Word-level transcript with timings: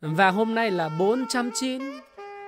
Và 0.00 0.30
hôm 0.30 0.54
nay 0.54 0.70
là 0.70 0.88
409 0.88 1.82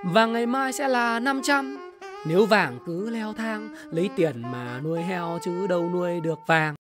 Và 0.05 0.27
ngày 0.27 0.47
mai 0.47 0.73
sẽ 0.73 0.89
là 0.89 1.21
500 1.21 1.79
Nếu 2.27 2.47
vàng 2.47 2.79
cứ 2.87 3.11
leo 3.11 3.33
thang 3.33 3.69
Lấy 3.91 4.11
tiền 4.17 4.43
mà 4.43 4.81
nuôi 4.85 5.03
heo 5.03 5.39
chứ 5.45 5.67
đâu 5.67 5.91
nuôi 5.93 6.21
được 6.21 6.39
vàng. 6.47 6.75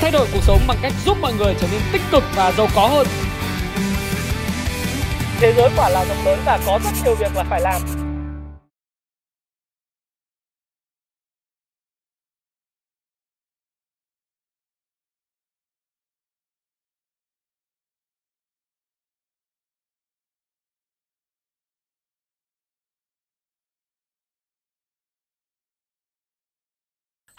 Thay 0.00 0.10
đổi 0.10 0.26
cuộc 0.32 0.42
sống 0.42 0.60
bằng 0.68 0.76
cách 0.82 0.92
giúp 1.04 1.16
mọi 1.20 1.32
người 1.38 1.54
trở 1.60 1.68
nên 1.72 1.80
tích 1.92 2.02
cực 2.10 2.22
và 2.36 2.52
giàu 2.52 2.66
có 2.74 2.88
hơn. 2.88 3.06
Thế 5.40 5.52
giới 5.56 5.70
quả 5.76 5.88
là 5.88 6.04
rộng 6.04 6.24
lớn 6.24 6.38
và 6.46 6.60
có 6.66 6.80
rất 6.84 6.90
nhiều 7.04 7.14
việc 7.14 7.36
là 7.36 7.44
phải 7.50 7.60
làm 7.60 7.97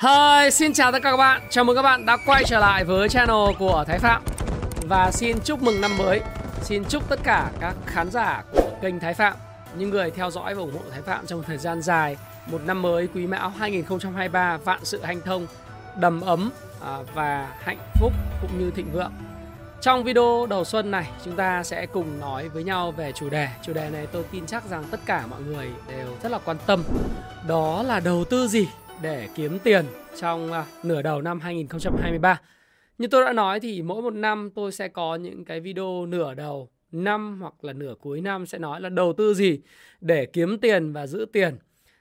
Hi, 0.02 0.52
xin 0.52 0.74
chào 0.74 0.92
tất 0.92 1.00
cả 1.04 1.12
các 1.12 1.18
bạn. 1.18 1.42
Chào 1.50 1.64
mừng 1.64 1.76
các 1.76 1.82
bạn 1.82 2.06
đã 2.06 2.18
quay 2.26 2.44
trở 2.48 2.60
lại 2.60 2.84
với 2.84 3.10
channel 3.10 3.56
của 3.60 3.84
Thái 3.88 4.00
Phạm 4.00 4.24
và 4.88 5.12
xin 5.12 5.38
chúc 5.44 5.62
mừng 5.62 5.82
năm 5.82 5.98
mới. 5.98 6.22
Xin 6.62 6.84
chúc 6.90 7.10
tất 7.10 7.20
cả 7.24 7.52
các 7.60 7.76
khán 7.86 8.12
giả 8.12 8.44
của 8.52 8.70
kênh 8.82 9.00
Thái 9.00 9.14
Phạm, 9.14 9.34
những 9.78 9.90
người 9.90 10.12
theo 10.12 10.32
dõi 10.32 10.56
và 10.56 10.62
ủng 10.62 10.72
hộ 10.74 10.80
Thái 10.92 11.02
Phạm 11.02 11.26
trong 11.26 11.44
thời 11.44 11.58
gian 11.58 11.82
dài, 11.82 12.18
một 12.52 12.62
năm 12.66 12.82
mới 12.82 13.08
Quý 13.14 13.28
Mão 13.28 13.50
2023 13.50 14.58
vạn 14.58 14.80
sự 14.84 15.02
hanh 15.04 15.22
thông, 15.22 15.48
đầm 15.98 16.22
ấm 16.22 16.52
à, 16.86 16.98
và 17.14 17.50
hạnh 17.64 17.80
phúc 18.00 18.14
cũng 18.42 18.60
như 18.60 18.72
thịnh 18.72 18.92
vượng. 18.92 19.12
Trong 19.82 20.04
video 20.04 20.46
đầu 20.50 20.66
xuân 20.66 20.92
này, 20.92 21.10
chúng 21.26 21.36
ta 21.36 21.64
sẽ 21.64 21.86
cùng 21.86 22.20
nói 22.20 22.50
với 22.50 22.64
nhau 22.64 22.92
về 22.92 23.12
chủ 23.12 23.30
đề. 23.30 23.48
Chủ 23.64 23.74
đề 23.74 23.90
này 23.90 24.08
tôi 24.12 24.24
tin 24.32 24.46
chắc 24.46 24.64
rằng 24.70 24.84
tất 24.92 25.00
cả 25.06 25.24
mọi 25.30 25.42
người 25.42 25.68
đều 25.88 26.08
rất 26.24 26.32
là 26.32 26.40
quan 26.46 26.58
tâm. 26.66 26.84
Đó 27.48 27.84
là 27.84 28.00
đầu 28.00 28.26
tư 28.30 28.48
gì 28.48 28.68
để 29.02 29.30
kiếm 29.36 29.60
tiền 29.64 29.86
trong 30.20 30.52
à, 30.52 30.66
nửa 30.84 31.02
đầu 31.02 31.22
năm 31.22 31.40
2023. 31.40 32.42
Như 32.98 33.08
tôi 33.08 33.26
đã 33.26 33.34
nói 33.34 33.60
thì 33.60 33.82
mỗi 33.82 34.02
một 34.02 34.14
năm 34.14 34.50
tôi 34.56 34.72
sẽ 34.72 34.88
có 34.88 35.16
những 35.16 35.46
cái 35.46 35.60
video 35.60 36.06
nửa 36.06 36.34
đầu 36.34 36.70
năm 36.92 37.38
hoặc 37.42 37.64
là 37.64 37.74
nửa 37.74 37.96
cuối 38.02 38.22
năm 38.22 38.46
sẽ 38.46 38.58
nói 38.58 38.82
là 38.82 38.90
đầu 38.90 39.14
tư 39.14 39.34
gì 39.34 39.60
để 40.02 40.26
kiếm 40.26 40.60
tiền 40.60 40.94
và 40.94 41.08
giữ 41.08 41.26
tiền. 41.34 41.58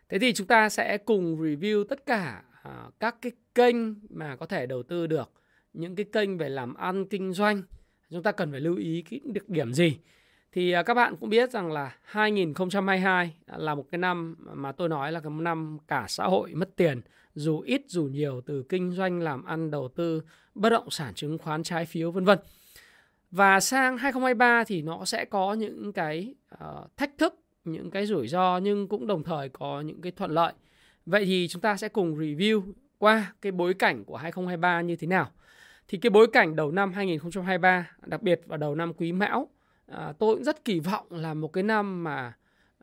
Thế 0.09 0.19
thì 0.19 0.33
chúng 0.33 0.47
ta 0.47 0.69
sẽ 0.69 0.99
cùng 0.99 1.37
review 1.37 1.85
tất 1.85 2.07
cả 2.07 2.43
à, 2.63 2.85
các 3.01 3.17
cái 3.23 3.33
kênh 3.55 3.77
mà 4.11 4.37
có 4.37 4.47
thể 4.47 4.67
đầu 4.67 4.83
tư 4.83 5.07
được, 5.07 5.31
những 5.73 5.97
cái 5.97 6.07
kênh 6.13 6.39
về 6.39 6.49
làm 6.49 6.75
ăn 6.75 7.05
kinh 7.05 7.33
doanh. 7.33 7.63
Chúng 8.11 8.23
ta 8.23 8.33
cần 8.33 8.51
phải 8.51 8.61
lưu 8.61 8.77
ý 8.77 9.05
cái 9.11 9.21
được 9.25 9.49
điểm 9.49 9.73
gì 9.73 9.99
thì 10.53 10.73
à, 10.73 10.83
các 10.83 10.95
bạn 10.95 11.17
cũng 11.17 11.29
biết 11.29 11.51
rằng 11.51 11.73
là 11.73 11.97
2022 12.05 13.35
à, 13.47 13.59
là 13.59 13.75
một 13.75 13.85
cái 13.91 13.99
năm 13.99 14.37
mà 14.53 14.73
tôi 14.73 14.89
nói 14.89 15.13
là 15.13 15.21
cái 15.21 15.33
năm 15.33 15.79
cả 15.89 16.05
xã 16.09 16.25
hội 16.25 16.55
mất 16.55 16.77
tiền 16.77 17.01
dù 17.35 17.61
ít 17.61 17.83
dù 17.87 18.05
nhiều 18.05 18.41
từ 18.47 18.63
kinh 18.69 18.91
doanh 18.93 19.21
làm 19.21 19.45
ăn 19.45 19.71
đầu 19.71 19.89
tư 19.89 20.23
bất 20.55 20.71
động 20.71 20.91
sản 20.91 21.15
chứng 21.15 21.39
khoán 21.39 21.63
trái 21.63 21.87
phiếu 21.87 22.11
vân 22.11 22.25
vân. 22.25 22.39
Và 23.31 23.61
sang 23.61 23.99
2023 23.99 24.65
thì 24.65 24.83
nó 24.83 25.05
sẽ 25.05 25.25
có 25.25 25.55
những 25.55 25.93
cái 25.93 26.35
uh, 26.55 26.97
thách 26.97 27.19
thức 27.19 27.35
những 27.65 27.91
cái 27.91 28.07
rủi 28.07 28.29
ro 28.29 28.59
nhưng 28.63 28.89
cũng 28.89 29.07
đồng 29.07 29.23
thời 29.23 29.49
có 29.49 29.81
những 29.81 30.01
cái 30.01 30.13
thuận 30.13 30.31
lợi. 30.31 30.53
Vậy 31.07 31.25
thì 31.25 31.49
chúng 31.49 31.63
ta 31.63 31.77
sẽ 31.77 31.89
cùng 31.89 32.19
review 32.19 32.63
qua 32.99 33.33
cái 33.43 33.53
bối 33.53 33.75
cảnh 33.75 34.05
của 34.05 34.17
2023 34.17 34.81
như 34.81 34.97
thế 34.97 35.07
nào. 35.07 35.31
Thì 35.89 35.99
cái 35.99 36.11
bối 36.11 36.27
cảnh 36.33 36.57
đầu 36.57 36.71
năm 36.71 36.93
2023 36.93 37.91
đặc 38.07 38.23
biệt 38.23 38.41
vào 38.47 38.59
đầu 38.59 38.75
năm 38.75 38.93
quý 38.95 39.13
mão 39.13 39.49
à, 39.89 40.13
tôi 40.19 40.35
cũng 40.35 40.45
rất 40.45 40.65
kỳ 40.65 40.81
vọng 40.81 41.07
là 41.11 41.35
một 41.35 41.53
cái 41.53 41.63
năm 41.63 42.05
mà 42.05 42.33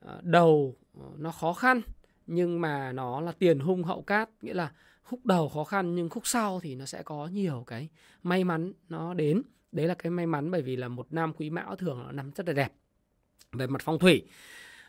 à, 0.06 0.18
đầu 0.22 0.76
ờ, 1.00 1.06
nó 1.18 1.32
khó 1.32 1.54
khăn 1.54 1.82
nhưng 2.28 2.62
mà 2.62 2.92
nó 2.92 3.22
là 3.22 3.32
tiền 3.32 3.60
hung 3.60 3.84
hậu 3.84 4.02
cát. 4.02 4.30
Nghĩa 4.42 4.54
là 4.54 4.72
khúc 5.04 5.26
đầu 5.26 5.50
khó 5.50 5.64
khăn 5.64 5.96
nhưng 5.96 6.10
khúc 6.10 6.28
sau 6.28 6.60
thì 6.60 6.76
nó 6.76 6.86
sẽ 6.86 7.04
có 7.04 7.28
nhiều 7.28 7.64
cái 7.68 7.90
may 8.24 8.44
mắn 8.44 8.74
nó 8.90 9.14
đến. 9.14 9.42
Đấy 9.72 9.88
là 9.88 9.94
cái 9.94 10.12
may 10.12 10.26
mắn 10.26 10.52
bởi 10.52 10.62
vì 10.62 10.76
là 10.76 10.88
một 10.88 11.14
năm 11.14 11.34
quý 11.34 11.50
mão 11.50 11.76
thường 11.76 12.06
là 12.06 12.12
năm 12.12 12.32
rất 12.36 12.48
là 12.48 12.54
đẹp 12.54 12.74
về 13.52 13.68
mặt 13.68 13.82
phong 13.84 14.00
thủy. 14.00 14.28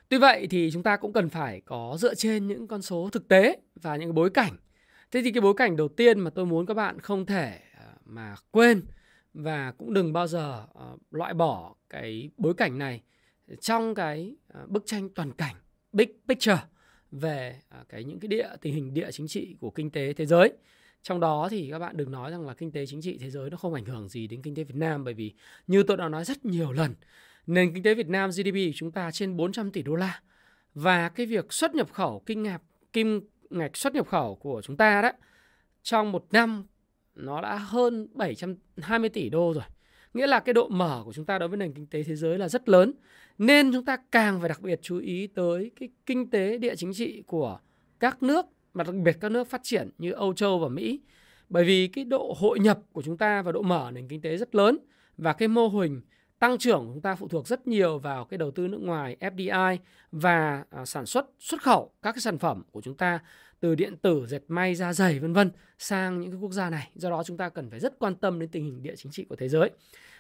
Tuy 0.09 0.19
vậy 0.19 0.47
thì 0.51 0.71
chúng 0.73 0.83
ta 0.83 0.97
cũng 0.97 1.13
cần 1.13 1.29
phải 1.29 1.61
có 1.61 1.97
dựa 1.99 2.15
trên 2.15 2.47
những 2.47 2.67
con 2.67 2.83
số 2.83 3.09
thực 3.13 3.29
tế 3.29 3.59
và 3.83 3.97
những 3.97 4.09
cái 4.09 4.13
bối 4.13 4.31
cảnh. 4.31 4.57
Thế 5.11 5.23
thì 5.23 5.33
cái 5.33 5.41
bối 5.41 5.55
cảnh 5.57 5.77
đầu 5.77 5.89
tiên 5.89 6.21
mà 6.21 6.31
tôi 6.31 6.47
muốn 6.47 6.67
các 6.67 6.75
bạn 6.75 7.01
không 7.01 7.27
thể 7.27 7.61
à, 7.75 7.87
mà 8.05 8.35
quên 8.51 8.83
và 9.37 9.73
cũng 9.79 9.95
đừng 9.95 10.13
bao 10.13 10.27
giờ 10.27 10.67
uh, 10.79 11.01
loại 11.11 11.35
bỏ 11.35 11.75
cái 11.91 12.31
bối 12.37 12.55
cảnh 12.55 12.79
này 12.79 13.03
trong 13.61 13.95
cái 13.95 14.37
uh, 14.63 14.69
bức 14.69 14.87
tranh 14.87 15.09
toàn 15.09 15.33
cảnh 15.33 15.55
big 15.93 16.09
picture 16.29 16.59
về 17.11 17.61
uh, 17.81 17.89
cái 17.89 18.05
những 18.05 18.21
cái 18.21 18.29
địa 18.29 18.49
tình 18.61 18.75
hình 18.75 18.95
địa 18.95 19.11
chính 19.13 19.29
trị 19.29 19.57
của 19.61 19.71
kinh 19.71 19.91
tế 19.91 20.13
thế 20.13 20.27
giới. 20.27 20.53
Trong 21.03 21.21
đó 21.21 21.49
thì 21.51 21.69
các 21.71 21.79
bạn 21.79 21.97
đừng 21.97 22.13
nói 22.13 22.31
rằng 22.31 22.47
là 22.47 22.55
kinh 22.55 22.73
tế 22.73 22.87
chính 22.87 23.03
trị 23.03 23.19
thế 23.19 23.31
giới 23.31 23.51
nó 23.51 23.57
không 23.57 23.75
ảnh 23.75 23.85
hưởng 23.85 24.09
gì 24.09 24.27
đến 24.27 24.43
kinh 24.43 24.55
tế 24.55 24.65
Việt 24.65 24.77
Nam 24.77 25.05
bởi 25.05 25.15
vì 25.15 25.33
như 25.67 25.83
tôi 25.83 25.97
đã 25.97 26.09
nói 26.09 26.25
rất 26.25 26.45
nhiều 26.45 26.73
lần 26.73 26.95
nền 27.47 27.75
kinh 27.75 27.83
tế 27.83 27.95
Việt 27.95 28.09
Nam 28.09 28.31
GDP 28.31 28.55
của 28.55 28.73
chúng 28.75 28.93
ta 28.93 29.11
trên 29.11 29.37
400 29.37 29.71
tỷ 29.71 29.83
đô 29.83 29.95
la. 29.95 30.21
Và 30.75 31.09
cái 31.09 31.27
việc 31.27 31.53
xuất 31.53 31.75
nhập 31.75 31.93
khẩu 31.93 32.23
kinh 32.27 32.43
ngạch 32.43 32.63
kim 32.93 33.21
ngạch 33.51 33.77
xuất 33.77 33.95
nhập 33.95 34.09
khẩu 34.09 34.35
của 34.35 34.63
chúng 34.63 34.77
ta 34.77 35.03
đó 35.03 35.13
trong 35.83 36.13
một 36.13 36.27
năm 36.31 36.67
nó 37.17 37.41
đã 37.41 37.57
hơn 37.57 38.09
720 38.15 39.09
tỷ 39.09 39.31
đô 39.31 39.53
rồi. 39.55 39.65
Nghĩa 40.15 40.27
là 40.27 40.41
cái 40.41 40.53
độ 40.53 40.69
mở 40.69 41.03
của 41.05 41.13
chúng 41.13 41.25
ta 41.25 41.39
đối 41.39 41.49
với 41.49 41.59
nền 41.59 41.73
kinh 41.73 41.87
tế 41.87 42.03
thế 42.03 42.17
giới 42.17 42.39
là 42.39 42.49
rất 42.49 42.69
lớn. 42.69 42.93
Nên 43.39 43.73
chúng 43.73 43.85
ta 43.85 43.97
càng 44.11 44.41
phải 44.41 44.49
đặc 44.49 44.61
biệt 44.63 44.79
chú 44.83 44.99
ý 44.99 45.27
tới 45.27 45.71
cái 45.81 45.89
kinh 46.07 46.31
tế 46.31 46.59
địa 46.59 46.77
chính 46.77 46.93
trị 46.95 47.23
của 47.27 47.59
các 48.01 48.23
nước, 48.23 48.47
mà 48.75 48.85
đặc 48.85 48.95
biệt 48.95 49.17
các 49.21 49.33
nước 49.33 49.49
phát 49.49 49.61
triển 49.63 49.91
như 49.99 50.13
Âu 50.13 50.33
Châu 50.33 50.59
và 50.59 50.69
Mỹ. 50.69 51.01
Bởi 51.49 51.65
vì 51.65 51.87
cái 51.87 52.05
độ 52.05 52.37
hội 52.39 52.59
nhập 52.59 52.81
của 52.93 53.03
chúng 53.03 53.17
ta 53.17 53.43
và 53.43 53.53
độ 53.53 53.63
mở 53.63 53.91
nền 53.95 54.09
kinh 54.09 54.21
tế 54.21 54.37
rất 54.37 54.55
lớn 54.55 54.79
và 55.17 55.33
cái 55.33 55.49
mô 55.49 55.69
hình 55.69 56.01
tăng 56.39 56.59
trưởng 56.59 56.87
của 56.87 56.93
chúng 56.93 57.03
ta 57.03 57.15
phụ 57.15 57.29
thuộc 57.29 57.47
rất 57.47 57.67
nhiều 57.67 57.99
vào 57.99 58.25
cái 58.25 58.39
đầu 58.39 58.51
tư 58.51 58.69
nước 58.69 58.81
ngoài 58.81 59.17
FDI 59.21 59.77
và 60.13 60.65
à, 60.71 60.85
sản 60.85 61.07
xuất 61.07 61.27
xuất 61.39 61.63
khẩu 61.63 61.93
các 62.03 62.13
cái 62.13 62.21
sản 62.21 62.39
phẩm 62.39 62.63
của 62.73 62.81
chúng 62.81 62.97
ta 62.97 63.21
từ 63.61 63.75
điện 63.75 63.97
tử, 63.97 64.27
dệt 64.29 64.43
may, 64.49 64.75
da 64.75 64.93
giày 64.93 65.19
vân 65.19 65.33
vân 65.33 65.51
sang 65.79 66.21
những 66.21 66.31
cái 66.31 66.39
quốc 66.41 66.53
gia 66.53 66.71
này. 66.71 66.91
Do 66.95 67.11
đó 67.11 67.23
chúng 67.27 67.37
ta 67.37 67.49
cần 67.49 67.71
phải 67.71 67.81
rất 67.81 67.99
quan 67.99 68.15
tâm 68.15 68.39
đến 68.39 68.49
tình 68.49 68.65
hình 68.65 68.83
địa 68.83 68.95
chính 68.97 69.13
trị 69.13 69.25
của 69.29 69.37
thế 69.37 69.49
giới. 69.49 69.71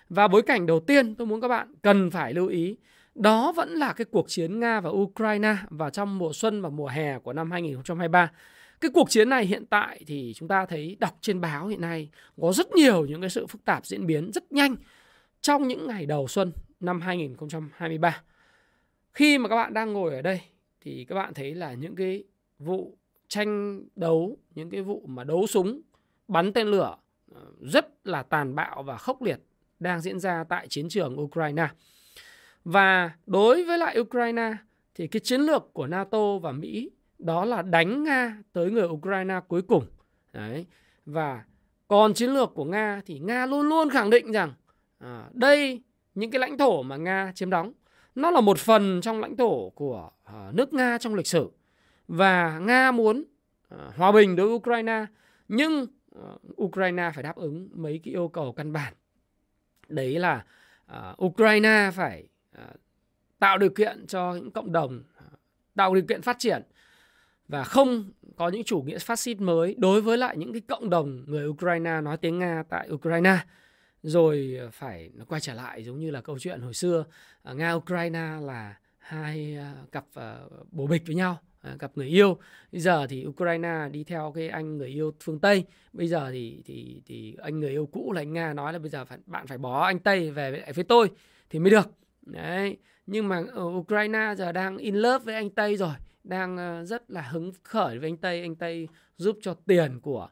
Và 0.08 0.28
bối 0.28 0.42
cảnh 0.42 0.66
đầu 0.66 0.80
tiên 0.80 1.14
tôi 1.14 1.26
muốn 1.26 1.40
các 1.40 1.48
bạn 1.48 1.74
cần 1.82 2.10
phải 2.10 2.34
lưu 2.34 2.48
ý 2.48 2.76
đó 3.14 3.52
vẫn 3.52 3.68
là 3.70 3.92
cái 3.92 4.04
cuộc 4.04 4.28
chiến 4.28 4.60
Nga 4.60 4.80
và 4.80 4.90
Ukraine 4.90 5.56
và 5.70 5.90
trong 5.90 6.18
mùa 6.18 6.32
xuân 6.32 6.62
và 6.62 6.68
mùa 6.68 6.86
hè 6.86 7.18
của 7.18 7.32
năm 7.32 7.50
2023. 7.50 8.32
Cái 8.80 8.90
cuộc 8.94 9.10
chiến 9.10 9.28
này 9.28 9.44
hiện 9.44 9.66
tại 9.66 10.04
thì 10.06 10.32
chúng 10.36 10.48
ta 10.48 10.66
thấy 10.66 10.96
đọc 11.00 11.18
trên 11.20 11.40
báo 11.40 11.66
hiện 11.66 11.80
nay 11.80 12.10
có 12.40 12.52
rất 12.52 12.72
nhiều 12.72 13.06
những 13.06 13.20
cái 13.20 13.30
sự 13.30 13.46
phức 13.46 13.64
tạp 13.64 13.86
diễn 13.86 14.06
biến 14.06 14.32
rất 14.32 14.52
nhanh 14.52 14.76
trong 15.40 15.68
những 15.68 15.86
ngày 15.86 16.06
đầu 16.06 16.28
xuân 16.28 16.52
năm 16.80 17.00
2023. 17.00 18.22
Khi 19.12 19.38
mà 19.38 19.48
các 19.48 19.56
bạn 19.56 19.74
đang 19.74 19.92
ngồi 19.92 20.14
ở 20.14 20.22
đây 20.22 20.40
thì 20.80 21.04
các 21.08 21.14
bạn 21.14 21.34
thấy 21.34 21.54
là 21.54 21.72
những 21.72 21.96
cái 21.96 22.24
vụ 22.58 22.96
tranh 23.28 23.84
đấu 23.96 24.38
những 24.54 24.70
cái 24.70 24.82
vụ 24.82 25.02
mà 25.06 25.24
đấu 25.24 25.46
súng 25.46 25.80
bắn 26.28 26.52
tên 26.52 26.66
lửa 26.66 26.96
ờ, 27.34 27.40
rất 27.60 28.06
là 28.06 28.22
tàn 28.22 28.54
bạo 28.54 28.82
và 28.82 28.96
khốc 28.96 29.22
liệt 29.22 29.40
đang 29.80 30.00
diễn 30.00 30.20
ra 30.20 30.44
tại 30.48 30.68
chiến 30.68 30.88
trường 30.88 31.20
Ukraine. 31.20 31.68
Và 32.64 33.10
đối 33.26 33.64
với 33.64 33.78
lại 33.78 34.00
Ukraine 34.00 34.56
thì 34.94 35.06
cái 35.06 35.20
chiến 35.20 35.40
lược 35.40 35.72
của 35.72 35.86
NATO 35.86 36.38
và 36.38 36.52
Mỹ 36.52 36.90
đó 37.18 37.44
là 37.44 37.62
đánh 37.62 38.02
Nga 38.02 38.42
tới 38.52 38.70
người 38.70 38.88
Ukraine 38.88 39.40
cuối 39.48 39.62
cùng. 39.62 39.86
Đấy. 40.32 40.66
Và 41.06 41.44
còn 41.88 42.14
chiến 42.14 42.30
lược 42.30 42.54
của 42.54 42.64
Nga 42.64 43.02
thì 43.06 43.18
Nga 43.18 43.46
luôn 43.46 43.68
luôn 43.68 43.90
khẳng 43.90 44.10
định 44.10 44.32
rằng 44.32 44.52
à, 44.98 45.28
đây 45.32 45.82
những 46.14 46.30
cái 46.30 46.38
lãnh 46.38 46.58
thổ 46.58 46.82
mà 46.82 46.96
Nga 46.96 47.32
chiếm 47.34 47.50
đóng 47.50 47.72
nó 48.14 48.30
là 48.30 48.40
một 48.40 48.58
phần 48.58 49.00
trong 49.00 49.20
lãnh 49.20 49.36
thổ 49.36 49.70
của 49.70 50.10
à, 50.24 50.50
nước 50.52 50.72
Nga 50.72 50.98
trong 50.98 51.14
lịch 51.14 51.26
sử 51.26 51.50
và 52.08 52.58
Nga 52.58 52.90
muốn 52.90 53.24
ờ, 53.68 53.92
hòa 53.96 54.12
bình 54.12 54.36
đối 54.36 54.46
với 54.46 54.56
Ukraine, 54.56 55.06
nhưng 55.48 55.86
ờ, 56.14 56.38
Ukraine 56.62 57.10
phải 57.14 57.22
đáp 57.22 57.36
ứng 57.36 57.68
mấy 57.72 58.00
cái 58.04 58.14
yêu 58.14 58.28
cầu 58.28 58.52
căn 58.52 58.72
bản. 58.72 58.94
Đấy 59.88 60.18
là 60.18 60.44
ờ, 60.86 61.14
Ukraine 61.24 61.90
phải 61.94 62.28
tạo 63.38 63.58
điều 63.58 63.70
kiện 63.70 64.06
cho 64.06 64.34
những 64.34 64.50
cộng 64.50 64.72
đồng 64.72 65.02
tạo 65.74 65.94
điều 65.94 66.04
kiện 66.08 66.22
phát 66.22 66.38
triển 66.38 66.62
và 67.48 67.64
không 67.64 68.10
có 68.36 68.48
những 68.48 68.64
chủ 68.64 68.82
nghĩa 68.82 68.98
phát 68.98 69.18
xít 69.18 69.40
mới 69.40 69.74
đối 69.78 70.00
với 70.00 70.18
lại 70.18 70.36
những 70.36 70.52
cái 70.52 70.62
cộng 70.68 70.90
đồng 70.90 71.24
người 71.26 71.48
Ukraine 71.48 72.00
nói 72.00 72.16
tiếng 72.16 72.38
Nga 72.38 72.62
tại 72.68 72.88
Ukraine. 72.90 73.38
Rồi 74.02 74.58
phải 74.72 75.10
nó 75.14 75.24
quay 75.24 75.40
trở 75.40 75.54
lại 75.54 75.84
giống 75.84 75.98
như 75.98 76.10
là 76.10 76.20
câu 76.20 76.38
chuyện 76.38 76.60
hồi 76.60 76.74
xưa 76.74 77.04
Nga 77.54 77.72
Ukraine 77.72 78.38
là 78.40 78.76
hai 78.98 79.58
cặp 79.92 80.04
bổ 80.14 80.48
bồ 80.70 80.86
bịch 80.86 81.02
với 81.06 81.14
nhau. 81.14 81.38
À, 81.66 81.76
gặp 81.78 81.92
người 81.94 82.06
yêu 82.06 82.38
bây 82.72 82.80
giờ 82.80 83.06
thì 83.06 83.26
Ukraine 83.26 83.88
đi 83.92 84.04
theo 84.04 84.32
cái 84.34 84.48
anh 84.48 84.78
người 84.78 84.88
yêu 84.88 85.12
phương 85.20 85.38
Tây 85.38 85.64
bây 85.92 86.08
giờ 86.08 86.30
thì 86.32 86.62
thì 86.64 87.02
thì 87.06 87.36
anh 87.42 87.60
người 87.60 87.70
yêu 87.70 87.86
cũ 87.92 88.12
là 88.12 88.20
anh 88.20 88.32
Nga 88.32 88.52
nói 88.52 88.72
là 88.72 88.78
bây 88.78 88.90
giờ 88.90 89.04
phải, 89.04 89.18
bạn 89.26 89.46
phải 89.46 89.58
bỏ 89.58 89.86
anh 89.86 89.98
Tây 89.98 90.30
về 90.30 90.50
lại 90.50 90.72
với 90.72 90.84
tôi 90.84 91.10
thì 91.50 91.58
mới 91.58 91.70
được 91.70 91.90
Đấy, 92.26 92.76
nhưng 93.06 93.28
mà 93.28 93.42
ở 93.52 93.64
Ukraine 93.64 94.34
giờ 94.36 94.52
đang 94.52 94.76
in 94.76 94.94
love 94.94 95.24
với 95.24 95.34
anh 95.34 95.50
Tây 95.50 95.76
rồi, 95.76 95.94
đang 96.24 96.56
ờ, 96.56 96.84
rất 96.84 97.10
là 97.10 97.22
hứng 97.22 97.52
khởi 97.62 97.98
với 97.98 98.08
anh 98.08 98.16
Tây, 98.16 98.40
anh 98.40 98.54
Tây 98.54 98.88
giúp 99.16 99.38
cho 99.42 99.54
tiền 99.54 100.00
của 100.00 100.28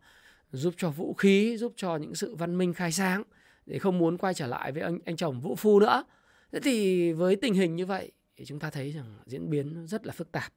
giúp 0.52 0.74
cho 0.76 0.90
vũ 0.90 1.14
khí, 1.14 1.56
giúp 1.56 1.72
cho 1.76 1.96
những 1.96 2.14
sự 2.14 2.34
văn 2.34 2.58
minh 2.58 2.74
khai 2.74 2.92
sáng 2.92 3.22
để 3.66 3.78
không 3.78 3.98
muốn 3.98 4.18
quay 4.18 4.34
trở 4.34 4.46
lại 4.46 4.72
với 4.72 4.82
anh 4.82 4.98
anh 5.04 5.16
chồng 5.16 5.40
vũ 5.40 5.54
phu 5.54 5.80
nữa. 5.80 6.04
Thế 6.52 6.60
thì 6.60 7.12
với 7.12 7.36
tình 7.36 7.54
hình 7.54 7.76
như 7.76 7.86
vậy 7.86 8.12
thì 8.36 8.44
chúng 8.44 8.58
ta 8.58 8.70
thấy 8.70 8.92
rằng 8.92 9.18
diễn 9.26 9.50
biến 9.50 9.86
rất 9.86 10.06
là 10.06 10.12
phức 10.12 10.32
tạp. 10.32 10.52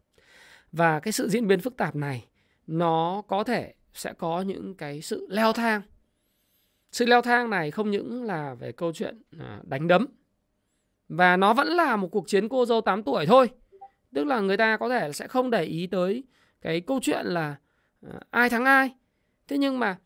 Và 0.72 1.00
cái 1.00 1.12
sự 1.12 1.30
diễn 1.30 1.48
biến 1.48 1.62
phức 1.62 1.78
tạp 1.78 1.96
này, 1.96 2.28
nó 2.68 3.22
có 3.28 3.44
thể 3.44 3.74
sẽ 3.94 4.14
có 4.14 4.42
những 4.42 4.76
cái 4.76 5.02
sự 5.02 5.28
leo 5.30 5.54
thang. 5.54 5.82
Sự 6.92 7.06
leo 7.06 7.22
thang 7.22 7.50
này 7.50 7.72
không 7.72 7.92
những 7.92 8.24
là 8.24 8.54
về 8.54 8.72
câu 8.72 8.94
chuyện 8.94 9.22
à, 9.40 9.60
đánh 9.64 9.88
đấm, 9.88 10.08
và 11.10 11.38
nó 11.38 11.54
vẫn 11.54 11.68
là 11.68 11.96
một 11.96 12.08
cuộc 12.08 12.28
chiến 12.28 12.50
cô 12.50 12.66
dâu 12.66 12.82
8 12.82 13.04
tuổi 13.04 13.26
thôi. 13.26 13.50
Tức 14.14 14.24
là 14.24 14.40
người 14.40 14.58
ta 14.58 14.78
có 14.78 14.90
thể 14.90 15.14
sẽ 15.14 15.28
không 15.28 15.50
để 15.50 15.64
ý 15.64 15.88
tới 15.88 16.24
cái 16.62 16.82
câu 16.82 17.00
chuyện 17.02 17.26
là 17.26 17.56
à, 18.02 18.20
ai 18.30 18.50
thắng 18.50 18.66
ai. 18.66 18.96
Thế 19.48 19.58
nhưng 19.58 19.80
mà 19.80 19.98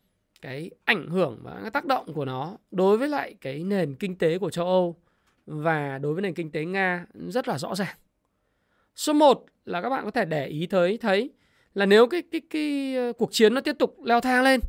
cái 0.42 0.70
ảnh 0.84 1.08
hưởng 1.08 1.38
và 1.42 1.58
cái 1.62 1.70
tác 1.70 1.84
động 1.84 2.14
của 2.14 2.24
nó 2.24 2.56
đối 2.70 2.98
với 2.98 3.08
lại 3.08 3.34
cái 3.40 3.64
nền 3.64 3.94
kinh 3.94 4.18
tế 4.18 4.38
của 4.38 4.50
châu 4.50 4.66
Âu 4.66 4.96
và 5.46 5.98
đối 5.98 6.14
với 6.14 6.22
nền 6.22 6.34
kinh 6.34 6.50
tế 6.50 6.64
Nga 6.64 7.06
rất 7.14 7.48
là 7.48 7.58
rõ 7.58 7.74
ràng. 7.74 7.96
Số 8.96 9.12
1 9.12 9.46
là 9.64 9.82
các 9.82 9.90
bạn 9.90 10.04
có 10.04 10.10
thể 10.10 10.24
để 10.24 10.46
ý 10.46 10.66
tới 10.66 10.98
thấy 11.00 11.30
là 11.74 11.86
nếu 11.86 12.06
cái 12.06 12.22
cái 12.32 12.40
cái 12.50 12.96
ờ, 12.96 13.12
cuộc 13.12 13.32
chiến 13.32 13.54
nó 13.54 13.60
tiếp 13.60 13.76
tục 13.78 13.96
leo 14.04 14.20
thang 14.20 14.42
lên, 14.42 14.60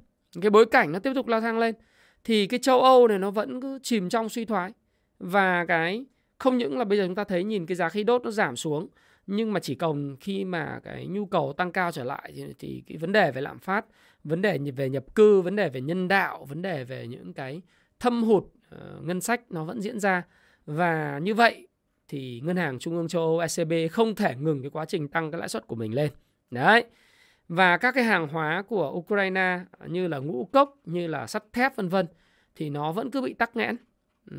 cái 0.41 0.49
bối 0.49 0.65
cảnh 0.65 0.91
nó 0.91 0.99
tiếp 0.99 1.11
tục 1.15 1.27
leo 1.27 1.41
thang 1.41 1.59
lên 1.59 1.75
thì 2.23 2.47
cái 2.47 2.59
châu 2.59 2.81
Âu 2.81 3.07
này 3.07 3.19
nó 3.19 3.31
vẫn 3.31 3.61
cứ 3.61 3.79
chìm 3.83 4.09
trong 4.09 4.29
suy 4.29 4.45
thoái. 4.45 4.71
Và 5.19 5.65
cái 5.65 6.05
không 6.37 6.57
những 6.57 6.77
là 6.77 6.85
bây 6.85 6.97
giờ 6.97 7.05
chúng 7.05 7.15
ta 7.15 7.23
thấy 7.23 7.43
nhìn 7.43 7.65
cái 7.65 7.75
giá 7.75 7.89
khí 7.89 8.03
đốt 8.03 8.23
nó 8.23 8.31
giảm 8.31 8.55
xuống 8.55 8.87
nhưng 9.27 9.53
mà 9.53 9.59
chỉ 9.59 9.75
còn 9.75 10.15
khi 10.19 10.45
mà 10.45 10.79
cái 10.83 11.07
nhu 11.07 11.25
cầu 11.25 11.53
tăng 11.53 11.71
cao 11.71 11.91
trở 11.91 12.03
lại 12.03 12.31
thì, 12.35 12.45
thì 12.59 12.83
cái 12.87 12.97
vấn 12.97 13.11
đề 13.11 13.31
về 13.31 13.41
lạm 13.41 13.59
phát, 13.59 13.85
vấn 14.23 14.41
đề 14.41 14.57
về 14.75 14.89
nhập 14.89 15.15
cư, 15.15 15.41
vấn 15.41 15.55
đề 15.55 15.69
về 15.69 15.81
nhân 15.81 16.07
đạo, 16.07 16.45
vấn 16.45 16.61
đề 16.61 16.83
về 16.83 17.07
những 17.07 17.33
cái 17.33 17.61
thâm 17.99 18.23
hụt 18.23 18.43
uh, 18.43 19.03
ngân 19.03 19.21
sách 19.21 19.41
nó 19.49 19.63
vẫn 19.63 19.81
diễn 19.81 19.99
ra. 19.99 20.23
Và 20.65 21.19
như 21.23 21.33
vậy 21.33 21.67
thì 22.13 22.41
ngân 22.43 22.57
hàng 22.57 22.79
trung 22.79 22.95
ương 22.95 23.07
châu 23.07 23.21
Âu 23.21 23.39
ECB 23.39 23.91
không 23.91 24.15
thể 24.15 24.35
ngừng 24.35 24.61
cái 24.61 24.69
quá 24.69 24.85
trình 24.85 25.07
tăng 25.07 25.31
cái 25.31 25.39
lãi 25.39 25.49
suất 25.49 25.67
của 25.67 25.75
mình 25.75 25.93
lên. 25.93 26.11
Đấy. 26.51 26.85
Và 27.47 27.77
các 27.77 27.91
cái 27.91 28.03
hàng 28.03 28.27
hóa 28.27 28.63
của 28.67 28.91
Ukraine 28.91 29.59
như 29.87 30.07
là 30.07 30.17
ngũ 30.17 30.49
cốc, 30.51 30.75
như 30.85 31.07
là 31.07 31.27
sắt 31.27 31.43
thép 31.53 31.75
vân 31.75 31.89
vân 31.89 32.05
thì 32.55 32.69
nó 32.69 32.91
vẫn 32.91 33.11
cứ 33.11 33.21
bị 33.21 33.33
tắc 33.33 33.55
nghẽn. 33.55 33.77
Ừ. 34.31 34.37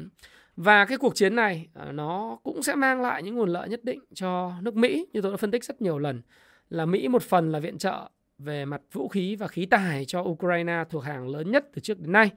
Và 0.57 0.85
cái 0.85 0.99
cuộc 0.99 1.15
chiến 1.15 1.37
này 1.37 1.69
à, 1.75 1.93
nó 1.93 2.39
cũng 2.43 2.63
sẽ 2.63 2.75
mang 2.75 3.01
lại 3.01 3.23
những 3.23 3.35
nguồn 3.35 3.49
lợi 3.49 3.69
nhất 3.69 3.85
định 3.85 4.01
cho 4.15 4.53
nước 4.63 4.77
Mỹ 4.77 5.07
như 5.13 5.21
tôi 5.21 5.33
đã 5.33 5.37
phân 5.37 5.51
tích 5.51 5.65
rất 5.65 5.83
nhiều 5.83 5.99
lần 5.99 6.23
là 6.71 6.87
Mỹ 6.87 7.09
một 7.09 7.23
phần 7.23 7.53
là 7.53 7.59
viện 7.59 7.79
trợ 7.79 8.11
về 8.39 8.65
mặt 8.65 8.81
vũ 8.93 9.09
khí 9.09 9.37
và 9.37 9.49
khí 9.49 9.67
tài 9.67 10.05
cho 10.05 10.21
Ukraine 10.21 10.85
thuộc 10.91 11.05
hàng 11.05 11.29
lớn 11.29 11.51
nhất 11.51 11.67
từ 11.75 11.81
trước 11.81 12.01
đến 12.01 12.13
nay 12.13 12.31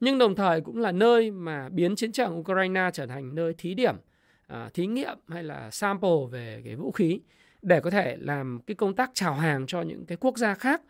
nhưng 0.00 0.18
đồng 0.18 0.34
thời 0.34 0.60
cũng 0.60 0.78
là 0.78 0.92
nơi 0.92 1.30
mà 1.30 1.68
biến 1.68 1.96
chiến 1.96 2.12
trường 2.12 2.38
Ukraine 2.38 2.90
trở 2.92 3.06
thành 3.06 3.34
nơi 3.34 3.54
thí 3.58 3.74
điểm, 3.74 3.96
à, 4.52 4.70
thí 4.74 4.86
nghiệm 4.86 5.18
hay 5.28 5.42
là 5.42 5.70
sample 5.70 6.10
về 6.30 6.62
cái 6.64 6.76
vũ 6.76 6.92
khí 6.92 7.20
để 7.62 7.80
có 7.80 7.90
thể 7.90 8.16
làm 8.20 8.60
cái 8.66 8.74
công 8.74 8.94
tác 8.94 9.10
chào 9.14 9.34
hàng 9.34 9.66
cho 9.66 9.82
những 9.82 10.06
cái 10.06 10.16
quốc 10.20 10.38
gia 10.38 10.54
khác 10.54 10.82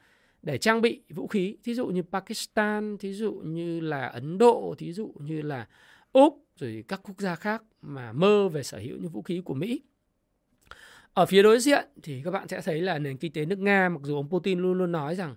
để 0.42 0.58
trang 0.58 0.80
bị 0.80 1.02
vũ 1.08 1.26
khí, 1.26 1.56
thí 1.64 1.74
dụ 1.74 1.86
như 1.86 2.02
Pakistan, 2.02 2.98
thí 2.98 3.12
dụ 3.12 3.32
như 3.32 3.80
là 3.80 4.06
Ấn 4.06 4.38
Độ, 4.38 4.74
thí 4.78 4.92
dụ 4.92 5.14
như 5.18 5.42
là 5.42 5.66
Úc 6.12 6.44
rồi 6.56 6.84
các 6.88 7.00
quốc 7.02 7.20
gia 7.20 7.34
khác 7.34 7.62
mà 7.82 8.12
mơ 8.12 8.48
về 8.48 8.62
sở 8.62 8.78
hữu 8.78 8.98
những 8.98 9.10
vũ 9.10 9.22
khí 9.22 9.42
của 9.44 9.54
Mỹ. 9.54 9.82
Ở 11.14 11.26
phía 11.26 11.42
đối 11.42 11.60
diện 11.60 11.88
thì 12.02 12.22
các 12.24 12.30
bạn 12.30 12.48
sẽ 12.48 12.60
thấy 12.60 12.80
là 12.80 12.98
nền 12.98 13.16
kinh 13.16 13.32
tế 13.32 13.44
nước 13.44 13.58
Nga 13.58 13.88
mặc 13.88 14.00
dù 14.02 14.16
ông 14.16 14.28
Putin 14.30 14.58
luôn 14.58 14.78
luôn 14.78 14.92
nói 14.92 15.14
rằng 15.14 15.36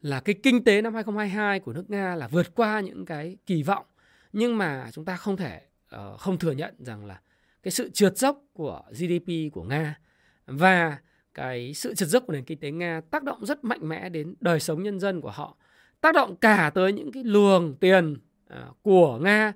là 0.00 0.20
cái 0.20 0.34
kinh 0.42 0.64
tế 0.64 0.82
năm 0.82 0.94
2022 0.94 1.60
của 1.60 1.72
nước 1.72 1.90
Nga 1.90 2.14
là 2.14 2.28
vượt 2.28 2.54
qua 2.54 2.80
những 2.80 3.04
cái 3.04 3.36
kỳ 3.46 3.62
vọng 3.62 3.86
nhưng 4.32 4.58
mà 4.58 4.90
chúng 4.92 5.04
ta 5.04 5.16
không 5.16 5.36
thể 5.36 5.62
uh, 5.96 6.20
không 6.20 6.38
thừa 6.38 6.52
nhận 6.52 6.74
rằng 6.78 7.04
là 7.04 7.20
cái 7.62 7.72
sự 7.72 7.90
trượt 7.90 8.18
dốc 8.18 8.42
của 8.52 8.82
GDP 8.90 9.52
của 9.52 9.62
Nga 9.62 9.98
và 10.46 10.98
cái 11.34 11.74
sự 11.74 11.94
trượt 11.94 12.08
dốc 12.08 12.24
của 12.26 12.32
nền 12.32 12.44
kinh 12.44 12.58
tế 12.58 12.70
Nga 12.70 13.00
tác 13.10 13.22
động 13.22 13.46
rất 13.46 13.64
mạnh 13.64 13.88
mẽ 13.88 14.08
đến 14.08 14.34
đời 14.40 14.60
sống 14.60 14.82
nhân 14.82 15.00
dân 15.00 15.20
của 15.20 15.30
họ 15.30 15.56
tác 16.00 16.14
động 16.14 16.36
cả 16.36 16.70
tới 16.74 16.92
những 16.92 17.12
cái 17.12 17.24
luồng 17.24 17.74
tiền 17.80 18.16
à, 18.48 18.66
của 18.82 19.18
Nga 19.18 19.52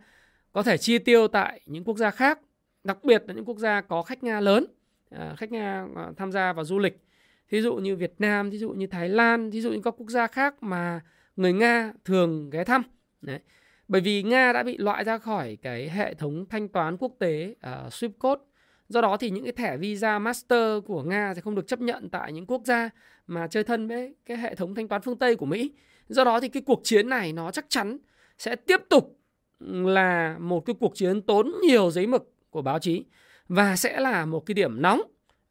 có 0.53 0.63
thể 0.63 0.79
chi 0.79 0.99
tiêu 0.99 1.29
tại 1.29 1.61
những 1.67 1.85
quốc 1.85 1.97
gia 1.97 2.11
khác 2.11 2.41
đặc 2.85 3.05
biệt 3.05 3.25
là 3.27 3.35
những 3.35 3.45
quốc 3.45 3.59
gia 3.59 3.81
có 3.81 4.03
khách 4.03 4.23
Nga 4.23 4.41
lớn 4.41 4.67
à, 5.11 5.35
khách 5.39 5.53
Nga 5.53 5.87
à, 5.97 6.13
tham 6.17 6.33
gia 6.33 6.53
vào 6.53 6.65
du 6.65 6.79
lịch 6.79 7.07
thí 7.49 7.61
dụ 7.61 7.75
như 7.75 7.97
Việt 7.97 8.15
Nam, 8.19 8.51
thí 8.51 8.59
dụ 8.59 8.71
như 8.71 8.87
Thái 8.87 9.09
Lan, 9.09 9.51
thí 9.51 9.61
dụ 9.61 9.71
như 9.71 9.81
các 9.85 9.95
quốc 9.99 10.11
gia 10.11 10.27
khác 10.27 10.63
mà 10.63 11.01
người 11.37 11.53
Nga 11.53 11.93
thường 12.05 12.51
ghé 12.51 12.65
thăm. 12.65 12.83
Đấy. 13.23 13.41
Bởi 13.89 14.01
vì 14.01 14.23
Nga 14.23 14.53
đã 14.53 14.63
bị 14.63 14.77
loại 14.79 15.05
ra 15.05 15.19
khỏi 15.19 15.59
cái 15.63 15.89
hệ 15.89 16.15
thống 16.15 16.47
thanh 16.51 16.69
toán 16.69 16.97
quốc 16.97 17.13
tế 17.19 17.55
uh, 17.55 17.93
SWIFT 17.93 18.11
code. 18.19 18.43
Do 18.89 19.01
đó 19.01 19.17
thì 19.17 19.31
những 19.31 19.45
cái 19.45 19.53
thẻ 19.53 19.77
visa 19.77 20.19
master 20.19 20.85
của 20.87 21.03
Nga 21.03 21.35
sẽ 21.35 21.41
không 21.41 21.55
được 21.55 21.67
chấp 21.67 21.81
nhận 21.81 22.09
tại 22.11 22.33
những 22.33 22.47
quốc 22.47 22.63
gia 22.65 22.91
mà 23.27 23.47
chơi 23.47 23.65
thân 23.65 23.89
với 23.89 24.15
cái 24.27 24.37
hệ 24.37 24.55
thống 24.55 24.75
thanh 24.75 24.89
toán 24.89 25.03
phương 25.03 25.19
Tây 25.19 25.37
của 25.37 25.47
Mỹ. 25.47 25.73
Do 26.09 26.25
đó 26.25 26.41
thì 26.41 26.49
cái 26.49 26.63
cuộc 26.67 26.81
chiến 26.85 27.09
này 27.09 27.33
nó 27.33 27.51
chắc 27.51 27.67
chắn 27.69 27.99
sẽ 28.39 28.57
tiếp 28.57 28.81
tục 28.89 29.19
là 29.61 30.37
một 30.39 30.61
cái 30.67 30.77
cuộc 30.81 30.93
chiến 30.95 31.23
tốn 31.23 31.53
nhiều 31.69 31.91
giấy 31.91 32.07
mực 32.07 32.33
của 32.51 32.63
báo 32.63 32.79
chí 32.79 33.05
và 33.49 33.77
sẽ 33.77 34.01
là 34.01 34.27
một 34.27 34.47
cái 34.47 34.55
điểm 34.55 34.83
nóng 34.83 35.01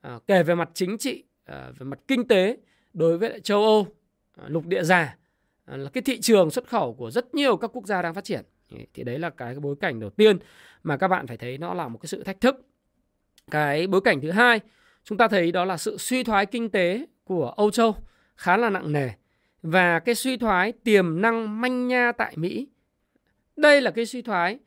uh, 0.07 0.27
kể 0.27 0.43
về 0.43 0.55
mặt 0.55 0.69
chính 0.73 0.97
trị 0.97 1.23
À, 1.45 1.71
về 1.79 1.85
mặt 1.85 1.99
kinh 2.07 2.27
tế 2.27 2.57
đối 2.93 3.17
với 3.17 3.39
châu 3.39 3.63
Âu 3.63 3.87
à, 4.37 4.43
lục 4.47 4.65
địa 4.65 4.83
già 4.83 5.17
Ờ, 5.65 5.77
là 5.77 5.89
cái 5.89 6.01
thị 6.01 6.21
trường 6.21 6.51
xuất 6.51 6.67
khẩu 6.67 6.93
của 6.93 7.11
rất 7.11 7.35
nhiều 7.35 7.57
các 7.57 7.71
quốc 7.73 7.85
gia 7.85 8.01
đang 8.01 8.13
phát 8.13 8.23
triển. 8.23 8.41
Thì 8.93 9.03
đấy 9.03 9.19
là 9.19 9.29
cái 9.29 9.55
bối 9.55 9.75
cảnh 9.79 9.99
đầu 9.99 10.09
tiên 10.09 10.37
mà 10.83 10.97
các 10.97 11.07
bạn 11.07 11.27
phải 11.27 11.37
thấy 11.37 11.57
nó 11.57 11.73
là 11.73 11.87
một 11.87 11.99
cái 12.01 12.07
sự 12.07 12.23
thách 12.23 12.41
thức. 12.41 12.67
Cái 13.51 13.87
bối 13.87 14.01
cảnh 14.01 14.21
thứ 14.21 14.31
hai 14.31 14.59
chúng 15.03 15.17
ta 15.17 15.27
thấy 15.27 15.51
đó 15.51 15.65
là 15.65 15.77
sự 15.77 15.97
suy 15.97 16.23
thoái 16.23 16.45
kinh 16.45 16.69
tế 16.69 17.05
của 17.23 17.49
Âu 17.57 17.71
Châu 17.71 17.95
khá 18.35 18.57
là 18.57 18.69
nặng 18.69 18.91
nề. 18.91 19.09
Và 19.61 19.99
cái 19.99 20.15
suy 20.15 20.37
thoái 20.37 20.71
tiềm 20.71 21.21
năng 21.21 21.61
manh 21.61 21.87
nha 21.87 22.11
tại 22.11 22.33
Mỹ 22.35 22.67
đây 23.55 23.81
là 23.81 23.91
cái 23.91 24.05
suy 24.05 24.21
thoái 24.21 24.59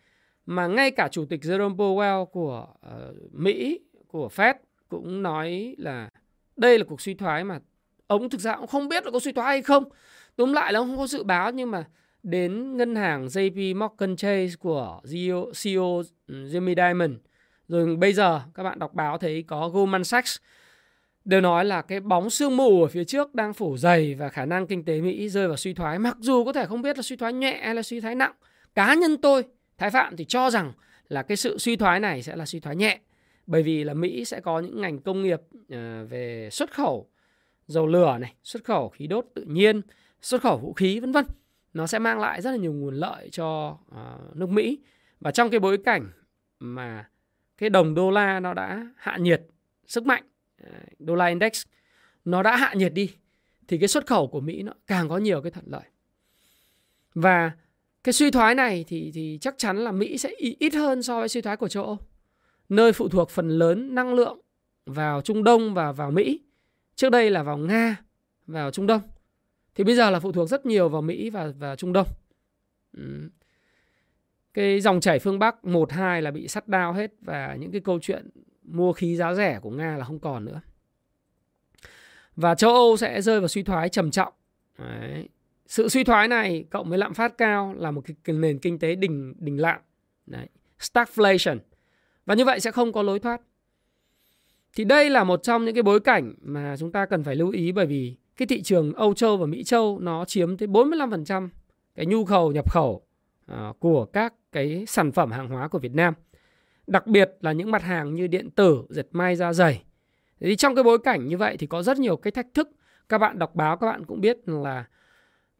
mà 0.46 0.66
ngay 0.66 0.90
cả 0.90 1.08
chủ 1.08 1.24
tịch 1.24 1.40
Jerome 1.42 1.76
Powell 1.76 2.24
của 2.24 2.66
uh, 2.86 3.32
Mỹ 3.32 3.80
của 4.06 4.28
Fed 4.36 4.54
cũng 4.88 5.22
nói 5.22 5.74
là 5.78 6.10
đây 6.56 6.78
là 6.78 6.84
cuộc 6.88 7.00
suy 7.00 7.14
thoái 7.14 7.44
mà 7.44 7.60
ông 8.06 8.30
thực 8.30 8.40
ra 8.40 8.56
cũng 8.56 8.66
không 8.66 8.88
biết 8.88 9.04
là 9.04 9.10
có 9.10 9.20
suy 9.20 9.32
thoái 9.32 9.48
hay 9.48 9.62
không 9.62 9.84
túm 10.38 10.52
lại 10.52 10.72
là 10.72 10.80
ông 10.80 10.88
không 10.88 10.98
có 10.98 11.06
dự 11.06 11.22
báo 11.22 11.52
nhưng 11.52 11.70
mà 11.70 11.84
đến 12.22 12.76
ngân 12.76 12.96
hàng 12.96 13.26
JP 13.26 13.76
Morgan 13.76 14.16
Chase 14.16 14.54
của 14.58 15.00
CEO, 15.62 16.02
ừ, 16.26 16.34
Jimmy 16.34 16.74
Diamond. 16.74 17.12
Rồi 17.68 17.96
bây 17.96 18.12
giờ 18.12 18.40
các 18.54 18.62
bạn 18.62 18.78
đọc 18.78 18.94
báo 18.94 19.18
thấy 19.18 19.44
có 19.46 19.68
Goldman 19.68 20.04
Sachs 20.04 20.36
đều 21.24 21.40
nói 21.40 21.64
là 21.64 21.82
cái 21.82 22.00
bóng 22.00 22.30
sương 22.30 22.56
mù 22.56 22.82
ở 22.82 22.88
phía 22.88 23.04
trước 23.04 23.34
đang 23.34 23.54
phủ 23.54 23.76
dày 23.76 24.14
và 24.14 24.28
khả 24.28 24.44
năng 24.44 24.66
kinh 24.66 24.84
tế 24.84 25.00
Mỹ 25.00 25.28
rơi 25.28 25.48
vào 25.48 25.56
suy 25.56 25.74
thoái 25.74 25.98
mặc 25.98 26.16
dù 26.20 26.44
có 26.44 26.52
thể 26.52 26.66
không 26.66 26.82
biết 26.82 26.96
là 26.96 27.02
suy 27.02 27.16
thoái 27.16 27.32
nhẹ 27.32 27.60
hay 27.64 27.74
là 27.74 27.82
suy 27.82 28.00
thoái 28.00 28.14
nặng 28.14 28.32
cá 28.74 28.94
nhân 28.94 29.16
tôi 29.16 29.44
Thái 29.78 29.90
Phạm 29.90 30.16
thì 30.16 30.24
cho 30.24 30.50
rằng 30.50 30.72
là 31.08 31.22
cái 31.22 31.36
sự 31.36 31.58
suy 31.58 31.76
thoái 31.76 32.00
này 32.00 32.22
sẽ 32.22 32.36
là 32.36 32.46
suy 32.46 32.60
thoái 32.60 32.76
nhẹ 32.76 33.00
bởi 33.46 33.62
vì 33.62 33.84
là 33.84 33.94
Mỹ 33.94 34.24
sẽ 34.24 34.40
có 34.40 34.60
những 34.60 34.80
ngành 34.80 34.98
công 34.98 35.22
nghiệp 35.22 35.40
ờ, 35.70 36.04
về 36.04 36.48
xuất 36.52 36.74
khẩu 36.74 37.08
dầu 37.68 37.86
lửa 37.86 38.18
này, 38.20 38.34
xuất 38.42 38.64
khẩu 38.64 38.88
khí 38.88 39.06
đốt 39.06 39.26
tự 39.34 39.44
nhiên, 39.48 39.82
xuất 40.20 40.42
khẩu 40.42 40.58
vũ 40.58 40.72
khí 40.72 41.00
vân 41.00 41.12
vân. 41.12 41.24
Nó 41.74 41.86
sẽ 41.86 41.98
mang 41.98 42.20
lại 42.20 42.42
rất 42.42 42.50
là 42.50 42.56
nhiều 42.56 42.72
nguồn 42.72 42.94
lợi 42.94 43.28
cho 43.32 43.78
uh, 43.90 44.36
nước 44.36 44.48
Mỹ. 44.48 44.78
Và 45.20 45.30
trong 45.30 45.50
cái 45.50 45.60
bối 45.60 45.78
cảnh 45.84 46.10
mà 46.60 47.08
cái 47.58 47.70
đồng 47.70 47.94
đô 47.94 48.10
la 48.10 48.40
nó 48.40 48.54
đã 48.54 48.86
hạ 48.96 49.16
nhiệt 49.16 49.42
sức 49.86 50.06
mạnh, 50.06 50.22
ờ, 50.62 50.70
đô 50.98 51.14
la 51.14 51.26
index 51.26 51.62
nó 52.24 52.42
đã 52.42 52.56
hạ 52.56 52.74
nhiệt 52.74 52.92
đi 52.94 53.14
thì 53.68 53.78
cái 53.78 53.88
xuất 53.88 54.06
khẩu 54.06 54.26
của 54.26 54.40
Mỹ 54.40 54.62
nó 54.62 54.72
càng 54.86 55.08
có 55.08 55.18
nhiều 55.18 55.42
cái 55.42 55.50
thuận 55.50 55.66
lợi. 55.68 55.84
Và 57.14 57.50
cái 58.04 58.12
suy 58.12 58.30
thoái 58.30 58.54
này 58.54 58.84
thì 58.88 59.10
thì 59.14 59.38
chắc 59.40 59.54
chắn 59.58 59.76
là 59.76 59.92
Mỹ 59.92 60.18
sẽ 60.18 60.30
ít 60.38 60.74
hơn 60.74 61.02
so 61.02 61.18
với 61.18 61.28
suy 61.28 61.40
thoái 61.40 61.56
của 61.56 61.68
châu 61.68 61.84
Âu 61.84 61.98
nơi 62.68 62.92
phụ 62.92 63.08
thuộc 63.08 63.30
phần 63.30 63.48
lớn 63.48 63.94
năng 63.94 64.14
lượng 64.14 64.40
vào 64.86 65.20
Trung 65.20 65.44
Đông 65.44 65.74
và 65.74 65.92
vào 65.92 66.10
Mỹ. 66.10 66.40
Trước 66.94 67.10
đây 67.10 67.30
là 67.30 67.42
vào 67.42 67.56
Nga, 67.56 67.96
vào 68.46 68.70
Trung 68.70 68.86
Đông. 68.86 69.00
Thì 69.78 69.84
bây 69.84 69.94
giờ 69.94 70.10
là 70.10 70.20
phụ 70.20 70.32
thuộc 70.32 70.48
rất 70.48 70.66
nhiều 70.66 70.88
vào 70.88 71.02
Mỹ 71.02 71.30
và 71.30 71.52
và 71.58 71.76
Trung 71.76 71.92
Đông. 71.92 72.06
Ừ. 72.96 73.30
Cái 74.54 74.80
dòng 74.80 75.00
chảy 75.00 75.18
phương 75.18 75.38
Bắc 75.38 75.64
1 75.64 75.92
2 75.92 76.22
là 76.22 76.30
bị 76.30 76.48
sắt 76.48 76.68
đao 76.68 76.92
hết 76.92 77.10
và 77.20 77.56
những 77.60 77.72
cái 77.72 77.80
câu 77.80 77.98
chuyện 78.02 78.28
mua 78.62 78.92
khí 78.92 79.16
giá 79.16 79.34
rẻ 79.34 79.58
của 79.62 79.70
Nga 79.70 79.96
là 79.96 80.04
không 80.04 80.18
còn 80.18 80.44
nữa. 80.44 80.60
Và 82.36 82.54
châu 82.54 82.74
Âu 82.74 82.96
sẽ 82.96 83.22
rơi 83.22 83.40
vào 83.40 83.48
suy 83.48 83.62
thoái 83.62 83.88
trầm 83.88 84.10
trọng. 84.10 84.32
Đấy. 84.78 85.28
Sự 85.66 85.88
suy 85.88 86.04
thoái 86.04 86.28
này 86.28 86.64
cộng 86.70 86.88
với 86.88 86.98
lạm 86.98 87.14
phát 87.14 87.38
cao 87.38 87.74
là 87.76 87.90
một 87.90 88.04
cái 88.24 88.36
nền 88.36 88.58
kinh 88.58 88.78
tế 88.78 88.94
đình 88.94 89.34
đình 89.38 89.60
lạm. 89.60 89.80
Đấy. 90.26 90.46
Stagflation 90.80 91.58
Và 92.26 92.34
như 92.34 92.44
vậy 92.44 92.60
sẽ 92.60 92.70
không 92.70 92.92
có 92.92 93.02
lối 93.02 93.18
thoát. 93.18 93.40
Thì 94.76 94.84
đây 94.84 95.10
là 95.10 95.24
một 95.24 95.42
trong 95.42 95.64
những 95.64 95.74
cái 95.74 95.82
bối 95.82 96.00
cảnh 96.00 96.34
mà 96.40 96.76
chúng 96.78 96.92
ta 96.92 97.06
cần 97.06 97.24
phải 97.24 97.36
lưu 97.36 97.50
ý 97.50 97.72
bởi 97.72 97.86
vì 97.86 98.16
cái 98.38 98.46
thị 98.46 98.62
trường 98.62 98.92
Âu 98.92 99.14
Châu 99.14 99.36
và 99.36 99.46
Mỹ 99.46 99.64
Châu 99.64 99.98
nó 99.98 100.24
chiếm 100.24 100.56
tới 100.56 100.68
45% 100.68 101.48
cái 101.94 102.06
nhu 102.06 102.24
cầu 102.24 102.52
nhập 102.52 102.72
khẩu 102.72 103.02
à, 103.46 103.72
của 103.78 104.04
các 104.04 104.34
cái 104.52 104.84
sản 104.88 105.12
phẩm 105.12 105.30
hàng 105.30 105.48
hóa 105.48 105.68
của 105.68 105.78
Việt 105.78 105.94
Nam. 105.94 106.14
Đặc 106.86 107.06
biệt 107.06 107.30
là 107.40 107.52
những 107.52 107.70
mặt 107.70 107.82
hàng 107.82 108.14
như 108.14 108.26
điện 108.26 108.50
tử, 108.50 108.82
dệt 108.88 109.06
may, 109.10 109.36
da 109.36 109.52
dày. 109.52 109.82
Thì 110.40 110.56
trong 110.56 110.74
cái 110.74 110.84
bối 110.84 110.98
cảnh 110.98 111.26
như 111.26 111.36
vậy 111.36 111.56
thì 111.56 111.66
có 111.66 111.82
rất 111.82 111.98
nhiều 111.98 112.16
cái 112.16 112.30
thách 112.30 112.46
thức. 112.54 112.70
Các 113.08 113.18
bạn 113.18 113.38
đọc 113.38 113.54
báo 113.54 113.76
các 113.76 113.86
bạn 113.86 114.04
cũng 114.04 114.20
biết 114.20 114.38
là 114.46 114.84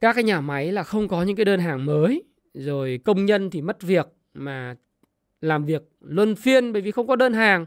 các 0.01 0.13
cái 0.13 0.25
nhà 0.25 0.41
máy 0.41 0.73
là 0.73 0.83
không 0.83 1.09
có 1.09 1.23
những 1.23 1.37
cái 1.37 1.45
đơn 1.45 1.61
hàng 1.61 1.87
mới, 1.87 2.23
rồi 2.55 3.01
công 3.05 3.27
nhân 3.27 3.51
thì 3.51 3.63
mất 3.63 3.83
việc 3.83 4.07
mà 4.35 4.77
làm 5.41 5.65
việc 5.65 5.83
luân 6.01 6.35
phiên 6.35 6.73
bởi 6.73 6.83
vì 6.83 6.91
không 6.91 7.07
có 7.07 7.17
đơn 7.17 7.33
hàng, 7.33 7.67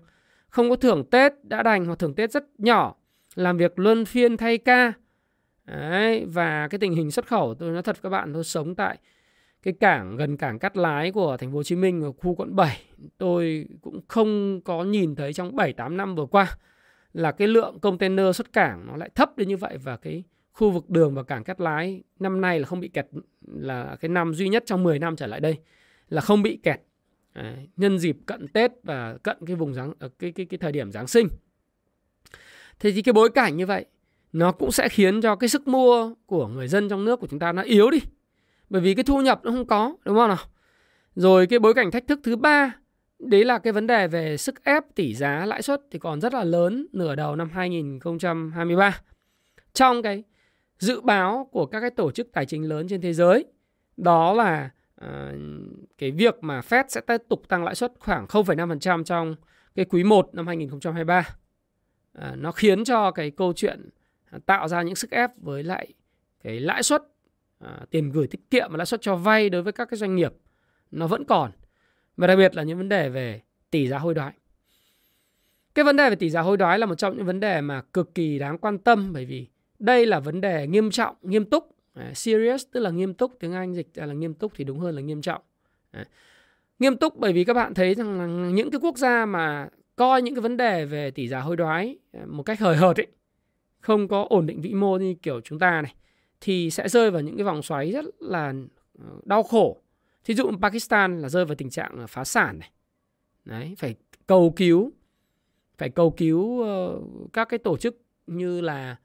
không 0.50 0.70
có 0.70 0.76
thưởng 0.76 1.04
Tết 1.12 1.34
đã 1.44 1.64
đành 1.64 1.86
hoặc 1.86 2.00
thưởng 2.00 2.14
Tết 2.14 2.32
rất 2.32 2.46
nhỏ, 2.58 2.96
làm 3.36 3.58
việc 3.58 3.80
luân 3.80 4.06
phiên 4.06 4.38
thay 4.38 4.58
ca. 4.58 4.94
Đấy, 5.66 6.26
và 6.26 6.68
cái 6.68 6.80
tình 6.80 6.94
hình 6.94 7.12
xuất 7.12 7.28
khẩu 7.28 7.54
tôi 7.54 7.72
nói 7.72 7.84
thật 7.84 7.98
các 8.04 8.10
bạn 8.10 8.34
tôi 8.34 8.44
sống 8.44 8.76
tại 8.76 8.98
cái 9.64 9.74
cảng 9.80 10.18
gần 10.18 10.38
cảng 10.38 10.60
Cát 10.60 10.78
Lái 10.78 11.12
của 11.12 11.38
thành 11.38 11.52
phố 11.52 11.56
Hồ 11.56 11.64
Chí 11.64 11.76
Minh 11.76 12.02
ở 12.02 12.12
khu 12.12 12.36
quận 12.36 12.56
7 12.56 12.82
tôi 13.18 13.66
cũng 13.82 14.00
không 14.08 14.62
có 14.62 14.84
nhìn 14.84 15.16
thấy 15.16 15.34
trong 15.34 15.56
7 15.56 15.74
8 15.74 15.98
năm 15.98 16.16
vừa 16.16 16.26
qua 16.26 16.58
là 17.14 17.32
cái 17.32 17.48
lượng 17.48 17.80
container 17.80 18.36
xuất 18.36 18.54
cảng 18.54 18.88
nó 18.88 18.98
lại 18.98 19.10
thấp 19.16 19.38
đến 19.38 19.48
như 19.48 19.58
vậy 19.58 19.78
và 19.78 19.98
cái 19.98 20.24
khu 20.52 20.72
vực 20.72 20.90
đường 20.90 21.16
và 21.16 21.24
cảng 21.24 21.44
Cát 21.44 21.62
Lái 21.62 22.04
năm 22.20 22.42
nay 22.42 22.60
là 22.60 22.66
không 22.66 22.80
bị 22.80 22.88
kẹt 22.88 23.08
là 23.48 23.98
cái 24.00 24.10
năm 24.10 24.34
duy 24.34 24.50
nhất 24.50 24.64
trong 24.66 24.84
10 24.84 25.00
năm 25.00 25.16
trở 25.16 25.28
lại 25.28 25.40
đây 25.40 25.58
là 26.10 26.22
không 26.22 26.42
bị 26.44 26.60
kẹt. 26.64 26.82
Đấy, 27.36 27.70
nhân 27.78 28.00
dịp 28.00 28.18
cận 28.26 28.48
Tết 28.48 28.72
và 28.84 29.18
cận 29.24 29.38
cái 29.48 29.56
vùng 29.56 29.74
giáng 29.74 29.94
ờ, 30.00 30.10
cái 30.20 30.32
cái 30.32 30.46
cái 30.46 30.58
thời 30.58 30.72
điểm 30.72 30.92
Giáng 30.92 31.08
sinh. 31.08 31.28
Thế 32.80 32.92
thì 32.92 33.02
cái 33.02 33.14
bối 33.14 33.30
cảnh 33.30 33.58
như 33.58 33.66
vậy 33.66 33.86
nó 34.34 34.52
cũng 34.52 34.72
sẽ 34.72 34.90
khiến 34.90 35.22
cho 35.22 35.36
cái 35.36 35.50
sức 35.50 35.68
mua 35.68 36.14
của 36.26 36.48
người 36.48 36.68
dân 36.68 36.90
trong 36.90 37.06
nước 37.06 37.20
của 37.20 37.28
chúng 37.28 37.40
ta 37.40 37.52
nó 37.52 37.62
yếu 37.62 37.90
đi. 37.90 38.00
Bởi 38.70 38.82
vì 38.82 38.94
cái 38.94 39.04
thu 39.04 39.22
nhập 39.22 39.42
nó 39.44 39.52
không 39.52 39.66
có, 39.66 39.96
đúng 40.06 40.16
không 40.16 40.28
nào? 40.28 40.38
Rồi 41.16 41.48
cái 41.48 41.60
bối 41.60 41.74
cảnh 41.74 41.92
thách 41.92 42.08
thức 42.08 42.20
thứ 42.24 42.36
ba 42.36 42.74
đấy 43.20 43.46
là 43.46 43.60
cái 43.60 43.74
vấn 43.74 43.88
đề 43.88 44.08
về 44.08 44.38
sức 44.38 44.64
ép 44.64 44.84
tỷ 44.96 45.16
giá 45.16 45.46
lãi 45.46 45.62
suất 45.62 45.82
thì 45.92 46.00
còn 46.00 46.22
rất 46.22 46.34
là 46.34 46.44
lớn 46.44 46.88
nửa 46.94 47.16
đầu 47.16 47.36
năm 47.36 47.50
2023. 47.54 49.02
Trong 49.74 50.02
cái 50.02 50.24
dự 50.80 51.02
báo 51.02 51.50
của 51.52 51.66
các 51.66 51.80
cái 51.80 51.90
tổ 51.90 52.12
chức 52.12 52.28
tài 52.34 52.46
chính 52.46 52.70
lớn 52.70 52.88
trên 52.90 53.02
thế 53.02 53.14
giới 53.14 53.46
đó 53.98 54.34
là 54.34 54.70
uh, 55.06 55.10
cái 55.98 56.12
việc 56.12 56.36
mà 56.42 56.60
Fed 56.60 56.84
sẽ 56.88 57.02
tiếp 57.02 57.22
tục 57.30 57.48
tăng 57.48 57.64
lãi 57.64 57.76
suất 57.76 57.94
khoảng 58.00 58.26
0,5% 58.26 59.04
trong 59.04 59.36
cái 59.76 59.86
quý 59.86 60.04
1 60.04 60.30
năm 60.34 60.48
2023. 60.48 61.20
Uh, 61.20 61.26
à, 62.14 62.36
nó 62.36 62.52
khiến 62.52 62.84
cho 62.84 63.12
cái 63.12 63.32
câu 63.32 63.54
chuyện 63.54 63.90
tạo 64.46 64.68
ra 64.68 64.82
những 64.82 64.96
sức 64.96 65.12
ép 65.12 65.32
với 65.38 65.64
lại 65.64 65.94
cái 66.44 66.60
lãi 66.60 66.84
suất 66.84 67.04
à, 67.60 67.80
tiền 67.90 68.12
gửi 68.12 68.28
tiết 68.28 68.50
kiệm 68.50 68.72
và 68.72 68.78
lãi 68.78 68.86
suất 68.86 69.02
cho 69.02 69.16
vay 69.16 69.50
đối 69.50 69.62
với 69.62 69.74
các 69.74 69.90
cái 69.90 69.98
doanh 69.98 70.16
nghiệp 70.16 70.34
nó 70.92 71.08
vẫn 71.08 71.26
còn 71.26 71.52
và 72.18 72.28
đặc 72.28 72.38
biệt 72.38 72.56
là 72.56 72.64
những 72.64 72.78
vấn 72.78 72.90
đề 72.90 73.10
về 73.10 73.42
tỷ 73.72 73.88
giá 73.88 73.98
hối 73.98 74.14
đoái. 74.14 74.34
Cái 75.76 75.86
vấn 75.86 75.96
đề 75.96 76.10
về 76.10 76.16
tỷ 76.16 76.30
giá 76.30 76.42
hối 76.42 76.58
đoái 76.58 76.80
là 76.80 76.86
một 76.86 76.96
trong 76.96 77.18
những 77.18 77.26
vấn 77.26 77.40
đề 77.40 77.62
mà 77.62 77.82
cực 77.82 78.16
kỳ 78.16 78.40
đáng 78.40 78.58
quan 78.58 78.78
tâm 78.78 79.14
bởi 79.14 79.26
vì 79.26 79.48
đây 79.80 80.06
là 80.06 80.20
vấn 80.20 80.42
đề 80.42 80.68
nghiêm 80.68 80.92
trọng, 80.92 81.16
nghiêm 81.22 81.46
túc. 81.46 81.76
À, 81.94 82.12
serious 82.16 82.64
tức 82.72 82.80
là 82.80 82.90
nghiêm 82.90 83.14
túc, 83.14 83.40
tiếng 83.40 83.54
Anh 83.54 83.76
dịch 83.76 83.94
ra 83.94 84.06
là 84.06 84.14
nghiêm 84.14 84.34
túc 84.34 84.52
thì 84.56 84.64
đúng 84.64 84.80
hơn 84.80 84.96
là 84.96 85.02
nghiêm 85.02 85.22
trọng. 85.22 85.42
À, 85.92 86.06
nghiêm 86.80 86.98
túc 86.98 87.18
bởi 87.18 87.34
vì 87.34 87.44
các 87.44 87.54
bạn 87.54 87.74
thấy 87.74 87.96
rằng 87.96 88.20
là 88.20 88.50
những 88.50 88.72
cái 88.72 88.80
quốc 88.84 88.98
gia 88.98 89.26
mà 89.26 89.70
coi 89.96 90.22
những 90.22 90.36
cái 90.36 90.42
vấn 90.42 90.58
đề 90.58 90.86
về 90.86 91.12
tỷ 91.12 91.28
giá 91.28 91.40
hối 91.40 91.58
đoái 91.58 91.98
à, 92.12 92.22
một 92.28 92.44
cách 92.44 92.60
hời 92.60 92.76
hợt 92.76 92.98
ấy, 92.98 93.08
không 93.82 94.08
có 94.08 94.26
ổn 94.30 94.46
định 94.46 94.62
vĩ 94.62 94.74
mô 94.74 94.98
như 94.98 95.16
kiểu 95.22 95.42
chúng 95.42 95.60
ta 95.60 95.82
này 95.82 95.96
thì 96.42 96.72
sẽ 96.72 96.90
rơi 96.90 97.12
vào 97.12 97.22
những 97.22 97.38
cái 97.38 97.44
vòng 97.44 97.62
xoáy 97.62 97.92
rất 97.92 98.06
là 98.20 98.54
ờ, 99.00 99.06
đau 99.24 99.44
khổ. 99.44 99.82
Thí 100.24 100.34
dụ 100.34 100.52
Pakistan 100.62 101.22
là 101.22 101.30
rơi 101.30 101.46
vào 101.46 101.56
tình 101.56 101.70
trạng 101.70 102.08
phá 102.08 102.24
sản 102.24 102.60
này. 102.60 102.72
Đấy, 103.46 103.76
phải 103.78 103.96
cầu 104.28 104.54
cứu 104.56 104.92
phải 105.78 105.90
cầu 105.90 106.12
cứu 106.12 106.62
ờ, 106.62 107.00
các 107.34 107.50
cái 107.50 107.58
tổ 107.58 107.78
chức 107.78 108.02
như 108.28 108.62
là 108.62 108.96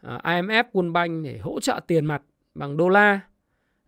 ờ, 0.00 0.18
IMF, 0.24 0.64
World 0.72 0.92
Bank 0.92 1.24
để 1.24 1.38
hỗ 1.38 1.60
trợ 1.60 1.80
tiền 1.86 2.06
mặt 2.06 2.22
bằng 2.54 2.76
đô 2.76 2.88
la. 2.88 3.20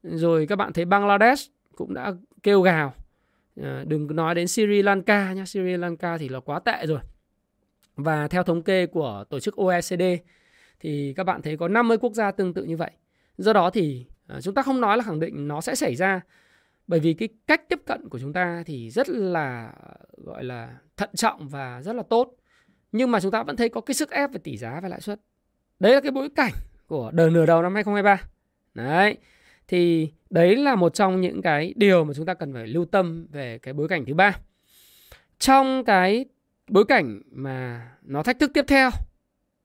Rồi 0.03 0.47
các 0.47 0.57
bạn 0.57 0.73
thấy 0.73 0.85
Bangladesh 0.85 1.53
cũng 1.77 1.95
đã 1.95 2.13
kêu 2.43 2.63
gào 2.63 2.95
đừng 3.87 4.17
nói 4.17 4.35
đến 4.35 4.49
Sri 4.49 4.83
Lanka 4.83 5.33
nhé, 5.33 5.45
Sri 5.45 5.77
Lanka 5.77 6.19
thì 6.19 6.29
là 6.29 6.41
quá 6.41 6.59
tệ 6.59 6.87
rồi. 6.87 6.99
Và 8.03 8.29
theo 8.29 8.43
thống 8.43 8.63
kê 8.63 8.87
của 8.87 9.25
tổ 9.31 9.41
chức 9.41 9.57
OECD 9.57 10.03
thì 10.81 11.15
các 11.17 11.25
bạn 11.25 11.43
thấy 11.43 11.57
có 11.57 11.69
50 11.69 11.99
quốc 11.99 12.13
gia 12.15 12.31
tương 12.31 12.55
tự 12.55 12.65
như 12.65 12.77
vậy. 12.77 12.91
Do 13.39 13.53
đó 13.53 13.71
thì 13.71 14.07
à, 14.27 14.41
chúng 14.41 14.55
ta 14.55 14.63
không 14.63 14.81
nói 14.81 14.97
là 14.97 15.03
khẳng 15.03 15.21
định 15.21 15.49
nó 15.49 15.61
sẽ 15.61 15.75
xảy 15.75 15.95
ra, 15.95 16.21
bởi 16.87 17.01
vì 17.01 17.15
cái 17.15 17.29
cách 17.47 17.69
tiếp 17.69 17.81
cận 17.87 18.09
của 18.09 18.19
chúng 18.19 18.33
ta 18.33 18.63
thì 18.67 18.91
rất 18.91 19.09
là, 19.09 19.73
gọi 20.17 20.45
là, 20.45 20.79
thận 20.97 21.11
trọng 21.15 21.49
và 21.49 21.83
rất 21.83 21.93
là 21.93 22.03
tốt. 22.03 22.35
Nhưng 22.93 23.11
mà 23.11 23.21
chúng 23.21 23.31
ta 23.31 23.43
vẫn 23.43 23.57
thấy 23.57 23.69
có 23.69 23.81
cái 23.81 23.95
sức 23.95 24.11
ép 24.11 24.33
về 24.33 24.39
tỷ 24.39 24.57
giá 24.57 24.81
và 24.83 24.89
lãi 24.89 25.01
suất. 25.01 25.21
Đấy 25.81 25.95
là 25.95 26.01
cái 26.01 26.11
bối 26.11 26.29
cảnh 26.37 26.53
của 26.87 27.11
đời 27.15 27.31
nửa 27.31 27.47
đầu 27.47 27.63
năm 27.63 27.75
2023 27.75 28.23
đấy, 28.75 29.17
thì 29.69 30.13
đấy 30.31 30.57
là 30.57 30.75
một 30.75 30.95
trong 30.95 31.21
những 31.21 31.43
cái 31.43 31.75
điều 31.77 32.05
mà 32.05 32.15
chúng 32.15 32.27
ta 32.27 32.35
cần 32.35 32.53
phải 32.53 32.67
lưu 32.67 32.85
tâm 32.85 33.27
về 33.31 33.59
cái 33.59 33.75
bối 33.75 33.89
cảnh 33.89 34.05
thứ 34.07 34.15
ba. 34.15 34.37
Trong 35.39 35.85
cái 35.85 36.25
bối 36.71 36.85
cảnh 36.85 37.23
mà 37.33 37.89
nó 38.03 38.23
thách 38.23 38.39
thức 38.39 38.51
tiếp 38.55 38.65
theo 38.69 38.91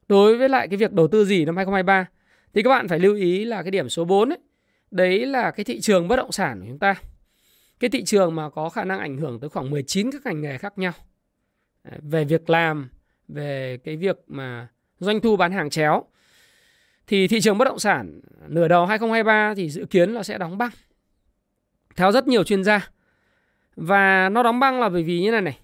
đối 0.09 0.37
với 0.37 0.49
lại 0.49 0.67
cái 0.67 0.77
việc 0.77 0.93
đầu 0.93 1.07
tư 1.07 1.25
gì 1.25 1.45
năm 1.45 1.57
2023 1.57 2.05
thì 2.53 2.63
các 2.63 2.69
bạn 2.69 2.87
phải 2.87 2.99
lưu 2.99 3.15
ý 3.15 3.45
là 3.45 3.63
cái 3.63 3.71
điểm 3.71 3.89
số 3.89 4.05
4 4.05 4.29
ấy, 4.29 4.39
đấy 4.91 5.25
là 5.25 5.51
cái 5.51 5.63
thị 5.63 5.81
trường 5.81 6.07
bất 6.07 6.15
động 6.15 6.31
sản 6.31 6.59
của 6.59 6.65
chúng 6.67 6.79
ta. 6.79 6.95
Cái 7.79 7.89
thị 7.89 8.03
trường 8.03 8.35
mà 8.35 8.49
có 8.49 8.69
khả 8.69 8.83
năng 8.83 8.99
ảnh 8.99 9.17
hưởng 9.17 9.39
tới 9.39 9.49
khoảng 9.49 9.69
19 9.69 10.11
các 10.11 10.25
ngành 10.25 10.41
nghề 10.41 10.57
khác 10.57 10.77
nhau. 10.77 10.93
Về 12.01 12.25
việc 12.25 12.49
làm 12.49 12.89
về 13.27 13.77
cái 13.83 13.97
việc 13.97 14.19
mà 14.27 14.67
doanh 14.99 15.19
thu 15.19 15.35
bán 15.35 15.51
hàng 15.51 15.69
chéo. 15.69 16.03
Thì 17.07 17.27
thị 17.27 17.41
trường 17.41 17.57
bất 17.57 17.65
động 17.65 17.79
sản 17.79 18.21
nửa 18.47 18.67
đầu 18.67 18.85
2023 18.85 19.53
thì 19.55 19.69
dự 19.69 19.85
kiến 19.85 20.09
là 20.09 20.23
sẽ 20.23 20.37
đóng 20.37 20.57
băng 20.57 20.71
theo 21.95 22.11
rất 22.11 22.27
nhiều 22.27 22.43
chuyên 22.43 22.63
gia. 22.63 22.89
Và 23.75 24.29
nó 24.29 24.43
đóng 24.43 24.59
băng 24.59 24.79
là 24.79 24.89
bởi 24.89 25.03
vì 25.03 25.21
như 25.21 25.31
này 25.31 25.41
này 25.41 25.59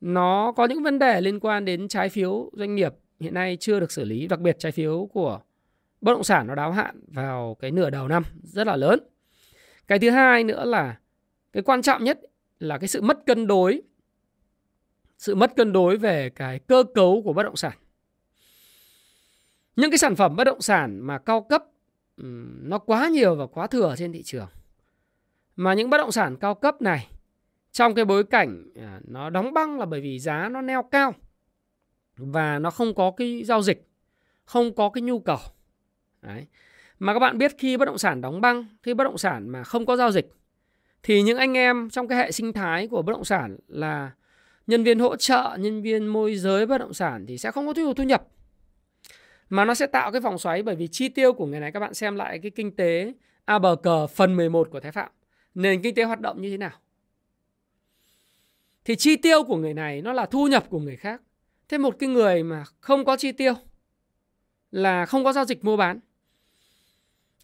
nó 0.00 0.52
có 0.56 0.64
những 0.64 0.82
vấn 0.82 0.98
đề 0.98 1.20
liên 1.20 1.40
quan 1.40 1.64
đến 1.64 1.88
trái 1.88 2.08
phiếu 2.08 2.50
doanh 2.52 2.74
nghiệp 2.74 2.94
hiện 3.20 3.34
nay 3.34 3.56
chưa 3.60 3.80
được 3.80 3.92
xử 3.92 4.04
lý, 4.04 4.26
đặc 4.26 4.40
biệt 4.40 4.56
trái 4.58 4.72
phiếu 4.72 5.08
của 5.12 5.40
bất 6.00 6.12
động 6.12 6.24
sản 6.24 6.46
nó 6.46 6.54
đáo 6.54 6.72
hạn 6.72 7.00
vào 7.08 7.56
cái 7.60 7.70
nửa 7.70 7.90
đầu 7.90 8.08
năm, 8.08 8.22
rất 8.42 8.66
là 8.66 8.76
lớn. 8.76 9.00
Cái 9.86 9.98
thứ 9.98 10.10
hai 10.10 10.44
nữa 10.44 10.64
là 10.64 10.98
cái 11.52 11.62
quan 11.62 11.82
trọng 11.82 12.04
nhất 12.04 12.20
là 12.58 12.78
cái 12.78 12.88
sự 12.88 13.00
mất 13.02 13.26
cân 13.26 13.46
đối, 13.46 13.82
sự 15.18 15.34
mất 15.34 15.56
cân 15.56 15.72
đối 15.72 15.96
về 15.96 16.30
cái 16.30 16.58
cơ 16.58 16.84
cấu 16.94 17.22
của 17.24 17.32
bất 17.32 17.42
động 17.42 17.56
sản. 17.56 17.72
Những 19.76 19.90
cái 19.90 19.98
sản 19.98 20.16
phẩm 20.16 20.36
bất 20.36 20.44
động 20.44 20.60
sản 20.60 21.00
mà 21.00 21.18
cao 21.18 21.40
cấp 21.40 21.64
nó 22.62 22.78
quá 22.78 23.08
nhiều 23.08 23.34
và 23.34 23.46
quá 23.46 23.66
thừa 23.66 23.94
trên 23.98 24.12
thị 24.12 24.22
trường, 24.22 24.48
mà 25.56 25.74
những 25.74 25.90
bất 25.90 25.98
động 25.98 26.12
sản 26.12 26.36
cao 26.36 26.54
cấp 26.54 26.82
này 26.82 27.08
trong 27.76 27.94
cái 27.94 28.04
bối 28.04 28.24
cảnh 28.24 28.64
à, 28.76 29.00
nó 29.04 29.30
đóng 29.30 29.54
băng 29.54 29.78
là 29.78 29.86
bởi 29.86 30.00
vì 30.00 30.18
giá 30.18 30.48
nó 30.48 30.60
neo 30.60 30.82
cao 30.82 31.14
và 32.16 32.58
nó 32.58 32.70
không 32.70 32.94
có 32.94 33.10
cái 33.10 33.44
giao 33.44 33.62
dịch 33.62 33.88
không 34.44 34.74
có 34.74 34.88
cái 34.88 35.02
nhu 35.02 35.18
cầu 35.18 35.38
Đấy. 36.22 36.46
mà 36.98 37.12
các 37.12 37.18
bạn 37.18 37.38
biết 37.38 37.52
khi 37.58 37.76
bất 37.76 37.84
động 37.84 37.98
sản 37.98 38.20
đóng 38.20 38.40
băng 38.40 38.66
khi 38.82 38.94
bất 38.94 39.04
động 39.04 39.18
sản 39.18 39.48
mà 39.48 39.64
không 39.64 39.86
có 39.86 39.96
giao 39.96 40.10
dịch 40.10 40.32
thì 41.02 41.22
những 41.22 41.38
anh 41.38 41.56
em 41.56 41.90
trong 41.90 42.08
cái 42.08 42.18
hệ 42.18 42.32
sinh 42.32 42.52
thái 42.52 42.86
của 42.86 43.02
bất 43.02 43.12
động 43.12 43.24
sản 43.24 43.56
là 43.68 44.10
nhân 44.66 44.84
viên 44.84 44.98
hỗ 44.98 45.16
trợ, 45.16 45.56
nhân 45.58 45.82
viên 45.82 46.06
môi 46.06 46.36
giới 46.36 46.66
bất 46.66 46.78
động 46.78 46.94
sản 46.94 47.26
thì 47.26 47.38
sẽ 47.38 47.50
không 47.50 47.66
có 47.66 47.72
thu 47.72 47.94
thu 47.94 48.04
nhập. 48.04 48.26
Mà 49.48 49.64
nó 49.64 49.74
sẽ 49.74 49.86
tạo 49.86 50.12
cái 50.12 50.20
vòng 50.20 50.38
xoáy 50.38 50.62
bởi 50.62 50.76
vì 50.76 50.88
chi 50.88 51.08
tiêu 51.08 51.32
của 51.32 51.46
người 51.46 51.60
này 51.60 51.72
các 51.72 51.80
bạn 51.80 51.94
xem 51.94 52.16
lại 52.16 52.38
cái 52.38 52.50
kinh 52.50 52.76
tế 52.76 53.12
A 53.44 53.58
bờ 53.58 53.76
cờ 53.82 54.06
phần 54.06 54.36
11 54.36 54.68
của 54.70 54.80
Thái 54.80 54.92
Phạm. 54.92 55.10
Nền 55.54 55.82
kinh 55.82 55.94
tế 55.94 56.04
hoạt 56.04 56.20
động 56.20 56.42
như 56.42 56.50
thế 56.50 56.56
nào? 56.56 56.72
Thì 58.86 58.96
chi 58.96 59.16
tiêu 59.16 59.42
của 59.42 59.56
người 59.56 59.74
này 59.74 60.02
nó 60.02 60.12
là 60.12 60.26
thu 60.26 60.46
nhập 60.46 60.64
của 60.70 60.78
người 60.78 60.96
khác. 60.96 61.22
Thế 61.68 61.78
một 61.78 61.96
cái 61.98 62.08
người 62.08 62.42
mà 62.42 62.64
không 62.80 63.04
có 63.04 63.16
chi 63.16 63.32
tiêu 63.32 63.54
là 64.70 65.06
không 65.06 65.24
có 65.24 65.32
giao 65.32 65.44
dịch 65.44 65.64
mua 65.64 65.76
bán. 65.76 66.00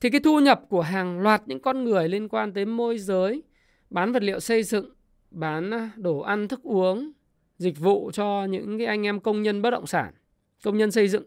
Thì 0.00 0.10
cái 0.10 0.20
thu 0.20 0.40
nhập 0.40 0.62
của 0.68 0.80
hàng 0.80 1.20
loạt 1.20 1.42
những 1.46 1.60
con 1.60 1.84
người 1.84 2.08
liên 2.08 2.28
quan 2.28 2.52
tới 2.52 2.64
môi 2.66 2.98
giới, 2.98 3.42
bán 3.90 4.12
vật 4.12 4.22
liệu 4.22 4.40
xây 4.40 4.62
dựng, 4.62 4.94
bán 5.30 5.90
đồ 5.96 6.18
ăn 6.18 6.48
thức 6.48 6.62
uống, 6.62 7.12
dịch 7.58 7.78
vụ 7.78 8.10
cho 8.14 8.44
những 8.44 8.78
cái 8.78 8.86
anh 8.86 9.06
em 9.06 9.20
công 9.20 9.42
nhân 9.42 9.62
bất 9.62 9.70
động 9.70 9.86
sản, 9.86 10.14
công 10.62 10.76
nhân 10.76 10.90
xây 10.90 11.08
dựng, 11.08 11.24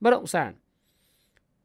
bất 0.00 0.10
động 0.10 0.26
sản 0.26 0.54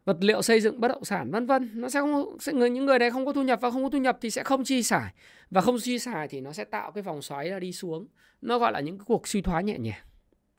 vật 0.08 0.18
liệu 0.20 0.42
xây 0.42 0.62
dựng, 0.62 0.80
bất 0.80 0.88
động 0.88 1.06
sản, 1.06 1.32
vân 1.32 1.46
vân. 1.46 1.70
Nó 1.74 1.90
sẽ 1.90 2.00
không, 2.00 2.38
sẽ 2.40 2.54
người, 2.54 2.70
những 2.70 2.86
người 2.86 3.00
này 3.00 3.12
không 3.12 3.26
có 3.26 3.34
thu 3.34 3.44
nhập 3.44 3.60
và 3.62 3.72
không 3.72 3.84
có 3.84 3.90
thu 3.90 3.98
nhập 3.98 4.18
thì 4.22 4.30
sẽ 4.30 4.44
không 4.44 4.64
chi 4.64 4.84
xài. 4.84 5.14
Và 5.52 5.62
không 5.62 5.78
chi 5.80 6.00
xài 6.00 6.28
thì 6.28 6.42
nó 6.42 6.54
sẽ 6.54 6.64
tạo 6.64 6.92
cái 6.92 7.02
vòng 7.02 7.22
xoáy 7.22 7.50
là 7.50 7.60
đi 7.60 7.74
xuống. 7.74 8.08
Nó 8.42 8.60
gọi 8.60 8.72
là 8.72 8.80
những 8.80 8.98
cái 8.98 9.06
cuộc 9.08 9.28
suy 9.28 9.42
thoái 9.42 9.64
nhẹ 9.64 9.78
nhàng. 9.78 10.02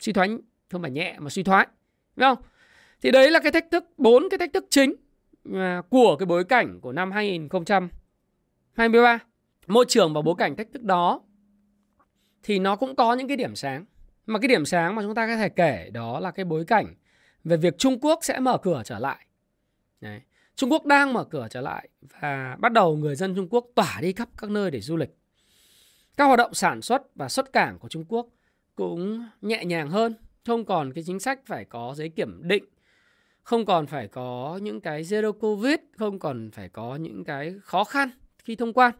Suy 0.00 0.12
thoái, 0.12 0.28
không 0.70 0.82
phải 0.82 0.90
nhẹ 0.90 1.16
mà 1.18 1.30
suy 1.30 1.42
thoái. 1.42 1.66
Đúng 2.16 2.28
không? 2.28 2.38
Thì 3.02 3.10
đấy 3.10 3.30
là 3.30 3.40
cái 3.40 3.52
thách 3.52 3.70
thức, 3.70 3.84
bốn 3.96 4.28
cái 4.30 4.38
thách 4.38 4.52
thức 4.52 4.66
chính 4.70 4.94
à, 5.54 5.82
của 5.90 6.16
cái 6.16 6.26
bối 6.26 6.44
cảnh 6.44 6.80
của 6.80 6.92
năm 6.92 7.10
2023 7.10 9.18
môi 9.66 9.84
trường 9.88 10.14
và 10.14 10.22
bối 10.22 10.34
cảnh 10.38 10.56
thách 10.56 10.72
thức 10.72 10.82
đó 10.82 11.20
thì 12.42 12.58
nó 12.58 12.76
cũng 12.76 12.96
có 12.96 13.14
những 13.14 13.28
cái 13.28 13.36
điểm 13.36 13.54
sáng. 13.54 13.84
Mà 14.26 14.38
cái 14.38 14.48
điểm 14.48 14.64
sáng 14.64 14.94
mà 14.94 15.02
chúng 15.02 15.14
ta 15.14 15.26
có 15.26 15.36
thể 15.36 15.48
kể 15.48 15.90
đó 15.92 16.20
là 16.20 16.30
cái 16.30 16.44
bối 16.44 16.64
cảnh 16.64 16.94
về 17.44 17.56
việc 17.56 17.78
Trung 17.78 17.98
Quốc 18.00 18.18
sẽ 18.22 18.40
mở 18.40 18.58
cửa 18.58 18.82
trở 18.84 18.98
lại. 18.98 19.27
Đấy. 20.00 20.20
Trung 20.56 20.72
Quốc 20.72 20.86
đang 20.86 21.12
mở 21.12 21.24
cửa 21.24 21.46
trở 21.50 21.60
lại 21.60 21.88
và 22.20 22.56
bắt 22.58 22.72
đầu 22.72 22.96
người 22.96 23.16
dân 23.16 23.34
Trung 23.34 23.48
Quốc 23.50 23.66
tỏa 23.74 23.98
đi 24.00 24.12
khắp 24.12 24.28
các 24.38 24.50
nơi 24.50 24.70
để 24.70 24.80
du 24.80 24.96
lịch. 24.96 25.10
Các 26.16 26.24
hoạt 26.24 26.38
động 26.38 26.54
sản 26.54 26.82
xuất 26.82 27.02
và 27.14 27.28
xuất 27.28 27.52
cảng 27.52 27.78
của 27.78 27.88
Trung 27.88 28.04
Quốc 28.08 28.28
cũng 28.74 29.26
nhẹ 29.42 29.64
nhàng 29.64 29.90
hơn, 29.90 30.14
không 30.46 30.64
còn 30.64 30.92
cái 30.92 31.04
chính 31.06 31.20
sách 31.20 31.40
phải 31.46 31.64
có 31.64 31.94
giấy 31.96 32.08
kiểm 32.08 32.40
định, 32.48 32.64
không 33.42 33.66
còn 33.66 33.86
phải 33.86 34.08
có 34.08 34.58
những 34.62 34.80
cái 34.80 35.02
zero 35.02 35.32
covid, 35.32 35.78
không 35.96 36.18
còn 36.18 36.50
phải 36.50 36.68
có 36.68 36.96
những 36.96 37.24
cái 37.24 37.54
khó 37.62 37.84
khăn 37.84 38.10
khi 38.38 38.56
thông 38.56 38.72
quan. 38.72 38.94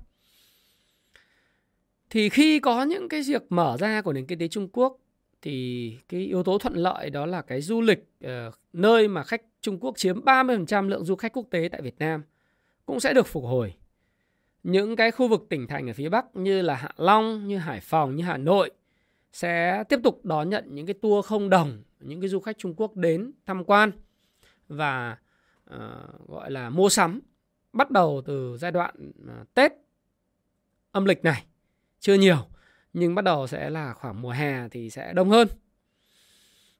Thì 2.10 2.28
khi 2.28 2.60
có 2.60 2.82
những 2.82 3.08
cái 3.08 3.22
việc 3.26 3.42
mở 3.48 3.76
ra 3.80 4.02
của 4.02 4.12
nền 4.12 4.26
kinh 4.26 4.38
tế 4.38 4.48
Trung 4.48 4.68
Quốc 4.72 4.98
thì 5.42 5.96
cái 6.08 6.20
yếu 6.20 6.42
tố 6.42 6.58
thuận 6.58 6.74
lợi 6.74 7.10
đó 7.10 7.26
là 7.26 7.42
cái 7.42 7.60
du 7.60 7.80
lịch 7.80 8.08
uh, 8.24 8.30
nơi 8.72 9.08
mà 9.08 9.22
khách 9.22 9.42
Trung 9.60 9.78
Quốc 9.80 9.98
chiếm 9.98 10.24
30% 10.24 10.88
lượng 10.88 11.04
du 11.04 11.16
khách 11.16 11.32
quốc 11.32 11.46
tế 11.50 11.68
tại 11.72 11.82
Việt 11.82 11.98
Nam 11.98 12.22
cũng 12.86 13.00
sẽ 13.00 13.14
được 13.14 13.26
phục 13.26 13.44
hồi. 13.44 13.74
Những 14.62 14.96
cái 14.96 15.10
khu 15.10 15.28
vực 15.28 15.46
tỉnh 15.48 15.66
thành 15.66 15.90
ở 15.90 15.92
phía 15.92 16.08
Bắc 16.08 16.36
như 16.36 16.62
là 16.62 16.74
Hạ 16.74 16.90
Long, 16.96 17.48
như 17.48 17.58
Hải 17.58 17.80
Phòng, 17.80 18.16
như 18.16 18.24
Hà 18.24 18.36
Nội 18.36 18.70
sẽ 19.32 19.84
tiếp 19.88 20.00
tục 20.04 20.24
đón 20.24 20.48
nhận 20.50 20.64
những 20.74 20.86
cái 20.86 20.94
tour 20.94 21.26
không 21.26 21.50
đồng, 21.50 21.82
những 22.00 22.20
cái 22.20 22.28
du 22.28 22.40
khách 22.40 22.58
Trung 22.58 22.74
Quốc 22.76 22.96
đến 22.96 23.32
tham 23.46 23.64
quan 23.64 23.90
và 24.68 25.16
uh, 25.74 26.28
gọi 26.28 26.50
là 26.50 26.70
mua 26.70 26.88
sắm 26.88 27.20
bắt 27.72 27.90
đầu 27.90 28.22
từ 28.26 28.56
giai 28.60 28.72
đoạn 28.72 29.12
uh, 29.40 29.54
Tết 29.54 29.72
âm 30.92 31.04
lịch 31.04 31.24
này 31.24 31.44
chưa 32.00 32.14
nhiều 32.14 32.36
nhưng 32.98 33.14
bắt 33.14 33.24
đầu 33.24 33.46
sẽ 33.46 33.70
là 33.70 33.92
khoảng 33.92 34.22
mùa 34.22 34.30
hè 34.30 34.68
thì 34.68 34.90
sẽ 34.90 35.12
đông 35.12 35.30
hơn. 35.30 35.48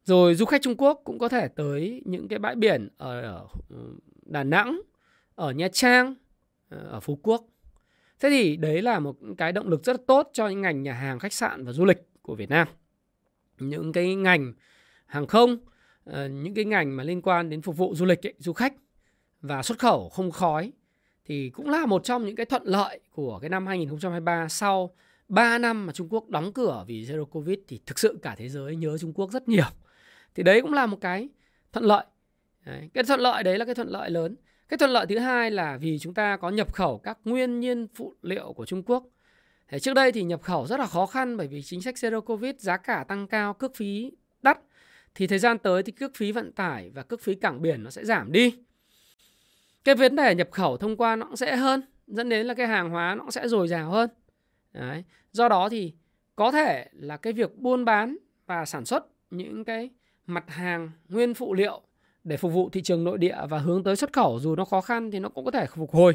Rồi 0.05 0.35
du 0.35 0.45
khách 0.45 0.63
Trung 0.63 0.77
Quốc 0.77 1.01
cũng 1.05 1.19
có 1.19 1.29
thể 1.29 1.49
tới 1.49 2.03
những 2.05 2.29
cái 2.29 2.39
bãi 2.39 2.55
biển 2.55 2.89
ở, 2.97 3.21
ở 3.21 3.47
ừ, 3.69 3.77
Đà 4.23 4.45
Nẵng, 4.45 4.81
ở 5.35 5.51
Nha 5.51 5.69
Trang, 5.69 6.15
ờ, 6.69 6.79
ở 6.91 7.01
Phú 7.01 7.19
Quốc. 7.23 7.45
Thế 8.21 8.31
thì 8.31 8.57
đấy 8.57 8.83
là 8.83 8.99
một 8.99 9.17
cái 9.39 9.53
động 9.53 9.69
lực 9.69 9.85
rất 9.85 10.07
tốt 10.07 10.31
cho 10.33 10.49
những 10.49 10.63
ngành 10.63 10.83
nhà 10.83 10.93
hàng, 10.93 11.19
khách 11.19 11.33
sạn 11.33 11.65
và 11.65 11.73
du 11.73 11.85
lịch 11.85 12.09
của 12.23 12.35
Việt 12.35 12.51
Nam. 12.51 12.69
Những 13.59 13.93
cái 13.93 14.15
ngành 14.15 14.53
hàng 15.07 15.27
không, 15.27 15.59
ờ, 16.05 16.29
những 16.29 16.55
cái 16.55 16.65
ngành 16.65 16.97
mà 16.97 17.05
liên 17.05 17.23
quan 17.23 17.51
đến 17.51 17.63
phục 17.63 17.77
vụ 17.77 17.95
du 17.95 18.05
lịch, 18.05 18.27
ấy, 18.27 18.35
du 18.39 18.53
khách 18.53 18.75
và 19.41 19.63
xuất 19.63 19.79
khẩu 19.79 20.09
không 20.09 20.31
khói 20.31 20.73
thì 21.25 21.51
cũng 21.51 21.69
là 21.69 21.87
một 21.87 22.05
trong 22.05 22.27
những 22.27 22.37
cái 22.37 22.47
thuận 22.47 22.63
lợi 22.65 23.01
của 23.11 23.39
cái 23.39 23.51
năm 23.51 23.67
2023 23.67 24.49
sau 24.49 24.91
3 25.29 25.59
năm 25.59 25.87
mà 25.87 25.93
Trung 25.93 26.09
Quốc 26.11 26.29
đóng 26.29 26.53
cửa 26.53 26.85
vì 26.87 27.05
Zero 27.05 27.25
Covid 27.25 27.59
thì 27.69 27.81
thực 27.87 27.99
sự 27.99 28.19
cả 28.23 28.35
thế 28.39 28.49
giới 28.49 28.77
nhớ 28.77 28.99
Trung 28.99 29.13
Quốc 29.13 29.31
rất 29.31 29.49
nhiều. 29.49 29.65
Thì 30.35 30.43
đấy 30.43 30.63
cũng 30.63 30.73
là 30.73 30.87
một 30.87 30.99
cái 31.01 31.29
thuận 31.73 31.85
lợi. 31.85 32.05
Đấy. 32.67 32.91
Cái 32.95 33.05
thuận 33.05 33.21
lợi 33.21 33.43
đấy 33.43 33.59
là 33.59 33.65
cái 33.65 33.75
thuận 33.75 33.89
lợi 33.89 34.11
lớn. 34.11 34.37
Cái 34.69 34.79
thuận 34.79 34.91
lợi 34.91 35.07
thứ 35.07 35.19
hai 35.19 35.51
là 35.51 35.77
vì 35.77 35.99
chúng 35.99 36.15
ta 36.15 36.37
có 36.37 36.51
nhập 36.51 36.75
khẩu 36.75 36.99
các 36.99 37.19
nguyên 37.25 37.61
nhiên 37.61 37.87
phụ 37.95 38.15
liệu 38.23 38.53
của 38.53 38.67
Trung 38.67 38.83
Quốc. 38.83 39.05
Thế 39.69 39.79
trước 39.79 39.95
đây 39.95 40.13
thì 40.13 40.23
nhập 40.23 40.43
khẩu 40.43 40.67
rất 40.67 40.81
là 40.81 40.87
khó 40.87 41.07
khăn 41.07 41.37
bởi 41.37 41.47
vì 41.47 41.63
chính 41.63 41.83
sách 41.83 41.95
Zero 41.95 42.21
Covid 42.21 42.55
giá 42.59 42.77
cả 42.77 43.05
tăng 43.09 43.29
cao, 43.29 43.55
cước 43.55 43.77
phí 43.77 44.13
đắt. 44.43 44.59
Thì 45.15 45.27
thời 45.27 45.39
gian 45.39 45.59
tới 45.59 45.83
thì 45.83 45.93
cước 45.93 46.15
phí 46.15 46.33
vận 46.33 46.53
tải 46.53 46.91
và 46.91 47.03
cước 47.03 47.21
phí 47.21 47.35
cảng 47.35 47.63
biển 47.63 47.85
nó 47.85 47.91
sẽ 47.91 48.05
giảm 48.05 48.33
đi. 48.33 48.55
Cái 49.85 49.95
vấn 49.95 50.17
đề 50.17 50.35
nhập 50.35 50.49
khẩu 50.51 50.77
thông 50.77 50.97
qua 50.97 51.17
nó 51.17 51.27
cũng 51.27 51.37
sẽ 51.37 51.57
hơn, 51.57 51.83
dẫn 52.07 52.29
đến 52.29 52.47
là 52.47 52.55
cái 52.55 52.67
hàng 52.67 52.91
hóa 52.91 53.15
nó 53.15 53.23
cũng 53.23 53.31
sẽ 53.31 53.49
dồi 53.49 53.69
dào 53.69 53.91
hơn. 53.91 54.11
Đấy. 54.79 55.05
Do 55.33 55.49
đó 55.49 55.69
thì 55.69 55.93
có 56.37 56.51
thể 56.51 56.89
là 56.93 57.17
cái 57.17 57.33
việc 57.33 57.57
buôn 57.57 57.85
bán 57.85 58.17
và 58.47 58.65
sản 58.65 58.85
xuất 58.85 59.07
những 59.31 59.65
cái 59.65 59.91
mặt 60.27 60.45
hàng 60.49 60.91
nguyên 61.09 61.35
phụ 61.35 61.55
liệu 61.55 61.83
để 62.25 62.37
phục 62.37 62.53
vụ 62.53 62.71
thị 62.71 62.83
trường 62.83 63.05
nội 63.05 63.19
địa 63.19 63.37
và 63.49 63.59
hướng 63.59 63.85
tới 63.85 63.97
xuất 63.97 64.13
khẩu, 64.13 64.41
dù 64.41 64.57
nó 64.57 64.65
khó 64.65 64.81
khăn 64.81 65.11
thì 65.11 65.19
nó 65.19 65.29
cũng 65.29 65.45
có 65.45 65.51
thể 65.51 65.67
phục 65.67 65.91
hồi. 65.91 66.13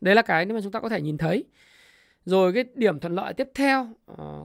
Đấy 0.00 0.14
là 0.14 0.22
cái 0.22 0.46
mà 0.46 0.60
chúng 0.62 0.72
ta 0.72 0.80
có 0.80 0.88
thể 0.88 1.00
nhìn 1.00 1.18
thấy. 1.18 1.44
Rồi 2.24 2.52
cái 2.52 2.64
điểm 2.74 3.00
thuận 3.00 3.14
lợi 3.14 3.34
tiếp 3.34 3.48
theo 3.54 3.88
ờ, 4.06 4.44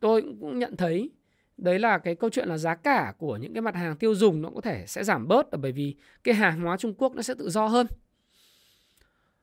tôi 0.00 0.22
cũng 0.40 0.58
nhận 0.58 0.76
thấy 0.76 1.10
đấy 1.56 1.78
là 1.78 1.98
cái 1.98 2.14
câu 2.14 2.30
chuyện 2.30 2.48
là 2.48 2.58
giá 2.58 2.74
cả 2.74 3.14
của 3.18 3.36
những 3.36 3.54
cái 3.54 3.62
mặt 3.62 3.74
hàng 3.74 3.96
tiêu 3.96 4.14
dùng 4.14 4.42
nó 4.42 4.50
có 4.54 4.60
thể 4.60 4.84
sẽ 4.86 5.04
giảm 5.04 5.28
bớt 5.28 5.50
ờ, 5.50 5.58
bởi 5.58 5.72
vì 5.72 5.94
cái 6.24 6.34
hàng 6.34 6.60
hóa 6.60 6.76
Trung 6.76 6.94
Quốc 6.94 7.14
nó 7.14 7.22
sẽ 7.22 7.34
tự 7.38 7.50
do 7.50 7.66
hơn. 7.66 7.86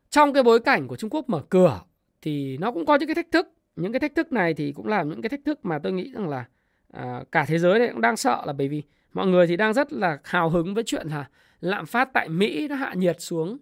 Trong 0.10 0.34
cái 0.34 0.44
bối 0.44 0.60
cảnh 0.60 0.88
của 0.88 0.96
Trung 0.96 1.10
Quốc 1.10 1.30
mở 1.30 1.42
cửa 1.50 1.82
thì 2.28 2.58
nó 2.58 2.72
cũng 2.72 2.86
có 2.86 2.96
những 2.96 3.08
cái 3.08 3.16
thách 3.16 3.32
thức 3.32 3.48
những 3.76 3.92
cái 3.94 4.00
thách 4.00 4.16
thức 4.16 4.32
này 4.32 4.54
thì 4.54 4.72
cũng 4.72 4.88
là 4.88 5.04
những 5.04 5.22
cái 5.22 5.30
thách 5.30 5.40
thức 5.46 5.60
mà 5.66 5.80
tôi 5.80 5.92
nghĩ 5.92 6.12
rằng 6.13 6.30
là 6.30 6.46
à, 6.94 7.24
cả 7.32 7.46
thế 7.48 7.60
giới 7.60 7.80
này 7.80 7.90
cũng 7.92 8.02
đang 8.02 8.18
sợ 8.18 8.44
là 8.46 8.54
bởi 8.54 8.68
vì 8.68 8.84
mọi 9.13 9.28
người 9.28 9.48
thì 9.48 9.58
đang 9.58 9.74
rất 9.74 9.94
là 9.94 10.18
hào 10.24 10.50
hứng 10.50 10.74
với 10.74 10.84
chuyện 10.84 11.08
là 11.08 11.26
lạm 11.62 11.86
phát 11.86 12.10
tại 12.13 12.30
Mỹ 12.30 12.68
nó 12.68 12.76
hạ 12.76 12.94
nhiệt 12.94 13.22
xuống 13.22 13.58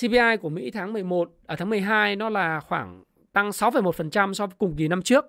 CPI 0.00 0.36
của 0.40 0.48
Mỹ 0.48 0.70
tháng 0.70 0.92
11 0.92 1.30
ở 1.46 1.52
à, 1.52 1.56
tháng 1.56 1.70
12 1.70 2.16
nó 2.16 2.28
là 2.28 2.60
khoảng 2.60 3.04
tăng 3.32 3.50
6,1% 3.50 4.32
so 4.32 4.46
với 4.46 4.56
cùng 4.58 4.76
kỳ 4.76 4.88
năm 4.88 5.02
trước. 5.02 5.24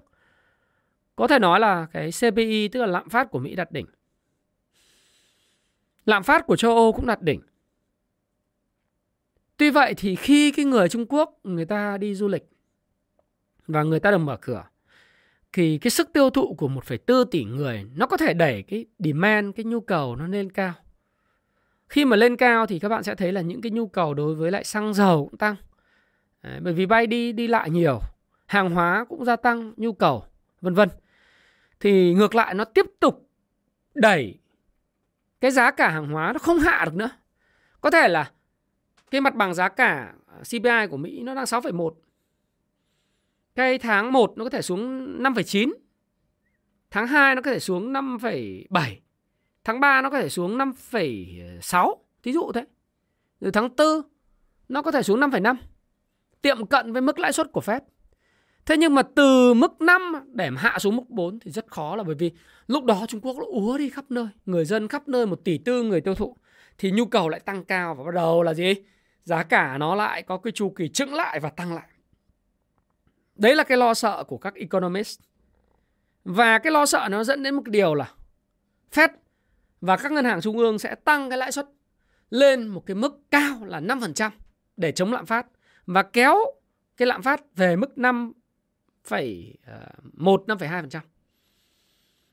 Có 1.16 1.28
thể 1.28 1.40
nói 1.40 1.60
là 1.60 1.88
cái 1.92 2.10
CPI 2.12 2.68
tức 2.68 2.80
là 2.80 2.86
lạm 2.86 3.10
phát 3.10 3.32
của 3.32 3.40
Mỹ 3.40 3.56
đạt 3.56 3.72
đỉnh. 3.72 3.86
Lạm 6.06 6.24
phát 6.24 6.48
của 6.48 6.56
châu 6.56 6.76
Âu 6.76 6.92
cũng 6.92 7.06
đạt 7.06 7.22
đỉnh. 7.22 7.42
Tuy 9.58 9.70
vậy 9.70 9.94
thì 9.98 10.16
khi 10.16 10.52
cái 10.52 10.66
người 10.66 10.90
Trung 10.90 11.06
Quốc 11.10 11.40
người 11.44 11.66
ta 11.66 11.98
đi 11.98 12.16
du 12.16 12.28
lịch 12.28 12.50
và 13.68 13.84
người 13.84 14.00
ta 14.00 14.12
được 14.12 14.18
mở 14.18 14.38
cửa 14.42 14.64
thì 15.54 15.78
cái 15.78 15.92
sức 15.92 16.14
tiêu 16.14 16.30
thụ 16.30 16.56
của 16.58 16.68
1,4 16.68 17.26
tỷ 17.26 17.44
người 17.44 17.86
nó 17.96 18.08
có 18.08 18.18
thể 18.18 18.34
đẩy 18.34 18.64
cái 18.64 18.86
demand, 19.00 19.56
cái 19.56 19.64
nhu 19.64 19.80
cầu 19.80 20.16
nó 20.16 20.28
lên 20.28 20.52
cao. 20.52 20.74
Khi 21.90 22.06
mà 22.06 22.16
lên 22.16 22.38
cao 22.38 22.66
thì 22.66 22.80
các 22.80 22.90
bạn 22.90 23.04
sẽ 23.04 23.16
thấy 23.16 23.32
là 23.32 23.42
những 23.42 23.62
cái 23.62 23.72
nhu 23.72 23.88
cầu 23.88 24.14
đối 24.14 24.36
với 24.36 24.52
lại 24.52 24.64
xăng 24.64 24.94
dầu 24.94 25.28
cũng 25.30 25.38
tăng. 25.38 25.56
Đấy, 26.42 26.60
bởi 26.62 26.74
vì 26.74 26.86
bay 26.86 27.08
đi 27.08 27.32
đi 27.32 27.48
lại 27.48 27.70
nhiều, 27.70 28.00
hàng 28.46 28.70
hóa 28.70 29.06
cũng 29.10 29.26
gia 29.26 29.36
tăng 29.36 29.74
nhu 29.78 29.94
cầu, 29.94 30.26
vân 30.62 30.74
vân. 30.74 30.90
Thì 31.80 32.14
ngược 32.14 32.36
lại 32.36 32.54
nó 32.54 32.66
tiếp 32.66 32.86
tục 33.00 33.30
đẩy 33.94 34.40
cái 35.42 35.52
giá 35.52 35.72
cả 35.72 35.90
hàng 35.90 36.08
hóa 36.08 36.34
nó 36.34 36.40
không 36.40 36.60
hạ 36.60 36.86
được 36.86 36.96
nữa. 36.96 37.10
Có 37.82 37.92
thể 37.92 38.08
là 38.08 38.32
cái 39.12 39.22
mặt 39.22 39.36
bằng 39.36 39.54
giá 39.54 39.70
cả 39.70 40.14
CPI 40.42 40.88
của 40.90 40.98
Mỹ 40.98 41.24
nó 41.24 41.36
đang 41.36 41.46
6,1. 41.46 41.94
Cái 43.56 43.78
tháng 43.78 44.12
1 44.12 44.34
nó 44.38 44.44
có 44.44 44.50
thể 44.50 44.62
xuống 44.62 45.06
5,9. 45.24 45.74
Tháng 46.92 47.08
2 47.08 47.36
nó 47.36 47.42
có 47.42 47.52
thể 47.52 47.60
xuống 47.60 47.94
5,7. 47.94 48.96
Tháng 49.64 49.80
3 49.80 50.02
nó 50.02 50.10
có 50.10 50.20
thể 50.20 50.30
xuống 50.30 50.58
5,6. 50.58 51.96
Thí 52.24 52.34
dụ 52.34 52.52
thế. 52.52 52.66
Rồi 53.40 53.52
tháng 53.52 53.70
4 53.78 53.88
nó 54.70 54.82
có 54.82 54.92
thể 54.92 55.04
xuống 55.04 55.20
5,5. 55.20 55.56
Tiệm 56.42 56.66
cận 56.66 56.94
với 56.94 57.02
mức 57.02 57.20
lãi 57.20 57.34
suất 57.34 57.52
của 57.52 57.62
Fed. 57.62 57.80
Thế 58.66 58.78
nhưng 58.78 58.96
mà 58.96 59.02
từ 59.02 59.54
mức 59.54 59.82
5 59.82 60.14
để 60.34 60.50
hạ 60.58 60.80
xuống 60.80 60.96
mức 60.96 61.10
4 61.10 61.40
thì 61.40 61.52
rất 61.52 61.68
khó 61.68 61.96
là 61.96 62.04
bởi 62.04 62.16
vì 62.16 62.32
lúc 62.68 62.84
đó 62.84 63.06
Trung 63.08 63.22
Quốc 63.22 63.38
nó 63.38 63.46
úa 63.48 63.78
đi 63.78 63.90
khắp 63.90 64.06
nơi. 64.10 64.28
Người 64.46 64.66
dân 64.66 64.88
khắp 64.88 65.08
nơi 65.08 65.26
một 65.26 65.44
tỷ 65.44 65.58
tư 65.58 65.84
người 65.84 66.02
tiêu 66.02 66.16
thụ. 66.16 66.38
Thì 66.78 66.92
nhu 66.92 67.06
cầu 67.06 67.30
lại 67.30 67.40
tăng 67.40 67.66
cao 67.66 67.96
và 67.96 68.04
bắt 68.04 68.14
đầu 68.14 68.44
là 68.44 68.54
gì? 68.54 68.74
Giá 69.26 69.44
cả 69.44 69.78
nó 69.78 69.96
lại 69.96 70.24
có 70.24 70.38
cái 70.38 70.52
chu 70.52 70.70
kỳ 70.70 70.90
chững 70.90 71.14
lại 71.14 71.40
và 71.40 71.50
tăng 71.50 71.74
lại. 71.74 71.88
Đấy 73.36 73.56
là 73.56 73.64
cái 73.64 73.78
lo 73.78 73.94
sợ 73.94 74.24
của 74.28 74.38
các 74.38 74.56
economist. 74.56 75.20
Và 76.24 76.60
cái 76.60 76.72
lo 76.72 76.86
sợ 76.86 77.08
nó 77.12 77.24
dẫn 77.24 77.44
đến 77.44 77.56
một 77.56 77.68
điều 77.68 77.96
là 77.96 78.12
Fed 78.92 79.10
và 79.82 79.98
các 79.98 80.12
ngân 80.12 80.26
hàng 80.26 80.42
trung 80.42 80.58
ương 80.58 80.80
sẽ 80.80 80.96
tăng 80.96 81.30
cái 81.30 81.38
lãi 81.38 81.52
suất 81.52 81.66
lên 82.30 82.68
một 82.68 82.84
cái 82.86 82.96
mức 82.96 83.22
cao 83.32 83.66
là 83.66 83.80
5% 83.80 84.32
để 84.78 84.92
chống 84.92 85.14
lạm 85.14 85.26
phát 85.26 85.48
và 85.86 86.04
kéo 86.04 86.38
cái 86.98 87.06
lạm 87.06 87.22
phát 87.22 87.42
về 87.56 87.76
mức 87.76 87.90
5,1 87.96 88.34
5,2%. 90.46 91.00
Ờ, 91.02 91.02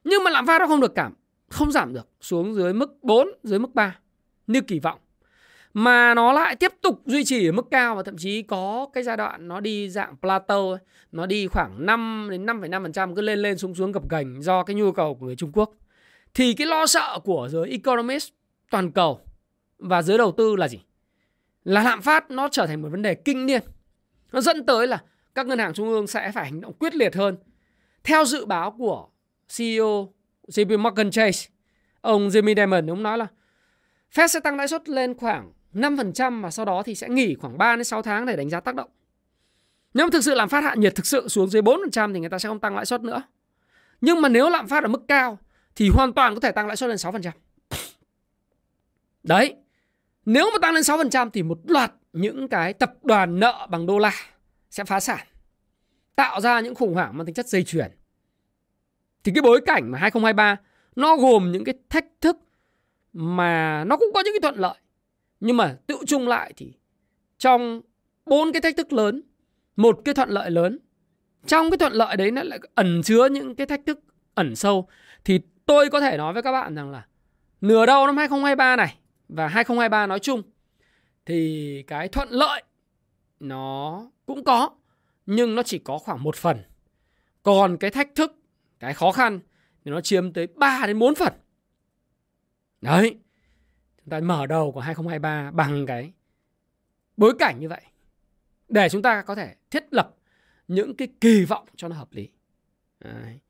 Nhưng 0.04 0.24
mà 0.24 0.30
lạm 0.30 0.46
phát 0.46 0.58
nó 0.58 0.66
không 0.66 0.80
được 0.80 0.94
cảm, 0.94 1.14
không 1.48 1.72
giảm 1.72 1.92
được 1.92 2.08
xuống 2.20 2.54
dưới 2.54 2.74
mức 2.74 3.02
4, 3.02 3.28
dưới 3.42 3.58
mức 3.58 3.74
3 3.74 3.98
như 4.46 4.60
kỳ 4.60 4.78
vọng 4.78 4.98
mà 5.74 6.14
nó 6.14 6.32
lại 6.32 6.56
tiếp 6.56 6.72
tục 6.80 7.02
duy 7.06 7.24
trì 7.24 7.48
ở 7.48 7.52
mức 7.52 7.66
cao 7.70 7.96
và 7.96 8.02
thậm 8.02 8.16
chí 8.18 8.42
có 8.42 8.88
cái 8.92 9.02
giai 9.02 9.16
đoạn 9.16 9.48
nó 9.48 9.60
đi 9.60 9.88
dạng 9.88 10.16
plateau 10.20 10.78
nó 11.12 11.26
đi 11.26 11.46
khoảng 11.46 11.86
5 11.86 12.28
đến 12.30 12.46
5,5% 12.46 13.14
cứ 13.14 13.22
lên 13.22 13.38
lên 13.38 13.58
xuống 13.58 13.74
xuống 13.74 13.92
gập 13.92 14.10
ghềnh 14.10 14.42
do 14.42 14.62
cái 14.62 14.76
nhu 14.76 14.92
cầu 14.92 15.14
của 15.14 15.26
người 15.26 15.36
Trung 15.36 15.52
Quốc 15.52 15.70
thì 16.34 16.54
cái 16.54 16.66
lo 16.66 16.86
sợ 16.86 17.18
của 17.24 17.48
giới 17.50 17.70
economist 17.70 18.30
toàn 18.70 18.92
cầu 18.92 19.20
và 19.78 20.02
giới 20.02 20.18
đầu 20.18 20.32
tư 20.32 20.56
là 20.56 20.68
gì? 20.68 20.80
Là 21.64 21.82
lạm 21.82 22.02
phát 22.02 22.30
nó 22.30 22.48
trở 22.48 22.66
thành 22.66 22.82
một 22.82 22.88
vấn 22.88 23.02
đề 23.02 23.14
kinh 23.14 23.46
niên. 23.46 23.62
Nó 24.32 24.40
dẫn 24.40 24.66
tới 24.66 24.86
là 24.86 25.02
các 25.34 25.46
ngân 25.46 25.58
hàng 25.58 25.74
trung 25.74 25.88
ương 25.88 26.06
sẽ 26.06 26.32
phải 26.34 26.44
hành 26.44 26.60
động 26.60 26.72
quyết 26.72 26.94
liệt 26.94 27.14
hơn. 27.14 27.36
Theo 28.04 28.24
dự 28.24 28.46
báo 28.46 28.70
của 28.70 29.08
CEO 29.56 30.12
JP 30.48 30.78
Morgan 30.78 31.10
Chase, 31.10 31.48
ông 32.00 32.28
Jimmy 32.28 32.54
Diamond 32.54 32.90
ông 32.90 33.02
nói 33.02 33.18
là 33.18 33.26
Fed 34.14 34.26
sẽ 34.26 34.40
tăng 34.40 34.56
lãi 34.56 34.68
suất 34.68 34.88
lên 34.88 35.14
khoảng 35.14 35.52
5% 35.74 36.32
mà 36.32 36.50
sau 36.50 36.64
đó 36.64 36.82
thì 36.82 36.94
sẽ 36.94 37.08
nghỉ 37.08 37.34
khoảng 37.34 37.58
3 37.58 37.76
đến 37.76 37.84
6 37.84 38.02
tháng 38.02 38.26
để 38.26 38.36
đánh 38.36 38.50
giá 38.50 38.60
tác 38.60 38.74
động. 38.74 38.90
Nếu 39.94 40.06
mà 40.06 40.10
thực 40.12 40.24
sự 40.24 40.34
lạm 40.34 40.48
phát 40.48 40.64
hạ 40.64 40.74
nhiệt 40.74 40.94
thực 40.94 41.06
sự 41.06 41.28
xuống 41.28 41.50
dưới 41.50 41.62
4% 41.62 42.14
thì 42.14 42.20
người 42.20 42.28
ta 42.28 42.38
sẽ 42.38 42.48
không 42.48 42.60
tăng 42.60 42.76
lãi 42.76 42.86
suất 42.86 43.02
nữa. 43.02 43.22
Nhưng 44.00 44.20
mà 44.20 44.28
nếu 44.28 44.50
lạm 44.50 44.68
phát 44.68 44.82
ở 44.82 44.88
mức 44.88 45.02
cao 45.08 45.38
thì 45.76 45.88
hoàn 45.94 46.12
toàn 46.12 46.34
có 46.34 46.40
thể 46.40 46.52
tăng 46.52 46.66
lãi 46.66 46.76
suất 46.76 46.88
lên 46.88 46.98
6%. 46.98 47.30
Đấy. 49.22 49.54
Nếu 50.24 50.50
mà 50.52 50.58
tăng 50.62 50.74
lên 50.74 50.82
6% 50.82 51.30
thì 51.30 51.42
một 51.42 51.58
loạt 51.64 51.92
những 52.12 52.48
cái 52.48 52.72
tập 52.72 52.94
đoàn 53.02 53.40
nợ 53.40 53.66
bằng 53.70 53.86
đô 53.86 53.98
la 53.98 54.12
sẽ 54.70 54.84
phá 54.84 55.00
sản. 55.00 55.26
Tạo 56.16 56.40
ra 56.40 56.60
những 56.60 56.74
khủng 56.74 56.94
hoảng 56.94 57.16
mang 57.16 57.26
tính 57.26 57.34
chất 57.34 57.46
dây 57.46 57.64
chuyền. 57.64 57.90
Thì 59.24 59.32
cái 59.34 59.42
bối 59.42 59.60
cảnh 59.66 59.90
mà 59.90 59.98
2023 59.98 60.56
nó 60.96 61.16
gồm 61.16 61.52
những 61.52 61.64
cái 61.64 61.74
thách 61.90 62.06
thức 62.20 62.36
mà 63.12 63.84
nó 63.84 63.96
cũng 63.96 64.10
có 64.14 64.22
những 64.24 64.34
cái 64.34 64.40
thuận 64.50 64.60
lợi. 64.60 64.74
Nhưng 65.44 65.56
mà 65.56 65.76
tự 65.86 65.96
chung 66.06 66.28
lại 66.28 66.52
thì 66.56 66.72
trong 67.38 67.80
bốn 68.26 68.52
cái 68.52 68.62
thách 68.62 68.76
thức 68.76 68.92
lớn, 68.92 69.22
một 69.76 70.00
cái 70.04 70.14
thuận 70.14 70.28
lợi 70.28 70.50
lớn, 70.50 70.78
trong 71.46 71.70
cái 71.70 71.78
thuận 71.78 71.92
lợi 71.92 72.16
đấy 72.16 72.30
nó 72.30 72.42
lại 72.42 72.58
ẩn 72.74 73.02
chứa 73.02 73.28
những 73.28 73.54
cái 73.54 73.66
thách 73.66 73.80
thức 73.86 74.00
ẩn 74.34 74.56
sâu 74.56 74.88
thì 75.24 75.40
tôi 75.66 75.90
có 75.90 76.00
thể 76.00 76.16
nói 76.16 76.32
với 76.32 76.42
các 76.42 76.52
bạn 76.52 76.74
rằng 76.74 76.90
là 76.90 77.06
nửa 77.60 77.86
đầu 77.86 78.06
năm 78.06 78.16
2023 78.16 78.76
này 78.76 78.98
và 79.28 79.48
2023 79.48 80.06
nói 80.06 80.18
chung 80.18 80.42
thì 81.26 81.82
cái 81.86 82.08
thuận 82.08 82.28
lợi 82.30 82.62
nó 83.40 84.06
cũng 84.26 84.44
có 84.44 84.70
nhưng 85.26 85.54
nó 85.54 85.62
chỉ 85.62 85.78
có 85.78 85.98
khoảng 85.98 86.22
một 86.22 86.36
phần. 86.36 86.62
Còn 87.42 87.76
cái 87.76 87.90
thách 87.90 88.14
thức, 88.14 88.36
cái 88.78 88.94
khó 88.94 89.12
khăn 89.12 89.40
thì 89.84 89.90
nó 89.90 90.00
chiếm 90.00 90.32
tới 90.32 90.46
3 90.46 90.82
đến 90.86 90.98
4 90.98 91.14
phần. 91.14 91.32
Đấy. 92.80 93.18
Chúng 94.04 94.10
ta 94.10 94.20
mở 94.20 94.46
đầu 94.46 94.72
của 94.72 94.80
2023 94.80 95.50
bằng 95.50 95.86
cái 95.86 96.12
bối 97.16 97.34
cảnh 97.38 97.60
như 97.60 97.68
vậy. 97.68 97.82
Để 98.68 98.88
chúng 98.88 99.02
ta 99.02 99.22
có 99.22 99.34
thể 99.34 99.54
thiết 99.70 99.84
lập 99.90 100.14
những 100.68 100.96
cái 100.96 101.08
kỳ 101.20 101.44
vọng 101.44 101.66
cho 101.76 101.88
nó 101.88 101.96
hợp 101.96 102.08
lý. 102.12 102.28
Đấy. 103.00 103.40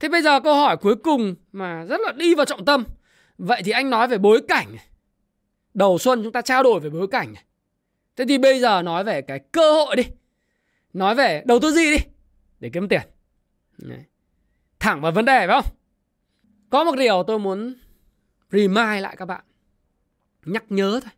Thế 0.00 0.08
bây 0.08 0.22
giờ 0.22 0.40
câu 0.40 0.54
hỏi 0.54 0.76
cuối 0.76 0.96
cùng 0.96 1.34
mà 1.52 1.84
rất 1.84 2.00
là 2.00 2.12
đi 2.12 2.34
vào 2.34 2.46
trọng 2.46 2.64
tâm. 2.64 2.84
Vậy 3.38 3.62
thì 3.64 3.72
anh 3.72 3.90
nói 3.90 4.08
về 4.08 4.18
bối 4.18 4.42
cảnh 4.48 4.76
Đầu 5.74 5.98
xuân 5.98 6.22
chúng 6.22 6.32
ta 6.32 6.42
trao 6.42 6.62
đổi 6.62 6.80
về 6.80 6.90
bối 6.90 7.08
cảnh 7.08 7.34
Thế 8.16 8.24
thì 8.28 8.38
bây 8.38 8.60
giờ 8.60 8.82
nói 8.82 9.04
về 9.04 9.22
cái 9.22 9.38
cơ 9.38 9.72
hội 9.72 9.96
đi. 9.96 10.02
Nói 10.92 11.14
về 11.14 11.42
đầu 11.46 11.60
tư 11.60 11.70
gì 11.70 11.90
đi 11.90 11.98
để 12.60 12.70
kiếm 12.72 12.88
tiền. 12.88 13.02
Đấy. 13.78 14.04
Thẳng 14.78 15.00
vào 15.00 15.12
vấn 15.12 15.24
đề 15.24 15.46
phải 15.46 15.62
không? 15.62 15.72
Có 16.70 16.84
một 16.84 16.96
điều 16.96 17.22
tôi 17.26 17.38
muốn 17.38 17.74
remind 18.50 19.02
lại 19.02 19.16
các 19.16 19.24
bạn. 19.24 19.44
Nhắc 20.44 20.64
nhớ 20.68 21.00
thôi. 21.02 21.12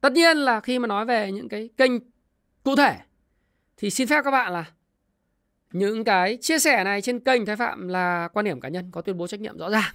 Tất 0.00 0.12
nhiên 0.12 0.36
là 0.36 0.60
khi 0.60 0.78
mà 0.78 0.86
nói 0.86 1.04
về 1.04 1.32
những 1.32 1.48
cái 1.48 1.68
kênh 1.76 1.92
cụ 2.62 2.76
thể 2.76 2.98
thì 3.76 3.90
xin 3.90 4.08
phép 4.08 4.24
các 4.24 4.30
bạn 4.30 4.52
là 4.52 4.64
những 5.72 6.04
cái 6.04 6.38
chia 6.40 6.58
sẻ 6.58 6.84
này 6.84 7.02
trên 7.02 7.20
kênh 7.20 7.46
Thái 7.46 7.56
Phạm 7.56 7.88
là 7.88 8.28
quan 8.32 8.44
điểm 8.44 8.60
cá 8.60 8.68
nhân 8.68 8.90
có 8.90 9.00
tuyên 9.00 9.16
bố 9.16 9.26
trách 9.26 9.40
nhiệm 9.40 9.58
rõ 9.58 9.70
ràng. 9.70 9.94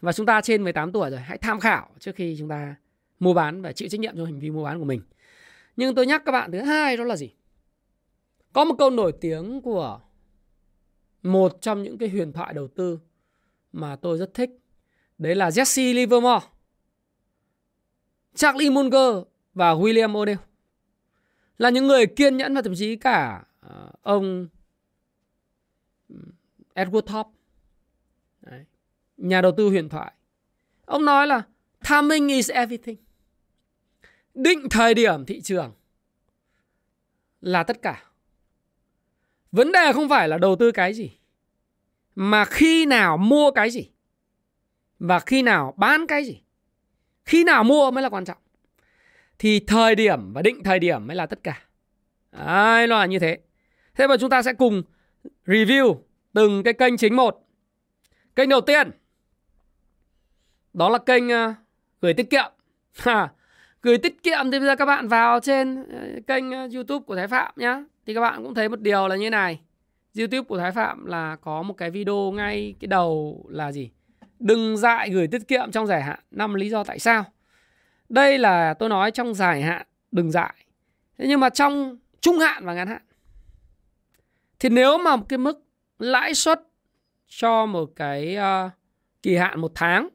Và 0.00 0.12
chúng 0.12 0.26
ta 0.26 0.40
trên 0.40 0.64
18 0.64 0.92
tuổi 0.92 1.10
rồi, 1.10 1.20
hãy 1.20 1.38
tham 1.38 1.60
khảo 1.60 1.90
trước 1.98 2.16
khi 2.16 2.36
chúng 2.38 2.48
ta 2.48 2.74
mua 3.20 3.34
bán 3.34 3.62
và 3.62 3.72
chịu 3.72 3.88
trách 3.88 4.00
nhiệm 4.00 4.16
cho 4.16 4.24
hành 4.24 4.40
vi 4.40 4.50
mua 4.50 4.64
bán 4.64 4.78
của 4.78 4.84
mình. 4.84 5.00
Nhưng 5.76 5.94
tôi 5.94 6.06
nhắc 6.06 6.22
các 6.26 6.32
bạn 6.32 6.52
thứ 6.52 6.60
hai 6.60 6.96
đó 6.96 7.04
là 7.04 7.16
gì? 7.16 7.34
Có 8.52 8.64
một 8.64 8.74
câu 8.78 8.90
nổi 8.90 9.12
tiếng 9.20 9.60
của 9.60 10.00
một 11.22 11.58
trong 11.60 11.82
những 11.82 11.98
cái 11.98 12.08
huyền 12.08 12.32
thoại 12.32 12.54
đầu 12.54 12.68
tư 12.68 12.98
mà 13.72 13.96
tôi 13.96 14.18
rất 14.18 14.34
thích. 14.34 14.50
Đấy 15.18 15.34
là 15.34 15.48
Jesse 15.48 15.94
Livermore, 15.94 16.46
Charlie 18.34 18.70
Munger 18.70 19.24
và 19.54 19.74
William 19.74 20.12
O'Neill. 20.12 20.36
Là 21.58 21.70
những 21.70 21.86
người 21.86 22.06
kiên 22.06 22.36
nhẫn 22.36 22.54
và 22.54 22.62
thậm 22.62 22.74
chí 22.76 22.96
cả 22.96 23.44
ờ, 23.60 23.90
ông 24.02 24.48
Edward 26.74 27.00
Thorpe. 27.00 27.30
Đấy. 28.40 28.64
Nhà 29.16 29.40
đầu 29.40 29.52
tư 29.56 29.68
huyền 29.68 29.88
thoại. 29.88 30.12
Ông 30.84 31.04
nói 31.04 31.26
là 31.26 31.42
timing 31.88 32.28
is 32.28 32.50
everything. 32.50 32.96
Định 34.34 34.68
thời 34.70 34.94
điểm 34.94 35.24
thị 35.24 35.40
trường 35.40 35.72
là 37.40 37.62
tất 37.62 37.82
cả. 37.82 38.04
Vấn 39.52 39.72
đề 39.72 39.92
không 39.92 40.08
phải 40.08 40.28
là 40.28 40.38
đầu 40.38 40.56
tư 40.56 40.70
cái 40.70 40.94
gì, 40.94 41.10
mà 42.14 42.44
khi 42.44 42.86
nào 42.86 43.16
mua 43.16 43.50
cái 43.50 43.70
gì 43.70 43.90
và 44.98 45.20
khi 45.20 45.42
nào 45.42 45.74
bán 45.76 46.06
cái 46.06 46.24
gì. 46.24 46.42
Khi 47.24 47.44
nào 47.44 47.64
mua 47.64 47.90
mới 47.90 48.02
là 48.02 48.08
quan 48.08 48.24
trọng. 48.24 48.38
Thì 49.38 49.60
thời 49.60 49.94
điểm 49.94 50.32
và 50.32 50.42
định 50.42 50.62
thời 50.64 50.78
điểm 50.78 51.06
mới 51.06 51.16
là 51.16 51.26
tất 51.26 51.38
cả. 51.42 51.62
Đấy, 52.32 52.86
nó 52.86 52.98
là 52.98 53.06
như 53.06 53.18
thế. 53.18 53.38
Thế 53.94 54.06
mà 54.06 54.16
chúng 54.16 54.30
ta 54.30 54.42
sẽ 54.42 54.52
cùng 54.52 54.82
review 55.46 55.96
từng 56.32 56.62
cái 56.62 56.72
kênh 56.72 56.96
chính 56.96 57.16
một. 57.16 57.48
Kênh 58.36 58.48
đầu 58.48 58.60
tiên 58.60 58.90
đó 60.72 60.88
là 60.88 60.98
kênh 60.98 61.26
uh, 61.26 61.54
gửi 62.00 62.14
tiết 62.14 62.30
kiệm. 62.30 62.52
gửi 63.82 63.98
tiết 63.98 64.22
kiệm 64.22 64.50
thì 64.50 64.58
bây 64.58 64.68
giờ 64.68 64.76
các 64.76 64.86
bạn 64.86 65.08
vào 65.08 65.40
trên 65.40 65.84
ờ, 65.88 66.06
kênh 66.26 66.50
ờ, 66.50 66.68
YouTube 66.74 67.04
của 67.06 67.16
Thái 67.16 67.28
Phạm 67.28 67.52
nhá. 67.56 67.84
Thì 68.06 68.14
các 68.14 68.20
bạn 68.20 68.42
cũng 68.42 68.54
thấy 68.54 68.68
một 68.68 68.80
điều 68.80 69.08
là 69.08 69.16
như 69.16 69.30
này. 69.30 69.60
YouTube 70.18 70.46
của 70.48 70.58
Thái 70.58 70.72
Phạm 70.72 71.06
là 71.06 71.36
có 71.36 71.62
một 71.62 71.74
cái 71.74 71.90
video 71.90 72.32
ngay 72.32 72.74
cái 72.80 72.88
đầu 72.88 73.44
là 73.48 73.72
gì? 73.72 73.90
Đừng 74.42 74.76
dại 74.76 75.10
gửi 75.10 75.26
tiết 75.26 75.48
kiệm 75.48 75.70
trong 75.70 75.86
dài 75.86 76.02
hạn. 76.02 76.20
năm 76.30 76.54
lý 76.54 76.70
do 76.70 76.84
tại 76.84 76.98
sao? 76.98 77.24
Đây 78.08 78.38
là 78.38 78.74
tôi 78.74 78.88
nói 78.88 79.10
trong 79.10 79.34
dài 79.34 79.62
hạn 79.62 79.86
đừng 80.12 80.30
dại. 80.30 80.54
Thế 81.18 81.26
nhưng 81.28 81.40
mà 81.40 81.48
trong 81.48 81.96
trung 82.20 82.38
hạn 82.38 82.66
và 82.66 82.74
ngắn 82.74 82.88
hạn 82.88 83.02
thì 84.62 84.68
nếu 84.68 84.98
mà 84.98 85.16
một 85.16 85.26
cái 85.28 85.38
mức 85.38 85.64
lãi 85.98 86.34
suất 86.34 86.62
cho 87.28 87.66
một 87.66 87.92
cái 87.96 88.36
uh, 88.36 88.70
kỳ 89.22 89.36
hạn 89.36 89.60
một 89.60 89.72
tháng 89.74 90.08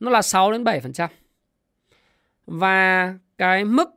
nó 0.00 0.10
là 0.10 0.22
6 0.22 0.52
đến 0.52 0.64
7%. 0.64 1.08
Và 2.46 3.14
cái 3.38 3.64
mức 3.64 3.90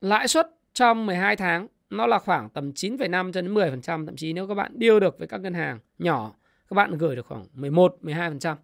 lãi 0.00 0.28
suất 0.28 0.50
trong 0.72 1.06
12 1.06 1.36
tháng 1.36 1.66
nó 1.90 2.06
là 2.06 2.18
khoảng 2.18 2.50
tầm 2.50 2.70
9,5 2.70 3.32
cho 3.32 3.40
đến 3.40 3.54
10%, 3.54 4.06
thậm 4.06 4.16
chí 4.16 4.32
nếu 4.32 4.48
các 4.48 4.54
bạn 4.54 4.72
điêu 4.74 5.00
được 5.00 5.18
với 5.18 5.28
các 5.28 5.40
ngân 5.40 5.54
hàng 5.54 5.78
nhỏ, 5.98 6.32
các 6.70 6.74
bạn 6.74 6.98
gửi 6.98 7.16
được 7.16 7.26
khoảng 7.26 7.44
11, 7.54 7.98
12% 8.02 8.56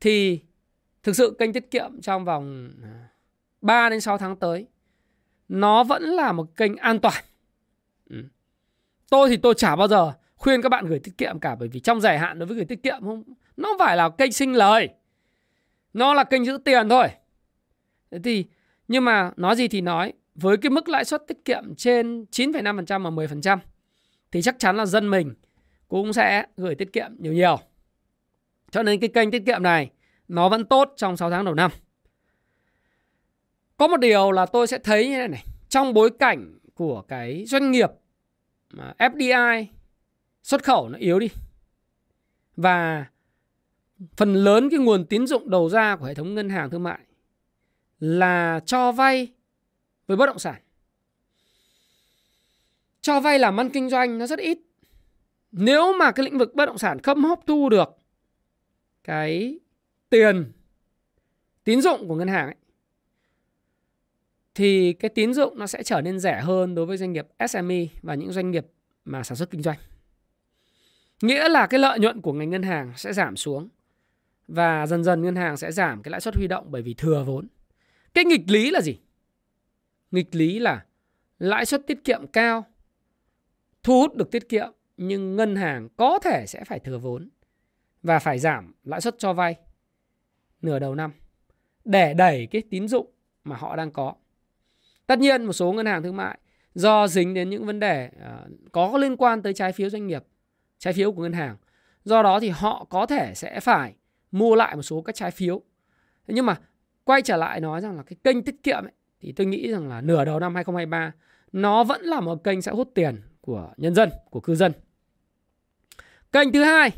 thì 0.00 0.40
thực 1.02 1.16
sự 1.16 1.36
kênh 1.38 1.52
tiết 1.52 1.70
kiệm 1.70 2.00
trong 2.00 2.24
vòng 2.24 2.70
à, 2.82 3.08
3 3.60 3.90
đến 3.90 4.00
6 4.00 4.18
tháng 4.18 4.36
tới 4.36 4.66
nó 5.48 5.84
vẫn 5.84 6.02
là 6.02 6.32
một 6.32 6.56
kênh 6.56 6.76
an 6.76 6.98
toàn. 6.98 7.24
Ừ. 8.10 8.16
Tôi 9.10 9.28
thì 9.28 9.36
tôi 9.36 9.54
chả 9.54 9.76
bao 9.76 9.88
giờ 9.88 10.12
khuyên 10.36 10.62
các 10.62 10.68
bạn 10.68 10.86
gửi 10.86 10.98
tiết 10.98 11.18
kiệm 11.18 11.40
cả 11.40 11.54
bởi 11.54 11.68
vì 11.68 11.80
trong 11.80 12.00
dài 12.00 12.18
hạn 12.18 12.38
đối 12.38 12.46
với 12.46 12.56
gửi 12.56 12.64
tiết 12.64 12.82
kiệm 12.82 13.00
không 13.00 13.22
nó 13.56 13.68
không 13.68 13.78
phải 13.78 13.96
là 13.96 14.08
kênh 14.08 14.32
sinh 14.32 14.52
lời. 14.52 14.88
Nó 15.92 16.14
là 16.14 16.24
kênh 16.24 16.44
giữ 16.44 16.58
tiền 16.64 16.88
thôi. 16.88 17.08
Thế 18.10 18.18
thì 18.24 18.44
nhưng 18.88 19.04
mà 19.04 19.30
nói 19.36 19.56
gì 19.56 19.68
thì 19.68 19.80
nói, 19.80 20.12
với 20.34 20.56
cái 20.56 20.70
mức 20.70 20.88
lãi 20.88 21.04
suất 21.04 21.22
tiết 21.26 21.44
kiệm 21.44 21.74
trên 21.74 22.24
9,5% 22.30 23.02
và 23.02 23.10
10% 23.10 23.58
thì 24.32 24.42
chắc 24.42 24.58
chắn 24.58 24.76
là 24.76 24.86
dân 24.86 25.10
mình 25.10 25.34
cũng 25.88 26.12
sẽ 26.12 26.46
gửi 26.56 26.74
tiết 26.74 26.92
kiệm 26.92 27.10
nhiều 27.18 27.32
nhiều. 27.32 27.58
Cho 28.70 28.82
nên 28.82 29.00
cái 29.00 29.08
kênh 29.08 29.30
tiết 29.30 29.42
kiệm 29.46 29.62
này 29.62 29.90
nó 30.28 30.48
vẫn 30.48 30.64
tốt 30.64 30.92
trong 30.96 31.16
6 31.16 31.30
tháng 31.30 31.44
đầu 31.44 31.54
năm. 31.54 31.70
Có 33.76 33.88
một 33.88 33.96
điều 33.96 34.32
là 34.32 34.46
tôi 34.46 34.66
sẽ 34.66 34.78
thấy 34.78 35.08
như 35.08 35.16
thế 35.16 35.28
này, 35.28 35.44
trong 35.68 35.94
bối 35.94 36.10
cảnh 36.18 36.58
của 36.74 37.02
cái 37.02 37.44
doanh 37.46 37.70
nghiệp 37.70 37.90
mà 38.70 38.94
FDI 38.98 39.66
xuất 40.42 40.64
khẩu 40.64 40.88
nó 40.88 40.98
yếu 40.98 41.18
đi 41.18 41.28
và 42.56 43.06
phần 44.16 44.34
lớn 44.34 44.70
cái 44.70 44.78
nguồn 44.78 45.06
tín 45.06 45.26
dụng 45.26 45.50
đầu 45.50 45.68
ra 45.68 45.96
của 45.96 46.06
hệ 46.06 46.14
thống 46.14 46.34
ngân 46.34 46.48
hàng 46.48 46.70
thương 46.70 46.82
mại 46.82 46.98
là 48.00 48.60
cho 48.66 48.92
vay 48.92 49.32
với 50.06 50.16
bất 50.16 50.26
động 50.26 50.38
sản. 50.38 50.62
Cho 53.00 53.20
vay 53.20 53.38
làm 53.38 53.60
ăn 53.60 53.70
kinh 53.70 53.90
doanh 53.90 54.18
nó 54.18 54.26
rất 54.26 54.38
ít. 54.38 54.58
Nếu 55.52 55.92
mà 55.92 56.10
cái 56.10 56.24
lĩnh 56.24 56.38
vực 56.38 56.54
bất 56.54 56.66
động 56.66 56.78
sản 56.78 56.98
không 57.02 57.24
hấp 57.24 57.38
thu 57.46 57.68
được 57.68 57.98
cái 59.06 59.58
tiền 60.10 60.52
tín 61.64 61.80
dụng 61.80 62.08
của 62.08 62.14
ngân 62.14 62.28
hàng 62.28 62.46
ấy, 62.46 62.56
thì 64.54 64.92
cái 64.92 65.08
tín 65.08 65.34
dụng 65.34 65.58
nó 65.58 65.66
sẽ 65.66 65.82
trở 65.82 66.00
nên 66.00 66.18
rẻ 66.18 66.40
hơn 66.40 66.74
đối 66.74 66.86
với 66.86 66.96
doanh 66.96 67.12
nghiệp 67.12 67.26
SME 67.48 67.86
và 68.02 68.14
những 68.14 68.32
doanh 68.32 68.50
nghiệp 68.50 68.66
mà 69.04 69.22
sản 69.22 69.36
xuất 69.36 69.50
kinh 69.50 69.62
doanh. 69.62 69.78
Nghĩa 71.22 71.48
là 71.48 71.66
cái 71.66 71.80
lợi 71.80 71.98
nhuận 71.98 72.20
của 72.20 72.32
ngành 72.32 72.50
ngân 72.50 72.62
hàng 72.62 72.92
sẽ 72.96 73.12
giảm 73.12 73.36
xuống 73.36 73.68
và 74.48 74.86
dần 74.86 75.04
dần 75.04 75.22
ngân 75.22 75.36
hàng 75.36 75.56
sẽ 75.56 75.72
giảm 75.72 76.02
cái 76.02 76.10
lãi 76.10 76.20
suất 76.20 76.36
huy 76.36 76.48
động 76.48 76.66
bởi 76.68 76.82
vì 76.82 76.94
thừa 76.94 77.24
vốn. 77.26 77.48
cái 78.14 78.24
nghịch 78.24 78.50
lý 78.50 78.70
là 78.70 78.80
gì 78.80 78.98
nghịch 80.10 80.34
lý 80.34 80.58
là 80.58 80.84
lãi 81.38 81.66
suất 81.66 81.86
tiết 81.86 82.04
kiệm 82.04 82.26
cao 82.26 82.66
thu 83.82 84.00
hút 84.00 84.16
được 84.16 84.30
tiết 84.30 84.48
kiệm 84.48 84.68
nhưng 84.96 85.36
ngân 85.36 85.56
hàng 85.56 85.88
có 85.96 86.18
thể 86.18 86.44
sẽ 86.46 86.64
phải 86.64 86.78
thừa 86.78 86.98
vốn 86.98 87.28
và 88.06 88.18
phải 88.18 88.38
giảm 88.38 88.74
lãi 88.84 89.00
suất 89.00 89.18
cho 89.18 89.32
vay 89.32 89.54
nửa 90.62 90.78
đầu 90.78 90.94
năm 90.94 91.12
để 91.84 92.14
đẩy 92.14 92.48
cái 92.50 92.62
tín 92.70 92.88
dụng 92.88 93.10
mà 93.44 93.56
họ 93.56 93.76
đang 93.76 93.90
có. 93.90 94.14
Tất 95.06 95.18
nhiên 95.18 95.44
một 95.44 95.52
số 95.52 95.72
ngân 95.72 95.86
hàng 95.86 96.02
thương 96.02 96.16
mại 96.16 96.38
do 96.74 97.08
dính 97.08 97.34
đến 97.34 97.50
những 97.50 97.66
vấn 97.66 97.80
đề 97.80 98.10
ờ, 98.20 98.48
có 98.72 98.98
liên 98.98 99.16
quan 99.16 99.42
tới 99.42 99.54
trái 99.54 99.72
phiếu 99.72 99.90
doanh 99.90 100.06
nghiệp, 100.06 100.24
trái 100.78 100.92
phiếu 100.92 101.12
của 101.12 101.22
ngân 101.22 101.32
hàng. 101.32 101.56
Do 102.04 102.22
đó 102.22 102.40
thì 102.40 102.48
họ 102.48 102.86
có 102.90 103.06
thể 103.06 103.34
sẽ 103.34 103.60
phải 103.60 103.94
mua 104.30 104.54
lại 104.54 104.76
một 104.76 104.82
số 104.82 105.02
các 105.02 105.14
trái 105.14 105.30
phiếu. 105.30 105.62
Nhưng 106.26 106.46
mà 106.46 106.56
quay 107.04 107.22
trở 107.22 107.36
lại 107.36 107.60
nói 107.60 107.80
rằng 107.80 107.96
là 107.96 108.02
cái 108.02 108.16
kênh 108.24 108.42
tiết 108.42 108.62
kiệm 108.62 108.84
ấy, 108.84 108.92
thì 109.20 109.32
tôi 109.32 109.46
nghĩ 109.46 109.72
rằng 109.72 109.88
là 109.88 110.00
nửa 110.00 110.24
đầu 110.24 110.40
năm 110.40 110.54
2023 110.54 111.12
nó 111.52 111.84
vẫn 111.84 112.02
là 112.02 112.20
một 112.20 112.44
kênh 112.44 112.62
sẽ 112.62 112.72
hút 112.72 112.90
tiền 112.94 113.22
của 113.40 113.72
nhân 113.76 113.94
dân, 113.94 114.10
của 114.30 114.40
cư 114.40 114.54
dân. 114.54 114.72
Kênh 116.32 116.52
thứ 116.52 116.62
hai 116.62 116.92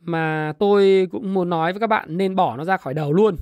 mà 0.00 0.52
tôi 0.58 1.08
cũng 1.12 1.34
muốn 1.34 1.50
nói 1.50 1.72
với 1.72 1.80
các 1.80 1.86
bạn 1.86 2.16
nên 2.16 2.36
bỏ 2.36 2.56
nó 2.56 2.64
ra 2.64 2.76
khỏi 2.76 2.94
đầu 2.94 3.12
luôn. 3.12 3.36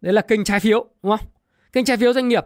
Đấy 0.00 0.12
là 0.12 0.20
kênh 0.20 0.44
trái 0.44 0.60
phiếu, 0.60 0.86
đúng 1.02 1.16
không? 1.16 1.26
Kênh 1.72 1.84
trái 1.84 1.96
phiếu 1.96 2.12
doanh 2.12 2.28
nghiệp. 2.28 2.44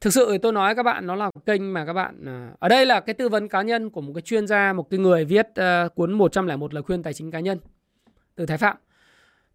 Thực 0.00 0.14
sự 0.14 0.38
tôi 0.38 0.52
nói 0.52 0.74
các 0.74 0.82
bạn 0.82 1.06
nó 1.06 1.14
là 1.14 1.30
một 1.34 1.46
kênh 1.46 1.72
mà 1.72 1.86
các 1.86 1.92
bạn 1.92 2.24
à, 2.26 2.52
ở 2.58 2.68
đây 2.68 2.86
là 2.86 3.00
cái 3.00 3.14
tư 3.14 3.28
vấn 3.28 3.48
cá 3.48 3.62
nhân 3.62 3.90
của 3.90 4.00
một 4.00 4.12
cái 4.14 4.22
chuyên 4.22 4.46
gia, 4.46 4.72
một 4.72 4.90
cái 4.90 5.00
người 5.00 5.24
viết 5.24 5.48
uh, 5.60 5.94
cuốn 5.94 6.12
101 6.12 6.74
lời 6.74 6.82
khuyên 6.82 7.02
tài 7.02 7.14
chính 7.14 7.30
cá 7.30 7.40
nhân 7.40 7.58
từ 8.34 8.46
Thái 8.46 8.58
Phạm. 8.58 8.76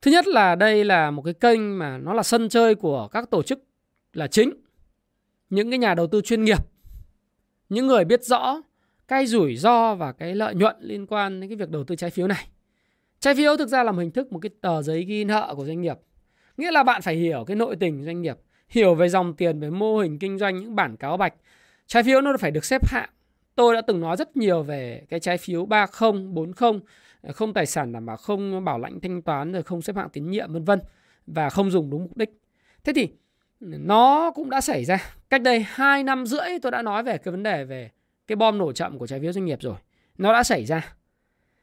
Thứ 0.02 0.12
nhất 0.12 0.28
là 0.28 0.56
đây 0.56 0.84
là 0.84 1.12
một 1.12 1.21
cái 1.21 1.34
kênh 1.34 1.80
mà 1.80 1.98
nó 1.98 2.13
là 2.13 2.24
sân 2.24 2.50
chơi 2.50 2.76
của 2.76 3.08
các 3.08 3.30
tổ 3.32 3.43
chức 3.43 3.63
là 4.13 4.28
chính. 4.28 4.52
Những 5.50 5.69
cái 5.69 5.80
nhà 5.80 5.93
đầu 5.93 6.08
tư 6.08 6.21
chuyên 6.21 6.43
nghiệp. 6.43 6.60
Những 7.69 7.88
người 7.88 8.06
biết 8.06 8.24
rõ 8.24 8.62
cái 9.08 9.26
rủi 9.26 9.56
ro 9.56 9.95
và 9.95 10.12
cái 10.12 10.36
lợi 10.36 10.56
nhuận 10.56 10.76
liên 10.80 11.08
quan 11.08 11.39
đến 11.39 11.50
cái 11.50 11.58
việc 11.58 11.69
đầu 11.69 11.84
tư 11.84 11.95
trái 11.95 12.10
phiếu 12.10 12.28
này. 12.28 12.48
Trái 13.25 13.35
phiếu 13.35 13.57
thực 13.57 13.69
ra 13.69 13.83
là 13.83 13.91
một 13.91 13.99
hình 13.99 14.11
thức 14.11 14.31
một 14.31 14.39
cái 14.39 14.49
tờ 14.61 14.81
giấy 14.81 15.03
ghi 15.03 15.23
nợ 15.23 15.53
của 15.57 15.65
doanh 15.65 15.81
nghiệp. 15.81 15.97
Nghĩa 16.57 16.71
là 16.71 16.83
bạn 16.83 17.01
phải 17.01 17.15
hiểu 17.15 17.43
cái 17.47 17.55
nội 17.55 17.75
tình 17.75 18.03
doanh 18.03 18.21
nghiệp, 18.21 18.38
hiểu 18.69 18.95
về 18.95 19.09
dòng 19.09 19.33
tiền, 19.33 19.59
về 19.59 19.69
mô 19.69 19.97
hình 19.97 20.19
kinh 20.19 20.38
doanh, 20.38 20.57
những 20.57 20.75
bản 20.75 20.97
cáo 20.97 21.17
bạch. 21.17 21.33
Trái 21.88 22.03
phiếu 22.03 22.21
nó 22.21 22.38
phải 22.39 22.51
được 22.51 22.65
xếp 22.65 22.88
hạng. 22.88 23.09
Tôi 23.55 23.75
đã 23.75 23.81
từng 23.81 23.99
nói 23.99 24.17
rất 24.17 24.38
nhiều 24.38 24.63
về 24.63 25.05
cái 25.09 25.19
trái 25.19 25.38
phiếu 25.38 25.65
30, 25.65 26.11
40, 26.11 26.79
không 27.33 27.53
tài 27.53 27.65
sản 27.65 27.91
đảm 27.91 28.05
bảo, 28.05 28.17
không 28.17 28.65
bảo 28.65 28.79
lãnh 28.79 28.99
thanh 28.99 29.21
toán, 29.21 29.51
rồi 29.51 29.63
không 29.63 29.81
xếp 29.81 29.95
hạng 29.95 30.09
tín 30.09 30.31
nhiệm 30.31 30.53
vân 30.53 30.63
vân 30.63 30.79
và 31.27 31.49
không 31.49 31.71
dùng 31.71 31.89
đúng 31.89 32.01
mục 32.01 32.17
đích. 32.17 32.29
Thế 32.83 32.93
thì 32.95 33.09
nó 33.59 34.31
cũng 34.35 34.49
đã 34.49 34.61
xảy 34.61 34.85
ra. 34.85 35.13
Cách 35.29 35.41
đây 35.41 35.65
2 35.67 36.03
năm 36.03 36.25
rưỡi 36.25 36.59
tôi 36.61 36.71
đã 36.71 36.81
nói 36.81 37.03
về 37.03 37.17
cái 37.17 37.31
vấn 37.31 37.43
đề 37.43 37.63
về 37.63 37.91
cái 38.27 38.35
bom 38.35 38.57
nổ 38.57 38.71
chậm 38.71 38.99
của 38.99 39.07
trái 39.07 39.19
phiếu 39.19 39.33
doanh 39.33 39.45
nghiệp 39.45 39.61
rồi. 39.61 39.75
Nó 40.17 40.33
đã 40.33 40.43
xảy 40.43 40.65
ra. 40.65 40.94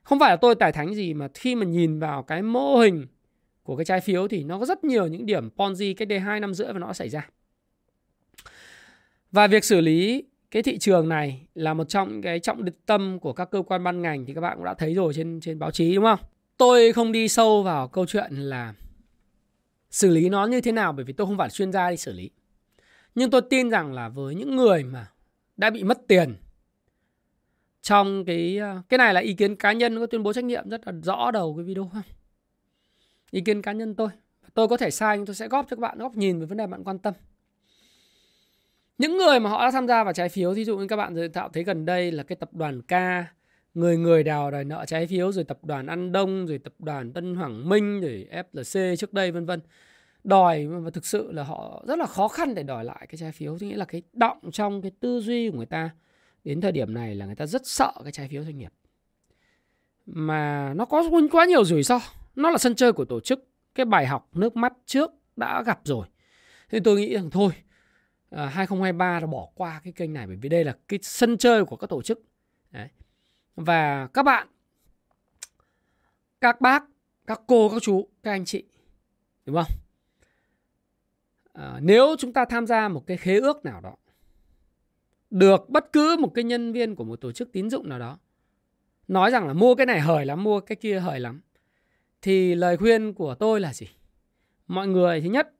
Không 0.02 0.18
phải 0.18 0.30
là 0.30 0.36
tôi 0.36 0.54
tài 0.54 0.72
thánh 0.72 0.94
gì 0.94 1.14
mà 1.14 1.28
khi 1.34 1.54
mà 1.54 1.66
nhìn 1.66 1.98
vào 1.98 2.22
cái 2.22 2.42
mô 2.42 2.76
hình 2.76 3.06
của 3.62 3.76
cái 3.76 3.84
trái 3.84 4.00
phiếu 4.00 4.28
thì 4.28 4.44
nó 4.44 4.58
có 4.58 4.66
rất 4.66 4.84
nhiều 4.84 5.06
những 5.06 5.26
điểm 5.26 5.48
Ponzi 5.56 5.94
cách 5.96 6.08
đây 6.08 6.20
2 6.20 6.40
năm 6.40 6.54
rưỡi 6.54 6.72
và 6.72 6.78
nó 6.78 6.86
đã 6.86 6.92
xảy 6.92 7.08
ra. 7.08 7.28
Và 9.32 9.46
việc 9.46 9.64
xử 9.64 9.80
lý 9.80 10.24
cái 10.50 10.62
thị 10.62 10.78
trường 10.78 11.08
này 11.08 11.46
là 11.54 11.74
một 11.74 11.88
trong 11.88 12.22
cái 12.22 12.38
trọng 12.40 12.64
tâm 12.86 13.18
của 13.18 13.32
các 13.32 13.50
cơ 13.50 13.62
quan 13.62 13.84
ban 13.84 14.02
ngành 14.02 14.26
thì 14.26 14.34
các 14.34 14.40
bạn 14.40 14.56
cũng 14.56 14.64
đã 14.64 14.74
thấy 14.74 14.94
rồi 14.94 15.14
trên 15.14 15.40
trên 15.40 15.58
báo 15.58 15.70
chí, 15.70 15.94
đúng 15.94 16.04
không? 16.04 16.20
Tôi 16.56 16.92
không 16.92 17.12
đi 17.12 17.28
sâu 17.28 17.62
vào 17.62 17.88
câu 17.88 18.06
chuyện 18.06 18.32
là 18.32 18.74
xử 19.90 20.10
lý 20.10 20.28
nó 20.28 20.46
như 20.46 20.60
thế 20.60 20.72
nào, 20.72 20.92
bởi 20.92 21.04
vì 21.04 21.12
tôi 21.12 21.26
không 21.26 21.38
phải 21.38 21.50
chuyên 21.50 21.72
gia 21.72 21.90
đi 21.90 21.96
xử 21.96 22.12
lý. 22.12 22.30
Nhưng 23.14 23.30
tôi 23.30 23.40
tin 23.50 23.70
rằng 23.70 23.92
là 23.92 24.08
với 24.08 24.34
những 24.34 24.56
người 24.56 24.84
mà 24.84 25.06
đã 25.56 25.70
bị 25.70 25.84
mất 25.84 25.98
tiền 26.08 26.34
trong 27.82 28.24
cái 28.24 28.58
ờ, 28.58 28.82
cái 28.88 28.98
này 28.98 29.14
là 29.14 29.20
ý 29.20 29.34
kiến 29.34 29.56
cá 29.56 29.72
nhân 29.72 29.98
có 29.98 30.06
tuyên 30.06 30.22
bố 30.22 30.32
trách 30.32 30.44
nhiệm 30.44 30.68
rất 30.68 30.86
là 30.86 30.92
rõ 31.02 31.30
đầu 31.30 31.54
cái 31.56 31.64
video 31.64 31.90
không? 31.92 32.02
Ý 33.30 33.40
kiến 33.40 33.62
cá 33.62 33.72
nhân 33.72 33.94
tôi. 33.94 34.08
Tôi 34.54 34.68
có 34.68 34.76
thể 34.76 34.90
sai 34.90 35.16
nhưng 35.16 35.26
tôi 35.26 35.34
sẽ 35.34 35.48
góp 35.48 35.66
cho 35.70 35.76
các 35.76 35.80
bạn 35.80 35.98
góc 35.98 36.16
nhìn 36.16 36.40
về 36.40 36.46
vấn 36.46 36.58
đề 36.58 36.66
bạn 36.66 36.84
quan 36.84 36.98
tâm. 36.98 37.14
Những 38.98 39.16
người 39.16 39.40
mà 39.40 39.50
họ 39.50 39.64
đã 39.64 39.70
tham 39.70 39.88
gia 39.88 40.04
vào 40.04 40.12
trái 40.12 40.28
phiếu, 40.28 40.52
ví 40.52 40.64
dụ 40.64 40.78
như 40.78 40.86
các 40.86 40.96
bạn 40.96 41.14
dự 41.14 41.28
tạo 41.28 41.48
thấy 41.48 41.64
gần 41.64 41.84
đây 41.84 42.12
là 42.12 42.22
cái 42.22 42.36
tập 42.36 42.54
đoàn 42.54 42.82
K, 42.82 42.92
người 43.74 43.96
người 43.96 44.22
đào 44.22 44.50
đòi 44.50 44.64
nợ 44.64 44.84
trái 44.86 45.06
phiếu, 45.06 45.32
rồi 45.32 45.44
tập 45.44 45.58
đoàn 45.62 45.86
An 45.86 46.12
Đông, 46.12 46.46
rồi 46.46 46.58
tập 46.58 46.72
đoàn 46.78 47.12
Tân 47.12 47.34
Hoàng 47.34 47.68
Minh, 47.68 48.00
rồi 48.00 48.28
FLC 48.30 48.96
trước 48.96 49.12
đây 49.12 49.30
vân 49.30 49.46
vân 49.46 49.60
đòi 50.24 50.66
mà 50.66 50.90
thực 50.90 51.06
sự 51.06 51.32
là 51.32 51.42
họ 51.42 51.84
rất 51.88 51.98
là 51.98 52.06
khó 52.06 52.28
khăn 52.28 52.54
để 52.54 52.62
đòi 52.62 52.84
lại 52.84 53.06
cái 53.08 53.16
trái 53.16 53.32
phiếu, 53.32 53.58
tôi 53.58 53.68
nghĩa 53.68 53.76
là 53.76 53.84
cái 53.84 54.02
động 54.12 54.38
trong 54.52 54.82
cái 54.82 54.92
tư 55.00 55.20
duy 55.20 55.50
của 55.50 55.56
người 55.56 55.66
ta 55.66 55.90
đến 56.44 56.60
thời 56.60 56.72
điểm 56.72 56.94
này 56.94 57.14
là 57.14 57.26
người 57.26 57.34
ta 57.34 57.46
rất 57.46 57.66
sợ 57.66 57.92
cái 58.02 58.12
trái 58.12 58.28
phiếu 58.28 58.44
doanh 58.44 58.58
nghiệp. 58.58 58.72
Mà 60.06 60.72
nó 60.74 60.84
có 60.84 61.04
quá 61.30 61.44
nhiều 61.44 61.64
rủi 61.64 61.82
ro. 61.82 62.00
Nó 62.36 62.50
là 62.50 62.58
sân 62.58 62.74
chơi 62.74 62.92
của 62.92 63.04
tổ 63.04 63.20
chức. 63.20 63.48
Cái 63.74 63.86
bài 63.86 64.06
học 64.06 64.28
nước 64.32 64.56
mắt 64.56 64.72
trước 64.86 65.10
đã 65.36 65.62
gặp 65.62 65.80
rồi. 65.84 66.06
Thì 66.68 66.80
tôi 66.84 66.96
nghĩ 66.96 67.14
rằng 67.14 67.30
thôi 67.30 67.52
à, 68.30 68.46
2023 68.46 69.20
đã 69.20 69.26
bỏ 69.26 69.48
qua 69.54 69.80
cái 69.84 69.92
kênh 69.92 70.12
này 70.12 70.26
bởi 70.26 70.36
vì 70.36 70.48
đây 70.48 70.64
là 70.64 70.76
cái 70.88 70.98
sân 71.02 71.38
chơi 71.38 71.64
của 71.64 71.76
các 71.76 71.90
tổ 71.90 72.02
chức. 72.02 72.22
Đấy. 72.70 72.88
và 73.56 74.06
các 74.06 74.22
bạn 74.22 74.48
các 76.40 76.60
bác 76.60 76.84
các 77.26 77.40
cô 77.46 77.68
các 77.68 77.82
chú 77.82 78.08
các 78.22 78.30
anh 78.30 78.44
chị 78.44 78.64
đúng 79.46 79.56
không? 79.56 79.78
À, 81.52 81.78
nếu 81.80 82.16
chúng 82.18 82.32
ta 82.32 82.44
tham 82.44 82.66
gia 82.66 82.88
một 82.88 83.06
cái 83.06 83.16
khế 83.16 83.40
ước 83.40 83.64
nào 83.64 83.80
đó 83.80 83.94
được 85.32 85.68
bất 85.68 85.92
cứ 85.92 86.16
một 86.20 86.28
cái 86.34 86.44
nhân 86.44 86.72
viên 86.72 86.94
của 86.94 87.04
một 87.04 87.20
tổ 87.20 87.32
chức 87.32 87.52
tín 87.52 87.70
dụng 87.70 87.88
nào 87.88 87.98
đó 87.98 88.18
nói 89.08 89.30
rằng 89.30 89.46
là 89.46 89.52
mua 89.52 89.74
cái 89.74 89.86
này 89.86 90.00
hời 90.00 90.26
lắm, 90.26 90.44
mua 90.44 90.60
cái 90.60 90.76
kia 90.76 91.00
hời 91.00 91.20
lắm. 91.20 91.40
Thì 92.22 92.54
lời 92.54 92.76
khuyên 92.76 93.14
của 93.14 93.34
tôi 93.34 93.60
là 93.60 93.72
gì? 93.72 93.86
Mọi 94.66 94.88
người 94.88 95.20
thứ 95.20 95.28
nhất 95.28 95.52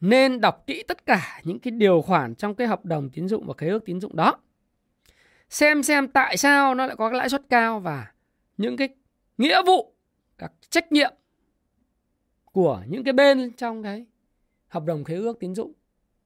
nên 0.00 0.40
đọc 0.40 0.64
kỹ 0.66 0.82
tất 0.88 1.06
cả 1.06 1.40
những 1.44 1.58
cái 1.58 1.70
điều 1.70 2.02
khoản 2.02 2.34
trong 2.34 2.54
cái 2.54 2.66
hợp 2.66 2.84
đồng 2.84 3.10
tín 3.10 3.28
dụng 3.28 3.46
và 3.46 3.54
khế 3.58 3.68
ước 3.68 3.84
tín 3.84 4.00
dụng 4.00 4.16
đó. 4.16 4.38
Xem 5.50 5.82
xem 5.82 6.08
tại 6.08 6.36
sao 6.36 6.74
nó 6.74 6.86
lại 6.86 6.96
có 6.96 7.10
cái 7.10 7.18
lãi 7.18 7.28
suất 7.28 7.42
cao 7.48 7.80
và 7.80 8.12
những 8.56 8.76
cái 8.76 8.88
nghĩa 9.38 9.62
vụ, 9.66 9.94
các 10.38 10.52
trách 10.70 10.92
nhiệm 10.92 11.12
của 12.44 12.82
những 12.88 13.04
cái 13.04 13.12
bên 13.12 13.52
trong 13.52 13.82
cái 13.82 14.06
hợp 14.68 14.84
đồng 14.84 15.04
khế 15.04 15.14
ước 15.14 15.38
tín 15.40 15.54
dụng 15.54 15.72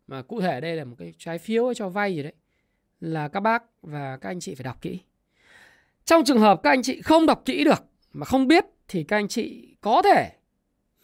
mà 0.07 0.23
cụ 0.23 0.41
thể 0.41 0.61
đây 0.61 0.77
là 0.77 0.85
một 0.85 0.97
cái 0.99 1.15
trái 1.19 1.39
phiếu 1.39 1.75
cho 1.75 1.89
vay 1.89 2.17
gì 2.17 2.23
đấy, 2.23 2.33
là 3.01 3.29
các 3.29 3.41
bác 3.41 3.63
và 3.83 4.17
các 4.17 4.29
anh 4.29 4.41
chị 4.41 4.55
phải 4.55 4.65
đọc 4.65 4.81
kỹ. 4.81 4.99
Trong 6.05 6.25
trường 6.25 6.41
hợp 6.41 6.61
các 6.63 6.71
anh 6.71 6.83
chị 6.83 7.03
không 7.03 7.27
đọc 7.27 7.43
kỹ 7.45 7.65
được 7.65 7.85
mà 8.13 8.25
không 8.25 8.49
biết 8.49 8.65
thì 8.89 9.05
các 9.05 9.17
anh 9.17 9.29
chị 9.29 9.77
có 9.81 10.03
thể 10.03 10.31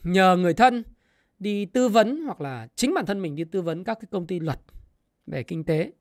nhờ 0.03 0.37
người 0.37 0.55
thân 0.55 0.85
đi 1.39 1.65
tư 1.65 1.89
vấn 1.89 2.25
hoặc 2.25 2.41
là 2.41 2.69
chính 2.77 2.95
bản 2.95 3.07
thân 3.07 3.23
mình 3.23 3.37
đi 3.37 3.45
tư 3.45 3.63
vấn 3.63 3.85
các 3.85 3.99
cái 4.01 4.09
công 4.11 4.27
ty 4.27 4.41
luật 4.41 4.61
về 5.27 5.43
kinh 5.43 5.65
tế 5.65 5.93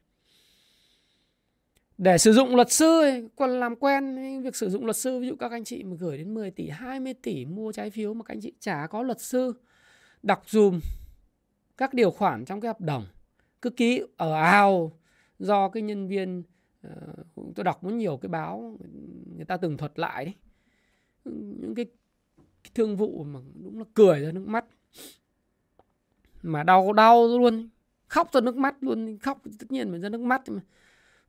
để 2.00 2.18
sử 2.18 2.34
dụng 2.34 2.56
luật 2.56 2.72
sư 2.72 3.02
còn 3.36 3.60
làm 3.60 3.76
quen 3.76 4.16
việc 4.44 4.56
sử 4.56 4.70
dụng 4.70 4.86
luật 4.86 4.98
sư, 4.98 5.20
ví 5.20 5.28
dụ 5.28 5.36
các 5.36 5.52
anh 5.52 5.64
chị 5.64 5.84
mà 5.84 5.96
gửi 6.00 6.18
đến 6.18 6.34
10 6.34 6.52
tỷ 6.52 6.70
20 6.70 7.14
tỷ 7.14 7.46
mua 7.46 7.72
trái 7.72 7.90
phiếu 7.90 8.14
mà 8.14 8.24
các 8.24 8.34
anh 8.34 8.42
chị 8.42 8.54
chả 8.60 8.88
có 8.90 9.04
luật 9.04 9.22
sư 9.22 9.54
đọc 10.24 10.44
dùm 10.48 10.80
các 11.80 11.94
điều 11.94 12.12
khoản 12.12 12.46
trong 12.46 12.62
cái 12.62 12.70
hợp 12.70 12.82
đồng 12.82 13.06
cứ 13.62 13.70
ký 13.70 14.04
ở 14.18 14.34
ao 14.34 14.92
do 15.40 15.70
cái 15.70 15.84
nhân 15.84 16.08
viên 16.08 16.44
uh, 16.88 17.56
tôi 17.56 17.64
đọc 17.64 17.84
rất 17.84 17.94
nhiều 17.94 18.18
cái 18.18 18.30
báo 18.30 18.78
người 19.36 19.46
ta 19.46 19.58
từng 19.58 19.78
thuật 19.78 20.00
lại 20.00 20.26
đấy. 20.26 20.34
Những 21.60 21.76
cái, 21.76 21.86
cái 22.38 22.72
thương 22.76 22.98
vụ 22.98 23.24
mà 23.24 23.40
đúng 23.64 23.80
là 23.80 23.86
cười 23.94 24.20
ra 24.20 24.32
nước 24.32 24.48
mắt. 24.48 24.66
Mà 26.42 26.64
đau 26.64 26.94
đau 26.94 27.28
luôn 27.28 27.70
khóc 28.08 28.34
ra 28.34 28.42
nước 28.42 28.56
mắt 28.56 28.76
luôn 28.82 29.18
khóc 29.20 29.42
tất 29.60 29.72
nhiên 29.72 29.92
mà 29.92 29.98
ra 29.98 30.10
nước 30.10 30.22
mắt 30.22 30.50
mà 30.50 30.62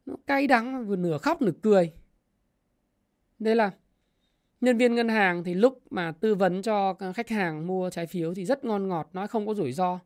nó 0.06 0.14
cay 0.26 0.46
đắng 0.46 0.86
vừa 0.86 0.96
nửa 0.96 1.18
khóc 1.18 1.42
nửa 1.42 1.52
cười. 1.62 1.92
Đây 3.38 3.56
là 3.56 3.70
nhân 4.60 4.76
viên 4.76 4.94
ngân 4.94 5.08
hàng 5.08 5.44
thì 5.44 5.54
lúc 5.54 5.82
mà 5.90 6.12
tư 6.12 6.34
vấn 6.34 6.62
cho 6.62 6.96
khách 7.14 7.28
hàng 7.28 7.66
mua 7.66 7.90
trái 7.90 8.06
phiếu 8.06 8.34
thì 8.34 8.44
rất 8.44 8.64
ngon 8.64 8.88
ngọt 8.88 9.10
nói 9.12 9.28
không 9.28 9.46
có 9.46 9.54
rủi 9.54 9.72
ro 9.72 10.00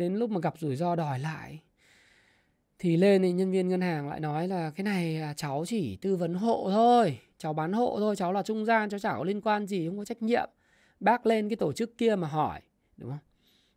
đến 0.00 0.14
lúc 0.14 0.30
mà 0.30 0.40
gặp 0.40 0.54
rủi 0.58 0.76
ro 0.76 0.96
đòi 0.96 1.18
lại. 1.18 1.60
Thì 2.78 2.96
lên 2.96 3.22
thì 3.22 3.32
nhân 3.32 3.50
viên 3.50 3.68
ngân 3.68 3.80
hàng 3.80 4.08
lại 4.08 4.20
nói 4.20 4.48
là, 4.48 4.70
cái 4.70 4.84
này 4.84 5.20
à, 5.20 5.34
cháu 5.34 5.64
chỉ 5.66 5.96
tư 5.96 6.16
vấn 6.16 6.34
hộ 6.34 6.68
thôi, 6.70 7.18
cháu 7.38 7.52
bán 7.52 7.72
hộ 7.72 7.96
thôi, 7.98 8.16
cháu 8.16 8.32
là 8.32 8.42
trung 8.42 8.64
gian, 8.64 8.90
cháu 8.90 9.00
chả 9.00 9.12
có 9.12 9.24
liên 9.24 9.40
quan 9.40 9.66
gì, 9.66 9.86
không 9.88 9.98
có 9.98 10.04
trách 10.04 10.22
nhiệm. 10.22 10.50
Bác 11.00 11.26
lên 11.26 11.48
cái 11.48 11.56
tổ 11.56 11.72
chức 11.72 11.98
kia 11.98 12.16
mà 12.16 12.28
hỏi. 12.28 12.60
Đúng 12.96 13.10
không? 13.10 13.18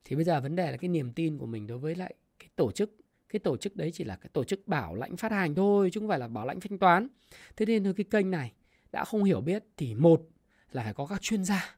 Thì 0.05 0.15
bây 0.15 0.25
giờ 0.25 0.41
vấn 0.41 0.55
đề 0.55 0.71
là 0.71 0.77
cái 0.77 0.89
niềm 0.89 1.13
tin 1.13 1.37
của 1.37 1.45
mình 1.45 1.67
đối 1.67 1.77
với 1.77 1.95
lại 1.95 2.13
cái 2.39 2.49
tổ 2.55 2.71
chức, 2.71 2.95
cái 3.29 3.39
tổ 3.39 3.57
chức 3.57 3.75
đấy 3.75 3.91
chỉ 3.93 4.03
là 4.03 4.15
cái 4.15 4.29
tổ 4.33 4.43
chức 4.43 4.67
bảo 4.67 4.95
lãnh 4.95 5.17
phát 5.17 5.31
hành 5.31 5.55
thôi, 5.55 5.89
chứ 5.93 5.99
không 5.99 6.09
phải 6.09 6.19
là 6.19 6.27
bảo 6.27 6.45
lãnh 6.45 6.59
thanh 6.59 6.77
toán. 6.77 7.07
Thế 7.55 7.65
nên 7.65 7.93
cái 7.93 8.05
kênh 8.11 8.31
này 8.31 8.51
đã 8.91 9.05
không 9.05 9.23
hiểu 9.23 9.41
biết 9.41 9.63
thì 9.77 9.95
một 9.95 10.21
là 10.71 10.83
phải 10.83 10.93
có 10.93 11.05
các 11.05 11.21
chuyên 11.21 11.43
gia. 11.43 11.77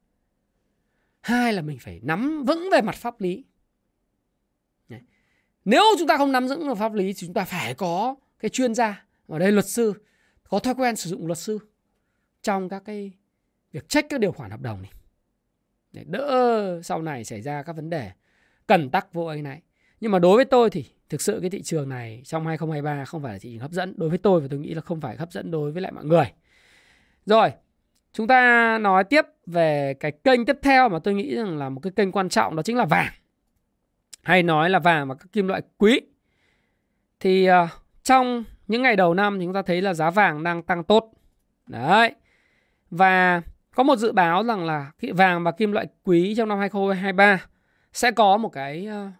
Hai 1.21 1.53
là 1.53 1.61
mình 1.61 1.79
phải 1.79 1.99
nắm 2.03 2.43
vững 2.47 2.69
về 2.71 2.81
mặt 2.81 2.95
pháp 2.95 3.21
lý 3.21 3.43
nếu 5.65 5.83
chúng 5.99 6.07
ta 6.07 6.17
không 6.17 6.31
nắm 6.31 6.47
vững 6.47 6.67
được 6.67 6.75
pháp 6.77 6.93
lý 6.93 7.05
thì 7.05 7.13
chúng 7.13 7.33
ta 7.33 7.45
phải 7.45 7.73
có 7.73 8.15
cái 8.39 8.49
chuyên 8.49 8.75
gia. 8.75 9.05
Ở 9.27 9.39
đây 9.39 9.51
luật 9.51 9.65
sư, 9.65 9.93
có 10.49 10.59
thói 10.59 10.75
quen 10.75 10.95
sử 10.95 11.09
dụng 11.09 11.27
luật 11.27 11.37
sư 11.37 11.59
trong 12.41 12.69
các 12.69 12.83
cái 12.85 13.11
việc 13.71 13.89
trách 13.89 14.05
các 14.09 14.19
điều 14.19 14.31
khoản 14.31 14.51
hợp 14.51 14.61
đồng 14.61 14.81
này. 14.81 14.91
Để 15.91 16.03
đỡ 16.07 16.81
sau 16.83 17.01
này 17.01 17.23
xảy 17.23 17.41
ra 17.41 17.63
các 17.63 17.75
vấn 17.75 17.89
đề 17.89 18.11
cần 18.67 18.89
tắc 18.89 19.13
vô 19.13 19.25
anh 19.25 19.43
này. 19.43 19.61
Nhưng 19.99 20.11
mà 20.11 20.19
đối 20.19 20.35
với 20.35 20.45
tôi 20.45 20.69
thì 20.69 20.85
thực 21.09 21.21
sự 21.21 21.39
cái 21.41 21.49
thị 21.49 21.61
trường 21.61 21.89
này 21.89 22.21
trong 22.25 22.45
2023 22.45 23.05
không 23.05 23.23
phải 23.23 23.33
là 23.33 23.39
thị 23.39 23.49
trường 23.51 23.59
hấp 23.59 23.71
dẫn. 23.71 23.93
Đối 23.97 24.09
với 24.09 24.17
tôi 24.17 24.41
và 24.41 24.47
tôi 24.49 24.59
nghĩ 24.59 24.73
là 24.73 24.81
không 24.81 25.01
phải 25.01 25.15
hấp 25.15 25.31
dẫn 25.31 25.51
đối 25.51 25.71
với 25.71 25.81
lại 25.81 25.91
mọi 25.91 26.05
người. 26.05 26.25
Rồi, 27.25 27.51
chúng 28.13 28.27
ta 28.27 28.77
nói 28.77 29.03
tiếp 29.03 29.25
về 29.45 29.93
cái 29.93 30.11
kênh 30.11 30.45
tiếp 30.45 30.57
theo 30.61 30.89
mà 30.89 30.99
tôi 30.99 31.13
nghĩ 31.13 31.35
rằng 31.35 31.57
là 31.57 31.69
một 31.69 31.79
cái 31.83 31.91
kênh 31.95 32.11
quan 32.11 32.29
trọng 32.29 32.55
đó 32.55 32.63
chính 32.63 32.77
là 32.77 32.85
vàng 32.85 33.13
hay 34.25 34.43
nói 34.43 34.69
là 34.69 34.79
vàng 34.79 35.07
và 35.07 35.15
các 35.15 35.27
kim 35.31 35.47
loại 35.47 35.61
quý 35.77 36.01
thì 37.19 37.49
uh, 37.49 37.69
trong 38.03 38.43
những 38.67 38.81
ngày 38.81 38.95
đầu 38.95 39.13
năm 39.13 39.39
thì 39.39 39.45
chúng 39.45 39.53
ta 39.53 39.61
thấy 39.61 39.81
là 39.81 39.93
giá 39.93 40.09
vàng 40.09 40.43
đang 40.43 40.63
tăng 40.63 40.83
tốt 40.83 41.11
đấy 41.67 42.11
và 42.89 43.41
có 43.75 43.83
một 43.83 43.95
dự 43.95 44.11
báo 44.11 44.43
rằng 44.43 44.65
là 44.65 44.91
vàng 45.13 45.43
và 45.43 45.51
kim 45.51 45.71
loại 45.71 45.87
quý 46.03 46.33
trong 46.37 46.49
năm 46.49 46.59
2023 46.59 47.45
sẽ 47.93 48.11
có 48.11 48.37
một 48.37 48.49
cái 48.49 48.87
uh, 48.87 49.11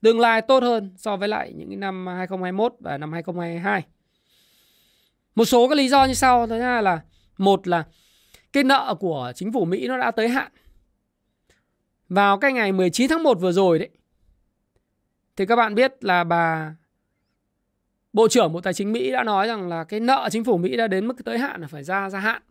tương 0.00 0.20
lai 0.20 0.42
tốt 0.42 0.62
hơn 0.62 0.94
so 0.96 1.16
với 1.16 1.28
lại 1.28 1.52
những 1.52 1.80
năm 1.80 2.06
2021 2.06 2.74
và 2.80 2.98
năm 2.98 3.12
2022. 3.12 3.84
Một 5.34 5.44
số 5.44 5.68
các 5.68 5.78
lý 5.78 5.88
do 5.88 6.04
như 6.04 6.14
sau, 6.14 6.46
thứ 6.46 6.60
hai 6.60 6.82
là 6.82 7.00
một 7.38 7.68
là 7.68 7.84
cái 8.52 8.64
nợ 8.64 8.94
của 9.00 9.32
chính 9.34 9.52
phủ 9.52 9.64
Mỹ 9.64 9.88
nó 9.88 9.98
đã 9.98 10.10
tới 10.10 10.28
hạn. 10.28 10.52
Vào 12.10 12.38
cái 12.38 12.52
ngày 12.52 12.72
19 12.72 13.08
tháng 13.10 13.22
1 13.22 13.40
vừa 13.40 13.52
rồi 13.52 13.78
đấy 13.78 13.88
thì 15.36 15.46
các 15.46 15.56
bạn 15.56 15.74
biết 15.74 16.04
là 16.04 16.24
bà 16.24 16.74
Bộ 18.12 18.28
trưởng 18.28 18.52
Bộ 18.52 18.60
Tài 18.60 18.74
chính 18.74 18.92
Mỹ 18.92 19.10
đã 19.10 19.24
nói 19.24 19.46
rằng 19.46 19.68
là 19.68 19.84
cái 19.84 20.00
nợ 20.00 20.28
chính 20.32 20.44
phủ 20.44 20.56
Mỹ 20.56 20.76
đã 20.76 20.86
đến 20.86 21.06
mức 21.06 21.24
tới 21.24 21.38
hạn 21.38 21.60
là 21.60 21.66
phải 21.66 21.84
ra 21.84 22.10
gia 22.10 22.18
hạn. 22.18 22.42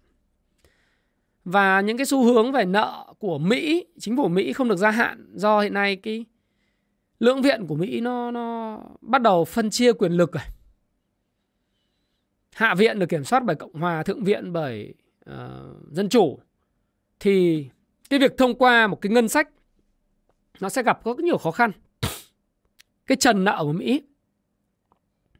Và 1.45 1.81
những 1.81 1.97
cái 1.97 2.05
xu 2.05 2.23
hướng 2.23 2.51
về 2.51 2.65
nợ 2.65 3.13
của 3.19 3.37
Mỹ, 3.37 3.85
chính 3.99 4.17
phủ 4.17 4.27
Mỹ 4.27 4.53
không 4.53 4.69
được 4.69 4.75
gia 4.75 4.91
hạn 4.91 5.31
do 5.33 5.61
hiện 5.61 5.73
nay 5.73 5.95
cái 5.95 6.25
lưỡng 7.19 7.41
viện 7.41 7.67
của 7.67 7.75
Mỹ 7.75 7.99
nó 8.01 8.31
nó 8.31 8.79
bắt 9.01 9.21
đầu 9.21 9.45
phân 9.45 9.69
chia 9.69 9.93
quyền 9.93 10.11
lực 10.11 10.31
rồi. 10.31 10.43
Hạ 12.55 12.75
viện 12.75 12.99
được 12.99 13.09
kiểm 13.09 13.23
soát 13.23 13.43
bởi 13.45 13.55
Cộng 13.55 13.73
hòa, 13.73 14.03
thượng 14.03 14.23
viện 14.23 14.53
bởi 14.53 14.93
uh, 15.29 15.35
dân 15.91 16.09
chủ 16.09 16.39
thì 17.19 17.65
cái 18.09 18.19
việc 18.19 18.37
thông 18.37 18.55
qua 18.55 18.87
một 18.87 19.01
cái 19.01 19.11
ngân 19.11 19.27
sách 19.27 19.49
nó 20.59 20.69
sẽ 20.69 20.83
gặp 20.83 21.05
rất 21.05 21.19
nhiều 21.19 21.37
khó 21.37 21.51
khăn. 21.51 21.71
Cái 23.07 23.15
trần 23.15 23.43
nợ 23.43 23.57
của 23.61 23.73
Mỹ 23.73 24.01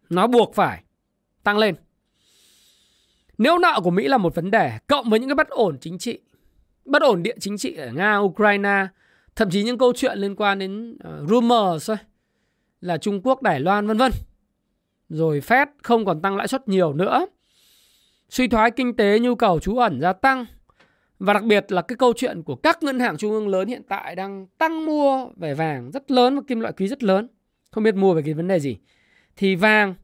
nó 0.09 0.27
buộc 0.27 0.55
phải 0.55 0.83
tăng 1.43 1.57
lên. 1.57 1.75
Nếu 3.37 3.57
nợ 3.57 3.81
của 3.83 3.91
Mỹ 3.91 4.07
là 4.07 4.17
một 4.17 4.35
vấn 4.35 4.51
đề 4.51 4.79
cộng 4.87 5.09
với 5.09 5.19
những 5.19 5.29
cái 5.29 5.35
bất 5.35 5.49
ổn 5.49 5.77
chính 5.81 5.97
trị, 5.97 6.19
bất 6.85 7.01
ổn 7.01 7.23
địa 7.23 7.35
chính 7.39 7.57
trị 7.57 7.75
ở 7.75 7.91
Nga, 7.91 8.17
Ukraine, 8.17 8.87
thậm 9.35 9.49
chí 9.49 9.63
những 9.63 9.77
câu 9.77 9.93
chuyện 9.95 10.17
liên 10.17 10.35
quan 10.35 10.59
đến 10.59 10.91
uh, 10.93 11.29
rumors 11.29 11.87
thôi 11.87 11.97
là 12.81 12.97
Trung 12.97 13.21
Quốc, 13.23 13.41
Đài 13.41 13.59
Loan 13.59 13.87
vân 13.87 13.97
vân. 13.97 14.11
Rồi 15.09 15.39
Fed 15.39 15.67
không 15.83 16.05
còn 16.05 16.21
tăng 16.21 16.35
lãi 16.35 16.47
suất 16.47 16.67
nhiều 16.67 16.93
nữa. 16.93 17.25
Suy 18.29 18.47
thoái 18.47 18.71
kinh 18.71 18.95
tế, 18.95 19.19
nhu 19.19 19.35
cầu 19.35 19.59
trú 19.59 19.77
ẩn 19.77 20.01
gia 20.01 20.13
tăng 20.13 20.45
và 21.19 21.33
đặc 21.33 21.43
biệt 21.43 21.71
là 21.71 21.81
cái 21.81 21.95
câu 21.95 22.13
chuyện 22.15 22.43
của 22.43 22.55
các 22.55 22.83
ngân 22.83 22.99
hàng 22.99 23.17
trung 23.17 23.31
ương 23.31 23.47
lớn 23.47 23.67
hiện 23.67 23.81
tại 23.89 24.15
đang 24.15 24.47
tăng 24.57 24.85
mua 24.85 25.27
về 25.35 25.53
vàng 25.53 25.91
rất 25.91 26.11
lớn 26.11 26.35
và 26.35 26.41
kim 26.47 26.59
loại 26.59 26.73
quý 26.77 26.87
rất 26.87 27.03
lớn. 27.03 27.27
Không 27.71 27.83
biết 27.83 27.95
mua 27.95 28.13
về 28.13 28.21
cái 28.21 28.33
vấn 28.33 28.47
đề 28.47 28.59
gì. 28.59 28.77
Thì 29.35 29.55
vàng 29.55 29.95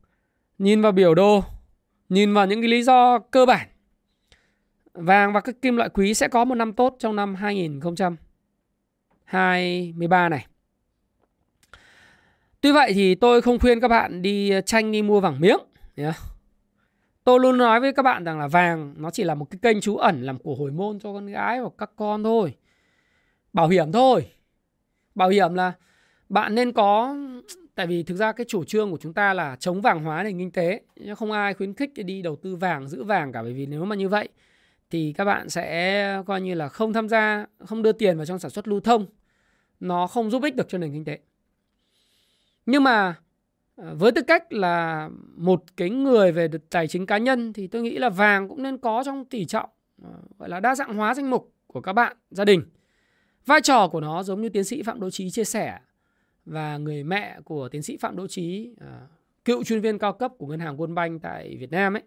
nhìn 0.57 0.81
vào 0.81 0.91
biểu 0.91 1.15
đồ, 1.15 1.43
nhìn 2.09 2.33
vào 2.33 2.45
những 2.45 2.61
cái 2.61 2.69
lý 2.69 2.83
do 2.83 3.19
cơ 3.19 3.45
bản 3.45 3.67
vàng 4.93 5.33
và 5.33 5.41
các 5.41 5.55
kim 5.61 5.75
loại 5.75 5.89
quý 5.89 6.13
sẽ 6.13 6.27
có 6.27 6.45
một 6.45 6.55
năm 6.55 6.73
tốt 6.73 6.95
trong 6.99 7.15
năm 7.15 7.35
2023 7.35 10.29
này. 10.29 10.45
Tuy 12.61 12.71
vậy 12.71 12.91
thì 12.93 13.15
tôi 13.15 13.41
không 13.41 13.59
khuyên 13.59 13.79
các 13.79 13.87
bạn 13.87 14.21
đi 14.21 14.51
tranh 14.65 14.91
đi 14.91 15.01
mua 15.01 15.19
vàng 15.19 15.39
miếng. 15.39 15.59
Yeah. 15.95 16.15
Tôi 17.25 17.39
luôn 17.39 17.57
nói 17.57 17.79
với 17.79 17.93
các 17.93 18.03
bạn 18.03 18.23
rằng 18.23 18.39
là 18.39 18.47
vàng 18.47 18.93
nó 18.97 19.11
chỉ 19.11 19.23
là 19.23 19.35
một 19.35 19.45
cái 19.49 19.59
kênh 19.61 19.81
trú 19.81 19.97
ẩn 19.97 20.21
làm 20.21 20.39
của 20.39 20.55
hồi 20.55 20.71
môn 20.71 20.99
cho 20.99 21.13
con 21.13 21.25
gái 21.25 21.57
hoặc 21.59 21.73
các 21.77 21.91
con 21.95 22.23
thôi. 22.23 22.55
Bảo 23.53 23.67
hiểm 23.67 23.91
thôi. 23.91 24.31
Bảo 25.15 25.29
hiểm 25.29 25.53
là 25.53 25.73
bạn 26.29 26.55
nên 26.55 26.71
có, 26.71 27.15
tại 27.75 27.87
vì 27.87 28.03
thực 28.03 28.15
ra 28.15 28.31
cái 28.31 28.45
chủ 28.49 28.63
trương 28.63 28.91
của 28.91 28.97
chúng 29.01 29.13
ta 29.13 29.33
là 29.33 29.55
chống 29.55 29.81
vàng 29.81 30.03
hóa 30.03 30.23
nền 30.23 30.37
kinh 30.37 30.51
tế 30.51 30.81
không 31.15 31.31
ai 31.31 31.53
khuyến 31.53 31.73
khích 31.73 31.91
đi 31.95 32.21
đầu 32.21 32.35
tư 32.35 32.55
vàng, 32.55 32.87
giữ 32.87 33.03
vàng 33.03 33.31
cả, 33.31 33.43
bởi 33.43 33.53
vì 33.53 33.65
nếu 33.65 33.85
mà 33.85 33.95
như 33.95 34.09
vậy 34.09 34.29
thì 34.89 35.13
các 35.17 35.25
bạn 35.25 35.49
sẽ 35.49 36.21
coi 36.25 36.41
như 36.41 36.53
là 36.53 36.69
không 36.69 36.93
tham 36.93 37.09
gia, 37.09 37.45
không 37.65 37.81
đưa 37.81 37.91
tiền 37.91 38.17
vào 38.17 38.25
trong 38.25 38.39
sản 38.39 38.51
xuất 38.51 38.67
lưu 38.67 38.79
thông 38.79 39.05
nó 39.79 40.07
không 40.07 40.31
giúp 40.31 40.43
ích 40.43 40.55
được 40.55 40.69
cho 40.69 40.77
nền 40.77 40.93
kinh 40.93 41.05
tế 41.05 41.19
nhưng 42.65 42.83
mà 42.83 43.15
Ờ, 43.75 43.95
với 43.95 44.11
tư 44.11 44.21
cách 44.21 44.53
là 44.53 45.09
một 45.35 45.63
cái 45.77 45.89
người 45.89 46.31
về 46.31 46.47
tài 46.69 46.87
chính 46.87 47.05
cá 47.05 47.17
nhân 47.17 47.53
thì 47.53 47.67
tôi 47.67 47.81
nghĩ 47.81 47.97
là 47.97 48.09
vàng 48.09 48.49
cũng 48.49 48.63
nên 48.63 48.77
có 48.77 49.03
trong 49.05 49.25
tỷ 49.25 49.45
trọng 49.45 49.69
ờ, 50.03 50.09
gọi 50.39 50.49
là 50.49 50.59
đa 50.59 50.75
dạng 50.75 50.95
hóa 50.95 51.13
danh 51.13 51.29
mục 51.29 51.53
của 51.67 51.81
các 51.81 51.93
bạn 51.93 52.17
gia 52.31 52.45
đình 52.45 52.61
vai 53.45 53.61
trò 53.61 53.87
của 53.87 54.01
nó 54.01 54.23
giống 54.23 54.41
như 54.41 54.49
tiến 54.49 54.63
sĩ 54.63 54.83
phạm 54.83 54.99
đỗ 54.99 55.09
trí 55.09 55.29
chia 55.29 55.43
sẻ 55.43 55.79
và 56.45 56.77
người 56.77 57.03
mẹ 57.03 57.37
của 57.45 57.69
tiến 57.69 57.83
sĩ 57.83 57.97
phạm 57.97 58.15
đỗ 58.15 58.27
trí 58.27 58.73
ờ, 58.79 59.07
cựu 59.45 59.63
chuyên 59.63 59.81
viên 59.81 59.99
cao 59.99 60.13
cấp 60.13 60.31
của 60.37 60.47
ngân 60.47 60.59
hàng 60.59 60.77
World 60.77 60.93
Bank 60.93 61.21
tại 61.21 61.57
Việt 61.59 61.71
Nam 61.71 61.93
ấy 61.93 62.03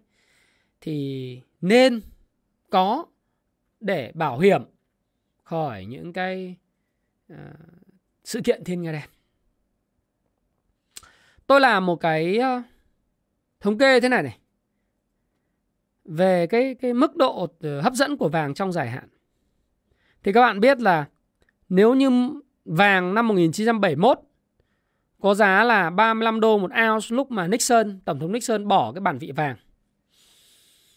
thì 0.81 1.41
nên 1.61 2.01
có 2.71 3.07
để 3.81 4.13
bảo 4.15 4.39
hiểm 4.39 4.63
khỏi 5.43 5.85
những 5.85 6.13
cái 6.13 6.57
uh, 7.33 7.39
sự 8.25 8.41
kiện 8.45 8.65
thiên 8.65 8.83
nga 8.83 8.93
đen. 8.93 9.18
Tôi 11.49 11.61
làm 11.61 11.87
một 11.87 11.97
cái 11.97 12.41
thống 13.61 13.79
kê 13.79 14.01
thế 14.01 14.09
này 14.09 14.23
này 14.23 14.39
về 16.05 16.47
cái 16.47 16.75
cái 16.75 16.95
mức 16.95 17.17
độ 17.17 17.49
ờ, 17.61 17.81
hấp 17.81 17.95
dẫn 17.95 18.17
của 18.17 18.29
vàng 18.29 18.55
trong 18.55 18.73
dài 18.73 18.91
hạn. 18.91 19.09
Thì 20.23 20.33
các 20.33 20.41
bạn 20.41 20.61
biết 20.61 20.81
là 20.81 21.05
nếu 21.69 21.95
như 21.95 22.11
vàng 22.65 23.15
năm 23.15 23.29
1971 23.29 24.21
có 25.21 25.35
giá 25.35 25.65
là 25.65 25.91
35 25.91 26.41
đô 26.41 26.59
một 26.59 26.71
ounce 26.89 27.07
lúc 27.11 27.31
mà 27.31 27.49
Nixon, 27.49 28.01
Tổng 28.05 28.21
thống 28.21 28.33
Nixon 28.33 28.69
bỏ 28.69 28.93
cái 28.93 29.01
bản 29.01 29.19
vị 29.19 29.33
vàng 29.33 29.57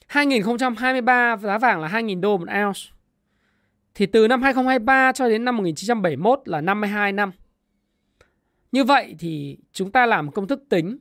2023 0.07 1.37
giá 1.37 1.57
vàng 1.57 1.81
là 1.81 1.87
2.000 1.87 2.21
đô 2.21 2.37
một 2.37 2.47
ounce. 2.65 2.81
Thì 3.95 4.05
từ 4.05 4.27
năm 4.27 4.41
2023 4.41 5.11
cho 5.11 5.29
đến 5.29 5.45
năm 5.45 5.57
1971 5.57 6.41
là 6.45 6.61
52 6.61 7.11
năm. 7.11 7.31
Như 8.71 8.83
vậy 8.83 9.15
thì 9.19 9.57
chúng 9.73 9.91
ta 9.91 10.05
làm 10.05 10.31
công 10.31 10.47
thức 10.47 10.63
tính. 10.69 10.97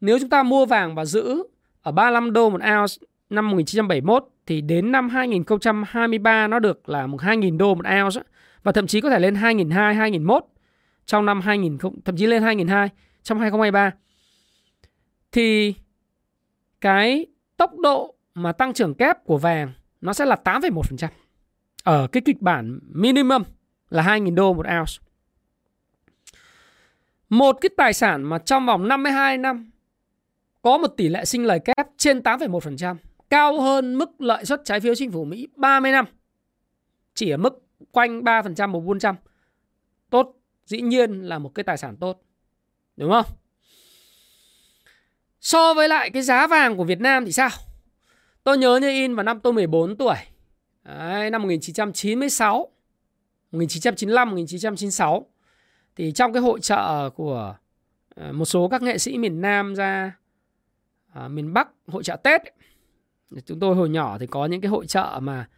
Nếu 0.00 0.18
chúng 0.18 0.30
ta 0.30 0.42
mua 0.42 0.66
vàng 0.66 0.94
và 0.94 1.04
giữ 1.04 1.42
ở 1.82 1.92
35 1.92 2.32
đô 2.32 2.50
một 2.50 2.60
ounce 2.60 2.94
năm 3.30 3.50
1971 3.50 4.28
thì 4.46 4.60
đến 4.60 4.92
năm 4.92 5.08
2023 5.08 6.48
nó 6.48 6.58
được 6.58 6.88
là 6.88 7.06
2.000 7.06 7.58
đô 7.58 7.74
một 7.74 7.84
ounce 8.02 8.20
và 8.62 8.72
thậm 8.72 8.86
chí 8.86 9.00
có 9.00 9.10
thể 9.10 9.18
lên 9.18 9.34
2.200, 9.34 9.68
2.001 9.68 10.40
trong 11.06 11.26
năm 11.26 11.40
2000 11.40 11.78
thậm 12.04 12.16
chí 12.16 12.26
lên 12.26 12.42
2002 12.42 12.88
trong 13.22 13.38
2023. 13.38 13.92
Thì 15.32 15.74
cái 16.80 17.26
tốc 17.56 17.78
độ 17.78 18.14
mà 18.34 18.52
tăng 18.52 18.72
trưởng 18.72 18.94
kép 18.94 19.24
của 19.24 19.38
vàng 19.38 19.72
nó 20.00 20.12
sẽ 20.12 20.24
là 20.24 20.36
8,1%. 20.44 21.08
Ở 21.84 22.06
cái 22.12 22.22
kịch 22.24 22.40
bản 22.40 22.78
minimum 22.82 23.42
là 23.90 24.02
2.000 24.02 24.34
đô 24.34 24.54
một 24.54 24.66
ounce. 24.78 25.07
Một 27.28 27.58
cái 27.60 27.70
tài 27.76 27.92
sản 27.92 28.22
mà 28.22 28.38
trong 28.38 28.66
vòng 28.66 28.88
52 28.88 29.38
năm 29.38 29.70
có 30.62 30.78
một 30.78 30.88
tỷ 30.88 31.08
lệ 31.08 31.24
sinh 31.24 31.44
lời 31.44 31.60
kép 31.64 31.86
trên 31.96 32.18
8,1%, 32.18 32.96
cao 33.30 33.60
hơn 33.60 33.94
mức 33.94 34.20
lợi 34.20 34.44
suất 34.44 34.62
trái 34.64 34.80
phiếu 34.80 34.94
chính 34.94 35.12
phủ 35.12 35.24
Mỹ 35.24 35.48
30 35.56 35.92
năm. 35.92 36.04
Chỉ 37.14 37.30
ở 37.30 37.36
mức 37.36 37.66
quanh 37.92 38.20
3% 38.20 38.68
một 38.68 38.80
400. 38.80 39.16
Tốt, 40.10 40.34
dĩ 40.64 40.80
nhiên 40.80 41.22
là 41.22 41.38
một 41.38 41.54
cái 41.54 41.64
tài 41.64 41.76
sản 41.76 41.96
tốt. 41.96 42.22
Đúng 42.96 43.10
không? 43.10 43.26
So 45.40 45.74
với 45.74 45.88
lại 45.88 46.10
cái 46.10 46.22
giá 46.22 46.46
vàng 46.46 46.76
của 46.76 46.84
Việt 46.84 47.00
Nam 47.00 47.24
thì 47.24 47.32
sao? 47.32 47.50
Tôi 48.44 48.58
nhớ 48.58 48.78
như 48.82 48.88
in 48.88 49.14
vào 49.14 49.24
năm 49.24 49.40
tôi 49.40 49.52
14 49.52 49.96
tuổi. 49.96 50.16
Đấy, 50.84 51.30
năm 51.30 51.42
1996, 51.42 52.68
1995, 53.52 54.30
1996 54.30 55.26
thì 55.98 56.12
trong 56.12 56.32
cái 56.32 56.42
hội 56.42 56.60
trợ 56.60 57.10
của 57.10 57.56
ờ, 58.14 58.32
một 58.32 58.44
số 58.44 58.68
các 58.68 58.82
nghệ 58.82 58.98
sĩ 58.98 59.18
miền 59.18 59.40
Nam 59.40 59.74
ra 59.74 60.16
à, 61.12 61.28
miền 61.28 61.52
Bắc 61.52 61.68
hội 61.86 62.04
trợ 62.04 62.16
Tết 62.16 62.42
ấy. 62.42 62.52
chúng 63.46 63.60
tôi 63.60 63.74
hồi 63.74 63.88
nhỏ 63.88 64.18
thì 64.18 64.26
có 64.26 64.46
những 64.46 64.60
cái 64.60 64.68
hội 64.68 64.86
trợ 64.86 65.18
mà 65.22 65.48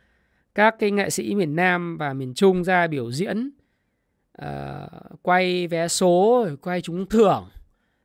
các 0.55 0.75
cái 0.79 0.91
nghệ 0.91 1.11
sĩ 1.11 1.35
miền 1.35 1.57
Nam 1.57 1.97
và 1.97 2.13
miền 2.13 2.35
Trung 2.35 2.65
ra 2.65 2.87
biểu 2.87 3.13
diễn 3.13 3.51
ờ, 4.33 4.89
quay 5.23 5.67
vé 5.67 5.89
số 5.89 6.47
quay 6.63 6.81
trúng 6.81 7.07
thưởng 7.07 7.49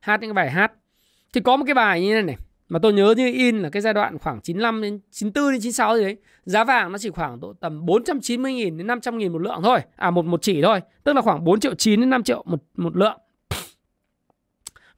hát 0.00 0.20
những 0.20 0.34
bài 0.34 0.50
hát 0.50 0.72
thì 1.32 1.40
có 1.40 1.56
một 1.56 1.64
cái 1.66 1.74
bài 1.74 2.00
như 2.00 2.08
thế 2.08 2.14
này 2.14 2.22
này 2.22 2.45
mà 2.68 2.78
tôi 2.82 2.92
nhớ 2.92 3.14
như 3.16 3.32
in 3.32 3.58
là 3.58 3.70
cái 3.70 3.82
giai 3.82 3.94
đoạn 3.94 4.18
khoảng 4.18 4.40
95 4.40 4.82
đến 4.82 5.00
94 5.10 5.52
đến 5.52 5.60
96 5.60 5.96
gì 5.96 6.02
đấy. 6.02 6.16
Giá 6.44 6.64
vàng 6.64 6.92
nó 6.92 6.98
chỉ 6.98 7.10
khoảng 7.10 7.40
độ 7.40 7.52
tầm 7.52 7.86
490 7.86 8.52
nghìn 8.52 8.76
đến 8.76 8.86
500 8.86 9.18
nghìn 9.18 9.32
một 9.32 9.38
lượng 9.38 9.60
thôi. 9.62 9.80
À 9.96 10.10
một 10.10 10.24
một 10.24 10.42
chỉ 10.42 10.62
thôi. 10.62 10.80
Tức 11.04 11.12
là 11.12 11.22
khoảng 11.22 11.44
4 11.44 11.60
triệu 11.60 11.74
9 11.74 12.00
đến 12.00 12.10
5 12.10 12.22
triệu 12.22 12.42
một 12.46 12.62
một 12.76 12.96
lượng. 12.96 13.18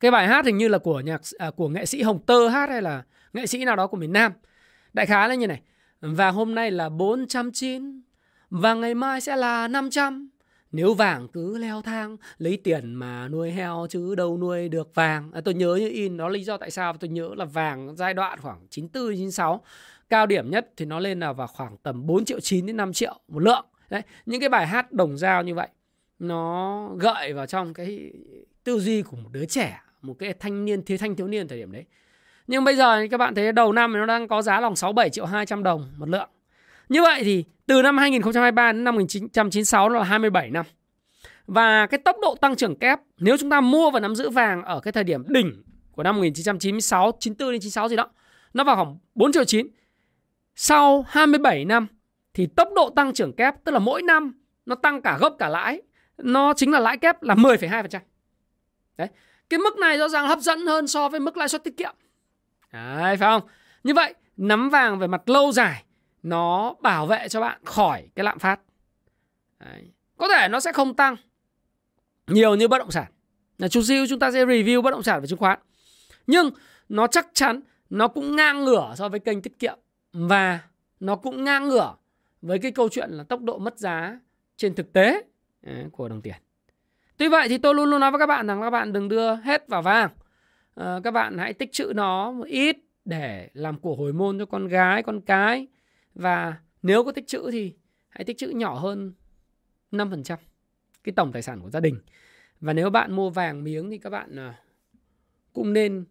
Cái 0.01 0.11
bài 0.11 0.27
hát 0.27 0.45
hình 0.45 0.57
như 0.57 0.69
là 0.69 0.79
của 0.79 1.01
nhạc 1.01 1.21
à, 1.39 1.51
của 1.51 1.69
nghệ 1.69 1.87
sĩ 1.87 2.03
Hồng 2.03 2.19
Tơ 2.27 2.49
hát 2.49 2.69
hay 2.69 2.83
là 2.83 3.03
nghệ 3.33 3.47
sĩ 3.47 3.65
nào 3.65 3.77
đó 3.77 3.87
của 3.87 3.97
miền 3.97 4.13
Nam. 4.13 4.33
Đại 4.93 5.07
khái 5.07 5.29
là 5.29 5.35
như 5.35 5.47
này. 5.47 5.61
Và 6.01 6.31
hôm 6.31 6.55
nay 6.55 6.71
là 6.71 6.89
409 6.89 8.03
và 8.51 8.75
ngày 8.75 8.95
mai 8.95 9.21
sẽ 9.21 9.37
là 9.37 9.69
500 9.69 10.29
nếu 10.73 10.95
vàng 10.95 11.29
cứ 11.29 11.59
leo 11.59 11.83
thang 11.83 12.17
lấy 12.39 12.59
tiền 12.65 12.95
mà 12.95 13.29
nuôi 13.29 13.51
heo 13.51 13.87
chứ 13.91 14.15
đâu 14.15 14.39
nuôi 14.39 14.69
được 14.69 14.95
vàng. 14.95 15.31
À, 15.33 15.41
tôi 15.45 15.55
nhớ 15.55 15.75
như 15.75 15.89
in 15.89 16.17
đó 16.17 16.29
lý 16.29 16.45
do 16.45 16.57
tại 16.57 16.71
sao 16.71 16.93
tôi 16.93 17.09
nhớ 17.09 17.31
là 17.37 17.45
vàng 17.45 17.97
giai 17.97 18.15
đoạn 18.15 18.41
khoảng 18.41 18.67
94 18.71 19.13
96 19.13 19.63
cao 20.09 20.27
điểm 20.27 20.51
nhất 20.51 20.71
thì 20.77 20.85
nó 20.85 21.01
lên 21.01 21.21
là 21.21 21.33
vào 21.33 21.47
khoảng 21.47 21.77
tầm 21.77 22.07
4 22.07 22.25
triệu 22.25 22.41
9 22.41 22.67
đến 22.67 22.77
5 22.77 22.93
triệu 22.93 23.21
một 23.29 23.41
lượng. 23.41 23.67
Đấy 23.91 24.03
những 24.27 24.41
cái 24.41 24.49
bài 24.49 24.67
hát 24.67 24.93
đồng 24.93 25.19
dao 25.19 25.43
như 25.43 25.55
vậy 25.55 25.69
nó 26.19 26.89
gợi 26.99 27.33
vào 27.33 27.47
trong 27.47 27.75
cái 27.75 28.13
tư 28.65 28.81
duy 28.81 29.03
của 29.03 29.17
một 29.17 29.29
đứa 29.33 29.47
trẻ 29.47 29.81
một 30.03 30.15
cái 30.19 30.35
thanh 30.35 30.65
niên 30.65 30.85
thiếu 30.85 30.99
thanh 30.99 31.17
thiếu 31.17 31.29
niên 31.29 31.49
thời 31.49 31.59
điểm 31.59 31.73
đấy. 31.73 31.85
Nhưng 32.47 32.65
bây 32.65 32.77
giờ 32.77 33.07
các 33.11 33.19
bạn 33.19 33.35
thấy 33.35 33.53
đầu 33.53 33.73
năm 33.73 33.93
nó 33.93 34.07
đang 34.07 34.29
có 34.29 34.43
giá 34.43 34.61
lòng 34.61 34.77
67 34.77 35.11
triệu 35.11 35.27
200 35.27 35.63
đồng 35.63 35.93
một 35.97 36.09
lượng 36.09 36.29
như 36.89 37.03
vậy 37.03 37.21
thì 37.25 37.45
từ 37.67 37.83
năm 37.83 37.99
2023 37.99 38.73
đến 38.73 38.85
năm 38.85 38.95
1996 38.95 39.89
là 39.89 40.05
27 40.05 40.51
năm. 40.51 40.67
Và 41.47 41.87
cái 41.87 41.99
tốc 41.99 42.17
độ 42.23 42.35
tăng 42.41 42.57
trưởng 42.57 42.79
kép 42.79 43.01
nếu 43.19 43.37
chúng 43.37 43.51
ta 43.51 43.61
mua 43.61 43.91
và 43.91 44.01
nắm 44.01 44.15
giữ 44.15 44.31
vàng 44.31 44.63
ở 44.63 44.81
cái 44.81 44.93
thời 44.93 45.05
điểm 45.05 45.25
đỉnh 45.29 45.63
của 45.93 46.03
năm 46.03 46.17
1996, 46.17 47.13
94 47.21 47.53
đến 47.53 47.61
96 47.61 47.89
gì 47.89 47.97
đó, 47.97 48.09
nó 48.55 48.65
vào 48.65 48.77
khoảng 48.77 48.99
4 49.15 49.33
triệu 49.33 49.45
9. 49.45 49.67
Sau 50.55 51.05
27 51.09 51.65
năm 51.65 51.87
thì 52.35 52.47
tốc 52.47 52.69
độ 52.77 52.91
tăng 52.91 53.15
trưởng 53.15 53.33
kép 53.33 53.55
tức 53.65 53.73
là 53.73 53.79
mỗi 53.79 54.03
năm 54.03 54.41
nó 54.67 54.75
tăng 54.75 55.03
cả 55.03 55.19
gốc 55.21 55.37
cả 55.39 55.49
lãi, 55.49 55.83
nó 56.19 56.53
chính 56.57 56.73
là 56.73 56.81
lãi 56.81 56.97
kép 56.97 57.23
là 57.23 57.35
10,2%. 57.35 58.01
Đấy. 58.97 59.09
Cái 59.51 59.59
mức 59.59 59.77
này 59.77 59.99
rõ 59.99 60.09
ràng 60.09 60.29
hấp 60.29 60.39
dẫn 60.39 60.67
hơn 60.67 60.87
so 60.87 61.09
với 61.09 61.21
mức 61.21 61.37
lãi 61.37 61.49
suất 61.49 61.65
tiết 61.65 61.77
kiệm. 61.77 61.95
Đấy, 62.73 63.17
phải 63.17 63.29
không? 63.29 63.43
Như 63.85 63.95
vậy, 63.95 64.15
nắm 64.37 64.71
vàng 64.71 64.99
về 64.99 65.07
mặt 65.07 65.29
lâu 65.29 65.53
dài 65.53 65.85
nó 66.23 66.75
bảo 66.81 67.07
vệ 67.07 67.29
cho 67.29 67.41
bạn 67.41 67.61
khỏi 67.65 68.09
cái 68.15 68.25
lạm 68.25 68.39
phát. 68.39 68.61
Đấy. 69.61 69.93
có 70.17 70.29
thể 70.29 70.49
nó 70.49 70.61
sẽ 70.61 70.73
không 70.73 70.95
tăng 70.95 71.17
nhiều 72.27 72.55
như 72.55 72.69
bất 72.69 72.79
động 72.79 72.91
sản. 72.91 73.13
Là 73.59 73.69
chút 73.69 73.83
xíu 73.83 74.07
chúng 74.09 74.19
ta 74.19 74.31
sẽ 74.33 74.45
review 74.45 74.83
bất 74.83 74.91
động 74.91 75.03
sản 75.03 75.21
và 75.21 75.27
chứng 75.27 75.39
khoán. 75.39 75.59
Nhưng 76.27 76.51
nó 76.89 77.07
chắc 77.07 77.29
chắn 77.33 77.61
nó 77.91 78.09
cũng 78.09 78.37
ngang 78.37 78.65
ngửa 78.65 78.95
so 78.97 79.09
với 79.09 79.21
kênh 79.21 79.43
tiết 79.43 79.59
kiệm. 79.59 79.79
Và 80.13 80.61
nó 81.01 81.17
cũng 81.17 81.45
ngang 81.45 81.69
ngửa 81.69 81.95
với 82.43 82.59
cái 82.59 82.71
câu 82.71 82.89
chuyện 82.89 83.11
là 83.11 83.25
tốc 83.25 83.43
độ 83.43 83.59
mất 83.59 83.79
giá 83.79 84.19
trên 84.57 84.75
thực 84.75 84.93
tế 84.93 85.23
à, 85.67 85.85
của 85.93 86.09
đồng 86.09 86.23
tiền. 86.23 86.37
Tuy 87.17 87.29
vậy 87.29 87.49
thì 87.49 87.59
tôi 87.59 87.75
luôn 87.75 87.91
luôn 87.91 88.01
nói 88.01 88.11
với 88.11 88.19
các 88.19 88.27
bạn 88.27 88.47
rằng 88.47 88.63
các 88.63 88.71
bạn 88.71 88.93
đừng 88.93 89.09
đưa 89.09 89.35
hết 89.35 89.69
vào 89.69 89.83
vàng. 89.83 90.11
À, 90.75 91.01
các 91.05 91.11
bạn 91.11 91.39
hãy 91.39 91.53
tích 91.53 91.73
trữ 91.73 91.93
nó 91.95 92.31
một 92.31 92.45
ít 92.45 92.77
để 93.05 93.49
làm 93.55 93.79
của 93.79 93.95
hồi 93.95 94.13
môn 94.13 94.39
cho 94.39 94.47
con 94.47 94.69
gái 94.69 95.03
con 95.03 95.21
cái 95.21 95.67
và 96.19 96.57
nếu 96.83 97.05
có 97.05 97.13
tích 97.13 97.27
trữ 97.27 97.51
thì 97.51 97.75
hãy 98.09 98.25
tích 98.25 98.39
trữ 98.39 98.49
nhỏ 98.49 98.75
hơn 98.75 99.13
5% 99.93 100.37
cái 101.05 101.13
tổng 101.17 101.33
tài 101.33 101.43
sản 101.43 101.61
của 101.61 101.71
gia 101.71 101.81
đình. 101.81 102.01
Và 102.61 102.73
nếu 102.73 102.91
bạn 102.91 103.13
mua 103.13 103.31
vàng 103.31 103.65
miếng 103.65 103.91
thì 103.91 103.99
các 103.99 104.11
bạn 104.11 104.37
à, 104.37 104.61
cũng 105.53 105.73
nên 105.73 106.05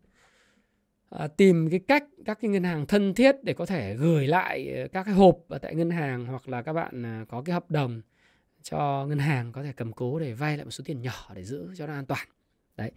à, 1.10 1.28
tìm 1.28 1.70
cái 1.70 1.80
cách 1.88 2.04
các 2.26 2.38
cái 2.42 2.50
ngân 2.50 2.64
hàng 2.64 2.86
thân 2.86 3.14
thiết 3.14 3.36
để 3.44 3.54
có 3.54 3.66
thể 3.66 3.96
gửi 3.96 4.28
lại 4.28 4.74
à, 4.76 4.88
các 4.94 5.04
cái 5.04 5.14
hộp 5.14 5.38
ở 5.48 5.58
tại 5.58 5.76
ngân 5.76 5.90
hàng 5.90 6.26
hoặc 6.26 6.50
là 6.50 6.62
các 6.62 6.74
bạn 6.74 7.26
có 7.30 7.42
cái 7.42 7.54
hợp 7.54 7.72
đồng 7.72 8.02
cho 8.64 9.06
ngân 9.10 9.20
hàng 9.20 9.52
có 9.52 9.64
thể 9.64 9.74
cầm 9.76 9.94
cố 9.94 10.20
để 10.20 10.34
vay 10.34 10.58
lại 10.58 10.66
một 10.66 10.72
số 10.72 10.84
tiền 10.88 11.02
nhỏ 11.02 11.32
để 11.36 11.44
giữ 11.44 11.70
cho 11.78 11.88
nó 11.88 11.94
an 11.94 12.06
toàn. 12.06 12.28
Đấy. 12.78 12.92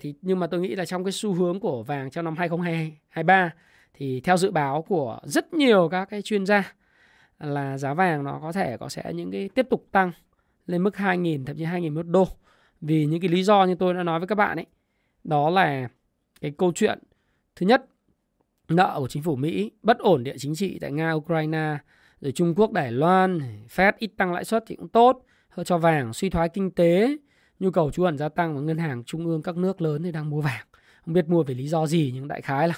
Thì, 0.00 0.14
nhưng 0.22 0.38
mà 0.38 0.46
tôi 0.46 0.60
nghĩ 0.60 0.74
là 0.74 0.84
trong 0.84 1.04
cái 1.04 1.12
xu 1.12 1.34
hướng 1.34 1.60
của 1.60 1.82
vàng 1.82 2.10
trong 2.10 2.24
năm 2.24 2.36
2023 2.36 3.54
thì 3.94 4.20
theo 4.20 4.36
dự 4.36 4.50
báo 4.50 4.82
của 4.82 5.18
rất 5.22 5.54
nhiều 5.54 5.88
các 5.88 6.04
cái 6.04 6.22
chuyên 6.22 6.46
gia 6.46 6.74
là 7.38 7.78
giá 7.78 7.94
vàng 7.94 8.24
nó 8.24 8.38
có 8.42 8.52
thể 8.52 8.76
có 8.76 8.88
sẽ 8.88 9.12
những 9.14 9.30
cái 9.30 9.48
tiếp 9.54 9.66
tục 9.70 9.86
tăng 9.90 10.12
lên 10.66 10.82
mức 10.82 10.94
2.000 10.94 11.44
thậm 11.44 11.56
chí 11.56 11.64
2.000 11.64 12.02
đô. 12.02 12.28
Vì 12.80 13.06
những 13.06 13.20
cái 13.20 13.28
lý 13.28 13.42
do 13.42 13.64
như 13.64 13.74
tôi 13.74 13.94
đã 13.94 14.02
nói 14.02 14.18
với 14.20 14.28
các 14.28 14.34
bạn 14.34 14.58
ấy, 14.58 14.66
đó 15.24 15.50
là 15.50 15.88
cái 16.40 16.52
câu 16.58 16.72
chuyện, 16.74 16.98
thứ 17.56 17.66
nhất, 17.66 17.86
nợ 18.68 18.94
của 18.98 19.08
chính 19.08 19.22
phủ 19.22 19.36
Mỹ 19.36 19.70
bất 19.82 19.98
ổn 19.98 20.24
địa 20.24 20.34
chính 20.38 20.54
trị 20.54 20.78
tại 20.78 20.92
Nga, 20.92 21.12
Ukraine, 21.12 21.78
rồi 22.20 22.32
Trung 22.32 22.54
Quốc, 22.54 22.72
Đài 22.72 22.92
Loan, 22.92 23.40
Fed 23.68 23.92
ít 23.98 24.10
tăng 24.16 24.32
lãi 24.32 24.44
suất 24.44 24.64
thì 24.66 24.76
cũng 24.76 24.88
tốt 24.88 25.24
cho 25.64 25.78
vàng, 25.78 26.12
suy 26.12 26.30
thoái 26.30 26.48
kinh 26.48 26.70
tế, 26.70 27.16
nhu 27.60 27.70
cầu 27.70 27.90
trú 27.90 28.04
ẩn 28.04 28.18
gia 28.18 28.28
tăng 28.28 28.54
và 28.54 28.60
ngân 28.60 28.78
hàng 28.78 29.04
trung 29.04 29.26
ương 29.26 29.42
các 29.42 29.56
nước 29.56 29.80
lớn 29.80 30.02
thì 30.02 30.12
đang 30.12 30.30
mua 30.30 30.40
vàng. 30.40 30.66
Không 31.04 31.14
biết 31.14 31.28
mua 31.28 31.42
vì 31.42 31.54
lý 31.54 31.68
do 31.68 31.86
gì 31.86 32.10
nhưng 32.14 32.28
đại 32.28 32.40
khái 32.40 32.68
là 32.68 32.74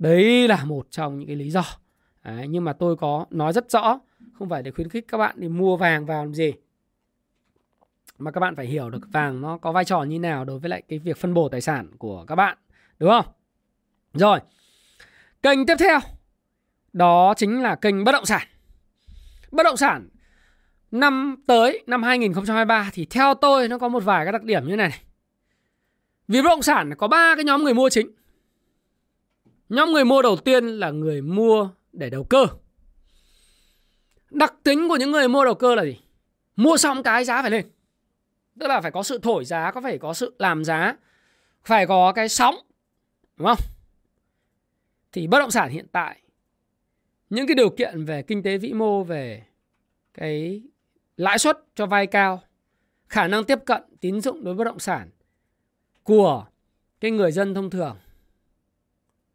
đấy 0.00 0.48
là 0.48 0.64
một 0.64 0.86
trong 0.90 1.18
những 1.18 1.26
cái 1.26 1.36
lý 1.36 1.50
do 1.50 1.64
đấy, 2.24 2.48
nhưng 2.48 2.64
mà 2.64 2.72
tôi 2.72 2.96
có 2.96 3.26
nói 3.30 3.52
rất 3.52 3.70
rõ 3.70 4.00
không 4.32 4.48
phải 4.48 4.62
để 4.62 4.70
khuyến 4.70 4.88
khích 4.88 5.04
các 5.08 5.18
bạn 5.18 5.34
đi 5.38 5.48
mua 5.48 5.76
vàng 5.76 6.06
vào 6.06 6.24
làm 6.24 6.34
gì 6.34 6.52
mà 8.18 8.30
các 8.30 8.40
bạn 8.40 8.56
phải 8.56 8.66
hiểu 8.66 8.90
được 8.90 9.00
vàng 9.12 9.40
nó 9.40 9.58
có 9.58 9.72
vai 9.72 9.84
trò 9.84 10.02
như 10.02 10.18
nào 10.18 10.44
đối 10.44 10.58
với 10.58 10.68
lại 10.68 10.82
cái 10.88 10.98
việc 10.98 11.16
phân 11.16 11.34
bổ 11.34 11.48
tài 11.48 11.60
sản 11.60 11.90
của 11.98 12.24
các 12.24 12.34
bạn 12.34 12.58
đúng 12.98 13.10
không 13.10 13.26
rồi 14.14 14.40
kênh 15.42 15.66
tiếp 15.66 15.76
theo 15.78 15.98
đó 16.92 17.34
chính 17.36 17.62
là 17.62 17.74
kênh 17.74 18.04
bất 18.04 18.12
động 18.12 18.26
sản 18.26 18.46
bất 19.50 19.62
động 19.62 19.76
sản 19.76 20.08
năm 20.90 21.36
tới 21.46 21.82
năm 21.86 22.02
2023 22.02 22.90
thì 22.92 23.06
theo 23.10 23.34
tôi 23.34 23.68
nó 23.68 23.78
có 23.78 23.88
một 23.88 24.04
vài 24.04 24.24
các 24.24 24.32
đặc 24.32 24.42
điểm 24.42 24.66
như 24.66 24.76
này, 24.76 24.88
này. 24.88 25.00
Vì 26.28 26.42
bất 26.42 26.48
động 26.48 26.62
sản 26.62 26.94
có 26.96 27.08
ba 27.08 27.34
cái 27.34 27.44
nhóm 27.44 27.64
người 27.64 27.74
mua 27.74 27.90
chính. 27.90 28.10
Nhóm 29.70 29.92
người 29.92 30.04
mua 30.04 30.22
đầu 30.22 30.36
tiên 30.36 30.66
là 30.66 30.90
người 30.90 31.22
mua 31.22 31.70
để 31.92 32.10
đầu 32.10 32.24
cơ. 32.24 32.46
Đặc 34.30 34.54
tính 34.62 34.88
của 34.88 34.96
những 34.96 35.10
người 35.10 35.28
mua 35.28 35.44
đầu 35.44 35.54
cơ 35.54 35.74
là 35.74 35.84
gì? 35.84 36.00
Mua 36.56 36.76
xong 36.76 37.02
cái 37.02 37.24
giá 37.24 37.42
phải 37.42 37.50
lên. 37.50 37.70
Tức 38.60 38.66
là 38.66 38.80
phải 38.80 38.90
có 38.90 39.02
sự 39.02 39.18
thổi 39.18 39.44
giá, 39.44 39.70
có 39.70 39.80
phải 39.80 39.98
có 39.98 40.14
sự 40.14 40.34
làm 40.38 40.64
giá, 40.64 40.96
phải 41.64 41.86
có 41.86 42.12
cái 42.12 42.28
sóng. 42.28 42.54
Đúng 43.36 43.46
không? 43.46 43.58
Thì 45.12 45.26
bất 45.26 45.38
động 45.38 45.50
sản 45.50 45.70
hiện 45.70 45.86
tại 45.92 46.20
những 47.30 47.46
cái 47.46 47.54
điều 47.54 47.70
kiện 47.70 48.04
về 48.04 48.22
kinh 48.22 48.42
tế 48.42 48.58
vĩ 48.58 48.72
mô 48.72 49.04
về 49.04 49.42
cái 50.14 50.62
lãi 51.16 51.38
suất 51.38 51.58
cho 51.74 51.86
vay 51.86 52.06
cao, 52.06 52.42
khả 53.08 53.28
năng 53.28 53.44
tiếp 53.44 53.58
cận 53.66 53.82
tín 54.00 54.20
dụng 54.20 54.44
đối 54.44 54.54
với 54.54 54.64
bất 54.64 54.70
động 54.70 54.78
sản 54.78 55.10
của 56.02 56.46
cái 57.00 57.10
người 57.10 57.32
dân 57.32 57.54
thông 57.54 57.70
thường 57.70 57.96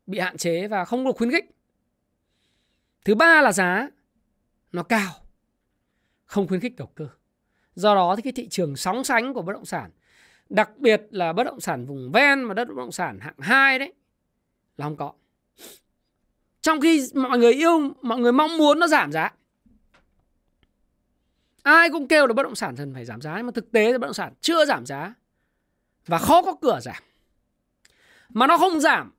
bị 0.07 0.19
hạn 0.19 0.37
chế 0.37 0.67
và 0.67 0.85
không 0.85 1.05
được 1.05 1.11
khuyến 1.17 1.31
khích. 1.31 1.45
Thứ 3.05 3.15
ba 3.15 3.41
là 3.41 3.51
giá 3.51 3.89
nó 4.71 4.83
cao, 4.83 5.13
không 6.25 6.47
khuyến 6.47 6.61
khích 6.61 6.75
đầu 6.75 6.87
cơ. 6.95 7.07
Do 7.75 7.95
đó 7.95 8.15
thì 8.15 8.21
cái 8.21 8.33
thị 8.33 8.47
trường 8.47 8.75
sóng 8.75 9.03
sánh 9.03 9.33
của 9.33 9.41
bất 9.41 9.53
động 9.53 9.65
sản, 9.65 9.91
đặc 10.49 10.69
biệt 10.77 11.01
là 11.09 11.33
bất 11.33 11.43
động 11.43 11.59
sản 11.59 11.85
vùng 11.85 12.11
ven 12.11 12.47
và 12.47 12.53
đất 12.53 12.67
bất 12.67 12.77
động 12.77 12.91
sản 12.91 13.19
hạng 13.19 13.39
2 13.39 13.79
đấy 13.79 13.93
là 14.77 14.85
không 14.85 14.97
có. 14.97 15.13
Trong 16.61 16.81
khi 16.81 17.07
mọi 17.13 17.37
người 17.37 17.53
yêu, 17.53 17.93
mọi 18.01 18.19
người 18.19 18.31
mong 18.31 18.57
muốn 18.57 18.79
nó 18.79 18.87
giảm 18.87 19.11
giá. 19.11 19.33
Ai 21.63 21.89
cũng 21.89 22.07
kêu 22.07 22.27
là 22.27 22.33
bất 22.33 22.43
động 22.43 22.55
sản 22.55 22.75
cần 22.75 22.93
phải 22.93 23.05
giảm 23.05 23.21
giá 23.21 23.37
nhưng 23.37 23.45
mà 23.45 23.51
thực 23.51 23.71
tế 23.71 23.91
thì 23.91 23.97
bất 23.97 24.07
động 24.07 24.13
sản 24.13 24.33
chưa 24.41 24.65
giảm 24.65 24.85
giá 24.85 25.13
và 26.05 26.17
khó 26.17 26.41
có 26.41 26.55
cửa 26.61 26.79
giảm. 26.81 27.03
Mà 28.29 28.47
nó 28.47 28.57
không 28.57 28.79
giảm 28.79 29.11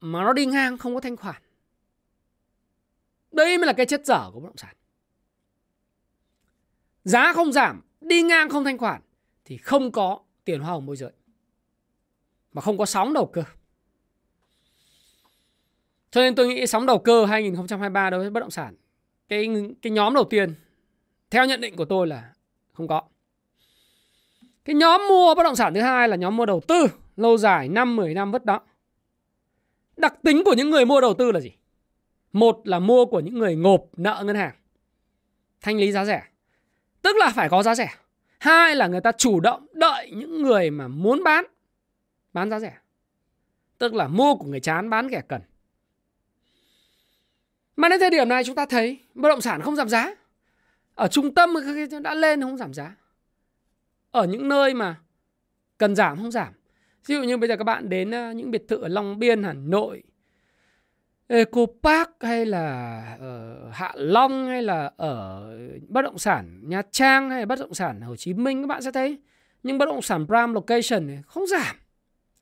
mà 0.00 0.22
nó 0.24 0.32
đi 0.32 0.46
ngang 0.46 0.78
không 0.78 0.94
có 0.94 1.00
thanh 1.00 1.16
khoản. 1.16 1.42
Đây 3.32 3.58
mới 3.58 3.66
là 3.66 3.72
cái 3.72 3.86
chất 3.86 4.06
dở 4.06 4.30
của 4.32 4.40
bất 4.40 4.48
động 4.48 4.56
sản. 4.56 4.74
Giá 7.04 7.32
không 7.32 7.52
giảm, 7.52 7.82
đi 8.00 8.22
ngang 8.22 8.50
không 8.50 8.64
thanh 8.64 8.78
khoản 8.78 9.02
thì 9.44 9.56
không 9.56 9.92
có 9.92 10.20
tiền 10.44 10.60
hoa 10.60 10.70
hồng 10.70 10.86
môi 10.86 10.96
giới. 10.96 11.12
Mà 12.52 12.62
không 12.62 12.78
có 12.78 12.86
sóng 12.86 13.12
đầu 13.12 13.26
cơ. 13.26 13.42
Cho 16.10 16.20
nên 16.20 16.34
tôi 16.34 16.48
nghĩ 16.48 16.66
sóng 16.66 16.86
đầu 16.86 16.98
cơ 16.98 17.24
2023 17.24 18.10
đối 18.10 18.20
với 18.20 18.30
bất 18.30 18.40
động 18.40 18.50
sản 18.50 18.74
cái 19.28 19.48
cái 19.82 19.90
nhóm 19.90 20.14
đầu 20.14 20.24
tiên 20.24 20.54
theo 21.30 21.46
nhận 21.46 21.60
định 21.60 21.76
của 21.76 21.84
tôi 21.84 22.06
là 22.06 22.32
không 22.72 22.88
có. 22.88 23.02
Cái 24.64 24.74
nhóm 24.74 25.08
mua 25.08 25.34
bất 25.34 25.42
động 25.42 25.56
sản 25.56 25.74
thứ 25.74 25.80
hai 25.80 26.08
là 26.08 26.16
nhóm 26.16 26.36
mua 26.36 26.46
đầu 26.46 26.60
tư 26.68 26.86
lâu 27.16 27.36
dài 27.36 27.68
5 27.68 27.96
10 27.96 28.14
năm 28.14 28.32
vất 28.32 28.44
đó. 28.44 28.60
Đặc 29.98 30.14
tính 30.22 30.42
của 30.44 30.54
những 30.54 30.70
người 30.70 30.84
mua 30.84 31.00
đầu 31.00 31.14
tư 31.14 31.32
là 31.32 31.40
gì? 31.40 31.52
Một 32.32 32.60
là 32.64 32.78
mua 32.78 33.06
của 33.06 33.20
những 33.20 33.38
người 33.38 33.56
ngộp 33.56 33.84
nợ 33.96 34.22
ngân 34.26 34.36
hàng. 34.36 34.54
Thanh 35.60 35.76
lý 35.76 35.92
giá 35.92 36.04
rẻ. 36.04 36.22
Tức 37.02 37.16
là 37.16 37.32
phải 37.34 37.48
có 37.48 37.62
giá 37.62 37.74
rẻ. 37.74 37.88
hai 38.38 38.76
là 38.76 38.86
người 38.86 39.00
ta 39.00 39.12
chủ 39.12 39.40
động 39.40 39.66
đợi 39.72 40.10
những 40.10 40.42
người 40.42 40.70
mà 40.70 40.88
muốn 40.88 41.24
bán 41.24 41.44
bán 42.32 42.50
giá 42.50 42.60
rẻ 42.60 42.78
tức 43.78 43.94
là 43.94 44.08
mua 44.08 44.34
của 44.34 44.46
người 44.46 44.60
chán, 44.60 44.90
bán 44.90 45.10
kẻ 45.10 45.22
cần 45.28 45.42
mà 47.76 47.88
đến 47.88 48.00
thời 48.00 48.10
điểm 48.10 48.28
này 48.28 48.44
chúng 48.44 48.54
ta 48.54 48.66
thấy 48.66 48.98
bất 49.14 49.28
động 49.28 49.40
sản 49.40 49.62
không 49.62 49.76
giảm 49.76 49.88
giá 49.88 50.14
ở 50.94 51.08
trung 51.08 51.34
tâm 51.34 51.54
đã 52.02 52.14
lên 52.14 52.40
không 52.40 52.56
giảm 52.56 52.74
giá 52.74 52.96
ở 54.10 54.26
những 54.26 54.48
nơi 54.48 54.74
mà 54.74 55.00
cần 55.78 55.96
giảm, 55.96 56.16
không 56.16 56.30
giảm 56.30 56.52
ví 57.06 57.14
dụ 57.14 57.22
như 57.22 57.36
bây 57.36 57.48
giờ 57.48 57.56
các 57.56 57.64
bạn 57.64 57.88
đến 57.88 58.10
ờ, 58.10 58.32
những 58.32 58.50
biệt 58.50 58.68
thự 58.68 58.76
ở 58.76 58.88
Long 58.88 59.18
Biên, 59.18 59.42
Hà 59.42 59.52
Nội 59.52 60.02
Eco 61.26 61.66
Park 61.82 62.10
hay 62.20 62.46
là 62.46 63.00
ở 63.20 63.68
Hạ 63.72 63.92
Long 63.96 64.46
hay 64.46 64.62
là 64.62 64.92
ở 64.96 65.50
bất 65.88 66.02
động 66.02 66.18
sản 66.18 66.60
Nha 66.62 66.82
Trang 66.90 67.30
hay 67.30 67.40
là 67.40 67.46
bất 67.46 67.58
động 67.58 67.74
sản 67.74 68.00
Hồ 68.00 68.16
Chí 68.16 68.34
Minh, 68.34 68.62
các 68.62 68.66
bạn 68.66 68.82
sẽ 68.82 68.92
thấy. 68.92 69.18
Những 69.62 69.78
bất 69.78 69.86
động 69.86 70.02
sản 70.02 70.26
prime 70.26 70.52
location 70.52 71.06
này 71.06 71.22
không 71.26 71.46
giảm. 71.46 71.76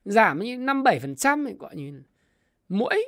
Giảm 0.05 0.39
như 0.39 0.59
năm 0.59 0.83
bảy 0.83 1.01
phần 1.01 1.17
trăm 1.17 1.57
gọi 1.59 1.77
như 1.77 2.03
mỗi 2.69 3.05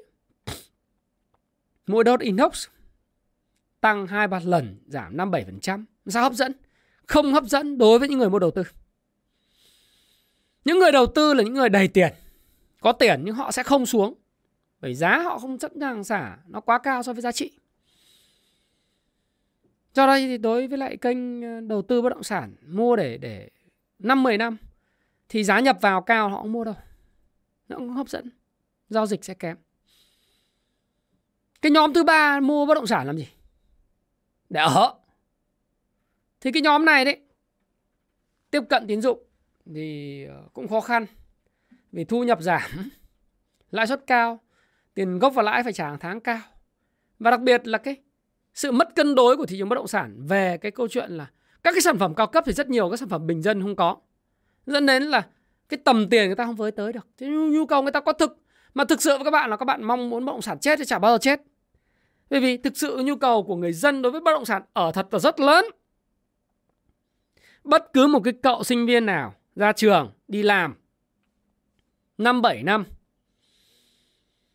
mỗi 1.86 2.04
đốt 2.04 2.20
inox 2.20 2.66
tăng 3.80 4.06
hai 4.06 4.28
ba 4.28 4.40
lần, 4.44 4.76
giảm 4.86 5.16
năm 5.16 5.30
bảy 5.30 5.44
phần 5.44 5.60
trăm. 5.60 5.84
Sao 6.06 6.22
hấp 6.22 6.32
dẫn? 6.32 6.52
Không 7.06 7.32
hấp 7.32 7.44
dẫn 7.44 7.78
đối 7.78 7.98
với 7.98 8.08
những 8.08 8.18
người 8.18 8.30
mua 8.30 8.38
đầu 8.38 8.50
tư 8.50 8.62
những 10.68 10.78
người 10.78 10.92
đầu 10.92 11.06
tư 11.06 11.34
là 11.34 11.42
những 11.42 11.54
người 11.54 11.68
đầy 11.68 11.88
tiền, 11.88 12.12
có 12.80 12.92
tiền 12.92 13.20
nhưng 13.24 13.34
họ 13.34 13.52
sẽ 13.52 13.62
không 13.62 13.86
xuống, 13.86 14.14
bởi 14.80 14.94
giá 14.94 15.18
họ 15.18 15.38
không 15.38 15.58
sẵn 15.58 15.72
sàng 15.80 16.04
xả, 16.04 16.36
nó 16.46 16.60
quá 16.60 16.78
cao 16.78 17.02
so 17.02 17.12
với 17.12 17.22
giá 17.22 17.32
trị. 17.32 17.50
Do 19.94 20.06
đây 20.06 20.26
thì 20.26 20.38
đối 20.38 20.66
với 20.66 20.78
lại 20.78 20.96
kênh 20.96 21.42
ờ, 21.42 21.60
đầu 21.60 21.82
tư 21.82 22.02
bất 22.02 22.08
động 22.08 22.22
sản 22.22 22.54
mua 22.66 22.96
để 22.96 23.18
để 23.18 23.50
năm 23.98 24.22
10 24.22 24.38
năm 24.38 24.56
thì 25.28 25.44
giá 25.44 25.60
nhập 25.60 25.78
vào 25.80 26.02
cao 26.02 26.28
họ 26.28 26.42
không 26.42 26.52
mua 26.52 26.64
đâu, 26.64 26.74
nó 27.68 27.76
cũng 27.76 27.90
hấp 27.90 28.08
dẫn, 28.08 28.30
giao 28.88 29.06
dịch 29.06 29.24
sẽ 29.24 29.34
kém. 29.34 29.56
Cái 31.62 31.72
nhóm 31.72 31.92
thứ 31.92 32.04
ba 32.04 32.40
mua 32.40 32.66
bất 32.66 32.74
động 32.74 32.86
sản 32.86 33.06
làm 33.06 33.16
gì? 33.16 33.28
Để 34.50 34.60
ở. 34.60 34.94
Thì 36.40 36.52
cái 36.52 36.62
nhóm 36.62 36.84
này 36.84 37.04
đấy, 37.04 37.20
tiếp 38.50 38.62
cận 38.68 38.86
tín 38.86 39.00
dụng 39.00 39.27
thì 39.74 40.24
ờ, 40.24 40.42
cũng 40.52 40.68
khó 40.68 40.80
khăn. 40.80 41.06
Vì 41.92 42.04
thu 42.04 42.24
nhập 42.24 42.42
giảm, 42.42 42.70
lãi 43.70 43.86
suất 43.86 44.06
cao, 44.06 44.40
tiền 44.94 45.18
gốc 45.18 45.34
và 45.34 45.42
lãi 45.42 45.62
phải 45.62 45.72
trả 45.72 45.84
hàng 45.84 45.98
tháng 45.98 46.20
cao. 46.20 46.40
Và 47.18 47.30
đặc 47.30 47.40
biệt 47.40 47.66
là 47.66 47.78
cái 47.78 47.96
sự 48.54 48.72
mất 48.72 48.94
cân 48.94 49.14
đối 49.14 49.36
của 49.36 49.46
thị 49.46 49.58
trường 49.58 49.68
bất 49.68 49.76
động 49.76 49.88
sản 49.88 50.26
về 50.26 50.56
cái 50.56 50.70
câu 50.70 50.88
chuyện 50.88 51.10
là 51.10 51.30
các 51.62 51.72
cái 51.72 51.80
sản 51.80 51.98
phẩm 51.98 52.14
cao 52.14 52.26
cấp 52.26 52.44
thì 52.46 52.52
rất 52.52 52.68
nhiều, 52.68 52.90
các 52.90 52.96
sản 52.96 53.08
phẩm 53.08 53.26
bình 53.26 53.42
dân 53.42 53.62
không 53.62 53.76
có. 53.76 53.96
Dẫn 54.66 54.86
đến 54.86 55.02
là 55.02 55.26
cái 55.68 55.78
tầm 55.84 56.08
tiền 56.10 56.26
người 56.26 56.36
ta 56.36 56.44
không 56.44 56.56
với 56.56 56.70
tới 56.70 56.92
được. 56.92 57.06
Thế 57.18 57.26
nhu 57.26 57.66
cầu 57.66 57.82
người 57.82 57.92
ta 57.92 58.00
có 58.00 58.12
thực, 58.12 58.38
mà 58.74 58.84
thực 58.84 59.02
sự 59.02 59.16
với 59.16 59.24
các 59.24 59.30
bạn 59.30 59.50
là 59.50 59.56
các 59.56 59.64
bạn 59.64 59.84
mong 59.84 60.10
muốn 60.10 60.24
bất 60.24 60.32
động 60.32 60.42
sản 60.42 60.58
chết 60.58 60.78
thì 60.78 60.84
chả 60.84 60.98
bao 60.98 61.12
giờ 61.12 61.18
chết. 61.18 61.40
Bởi 62.30 62.40
vì 62.40 62.56
thực 62.56 62.76
sự 62.76 63.02
nhu 63.04 63.16
cầu 63.16 63.42
của 63.42 63.56
người 63.56 63.72
dân 63.72 64.02
đối 64.02 64.12
với 64.12 64.20
bất 64.20 64.32
động 64.32 64.44
sản 64.44 64.62
ở 64.72 64.92
thật 64.92 65.06
là 65.10 65.18
rất 65.18 65.40
lớn. 65.40 65.64
Bất 67.64 67.92
cứ 67.92 68.06
một 68.06 68.20
cái 68.24 68.32
cậu 68.42 68.64
sinh 68.64 68.86
viên 68.86 69.06
nào 69.06 69.34
ra 69.58 69.72
trường, 69.72 70.12
đi 70.28 70.42
làm. 70.42 70.74
Năm 72.18 72.42
bảy 72.42 72.62
năm. 72.62 72.84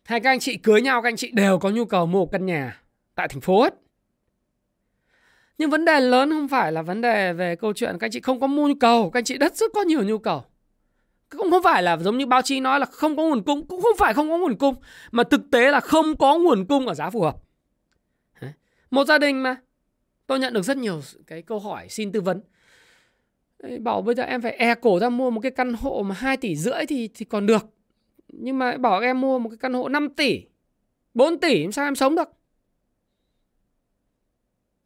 Hay 0.04 0.20
các 0.20 0.30
anh 0.30 0.40
chị 0.40 0.56
cưới 0.56 0.82
nhau, 0.82 1.02
các 1.02 1.08
anh 1.08 1.16
chị 1.16 1.30
đều 1.30 1.58
có 1.58 1.70
nhu 1.70 1.84
cầu 1.84 2.06
mua 2.06 2.18
một 2.18 2.32
căn 2.32 2.46
nhà 2.46 2.80
tại 3.14 3.28
thành 3.28 3.40
phố 3.40 3.62
hết. 3.62 3.74
Nhưng 5.58 5.70
vấn 5.70 5.84
đề 5.84 6.00
lớn 6.00 6.30
không 6.30 6.48
phải 6.48 6.72
là 6.72 6.82
vấn 6.82 7.00
đề 7.00 7.32
về 7.32 7.56
câu 7.56 7.72
chuyện 7.72 7.98
các 7.98 8.06
anh 8.06 8.10
chị 8.10 8.20
không 8.20 8.40
có 8.40 8.46
mua 8.46 8.68
nhu 8.68 8.74
cầu, 8.80 9.10
các 9.10 9.18
anh 9.18 9.24
chị 9.24 9.38
rất 9.38 9.56
rất 9.56 9.70
có 9.74 9.82
nhiều 9.82 10.04
nhu 10.04 10.18
cầu. 10.18 10.44
Cũng 11.30 11.50
không 11.50 11.62
phải 11.62 11.82
là 11.82 11.96
giống 11.96 12.18
như 12.18 12.26
báo 12.26 12.42
chí 12.42 12.60
nói 12.60 12.80
là 12.80 12.86
không 12.86 13.16
có 13.16 13.22
nguồn 13.22 13.42
cung, 13.42 13.66
cũng 13.66 13.82
không 13.82 13.96
phải 13.98 14.14
không 14.14 14.30
có 14.30 14.38
nguồn 14.38 14.56
cung, 14.56 14.74
mà 15.12 15.22
thực 15.24 15.40
tế 15.52 15.70
là 15.70 15.80
không 15.80 16.16
có 16.16 16.38
nguồn 16.38 16.66
cung 16.66 16.86
ở 16.86 16.94
giá 16.94 17.10
phù 17.10 17.22
hợp. 17.22 17.36
Một 18.90 19.04
gia 19.04 19.18
đình 19.18 19.42
mà. 19.42 19.56
Tôi 20.26 20.38
nhận 20.38 20.52
được 20.52 20.62
rất 20.62 20.76
nhiều 20.76 21.00
cái 21.26 21.42
câu 21.42 21.58
hỏi, 21.58 21.88
xin 21.88 22.12
tư 22.12 22.20
vấn 22.20 22.40
bảo 23.82 24.02
bây 24.02 24.14
giờ 24.14 24.22
em 24.22 24.42
phải 24.42 24.52
e 24.52 24.74
cổ 24.74 24.98
ra 24.98 25.08
mua 25.08 25.30
một 25.30 25.40
cái 25.40 25.50
căn 25.50 25.72
hộ 25.72 26.02
mà 26.02 26.14
2 26.14 26.36
tỷ 26.36 26.56
rưỡi 26.56 26.86
thì 26.88 27.08
thì 27.14 27.24
còn 27.24 27.46
được. 27.46 27.66
Nhưng 28.28 28.58
mà 28.58 28.76
bảo 28.76 29.00
em 29.00 29.20
mua 29.20 29.38
một 29.38 29.48
cái 29.48 29.58
căn 29.58 29.72
hộ 29.72 29.88
5 29.88 30.08
tỷ 30.08 30.42
4 31.14 31.38
tỷ 31.38 31.72
sao 31.72 31.84
em 31.84 31.94
sống 31.94 32.16
được? 32.16 32.28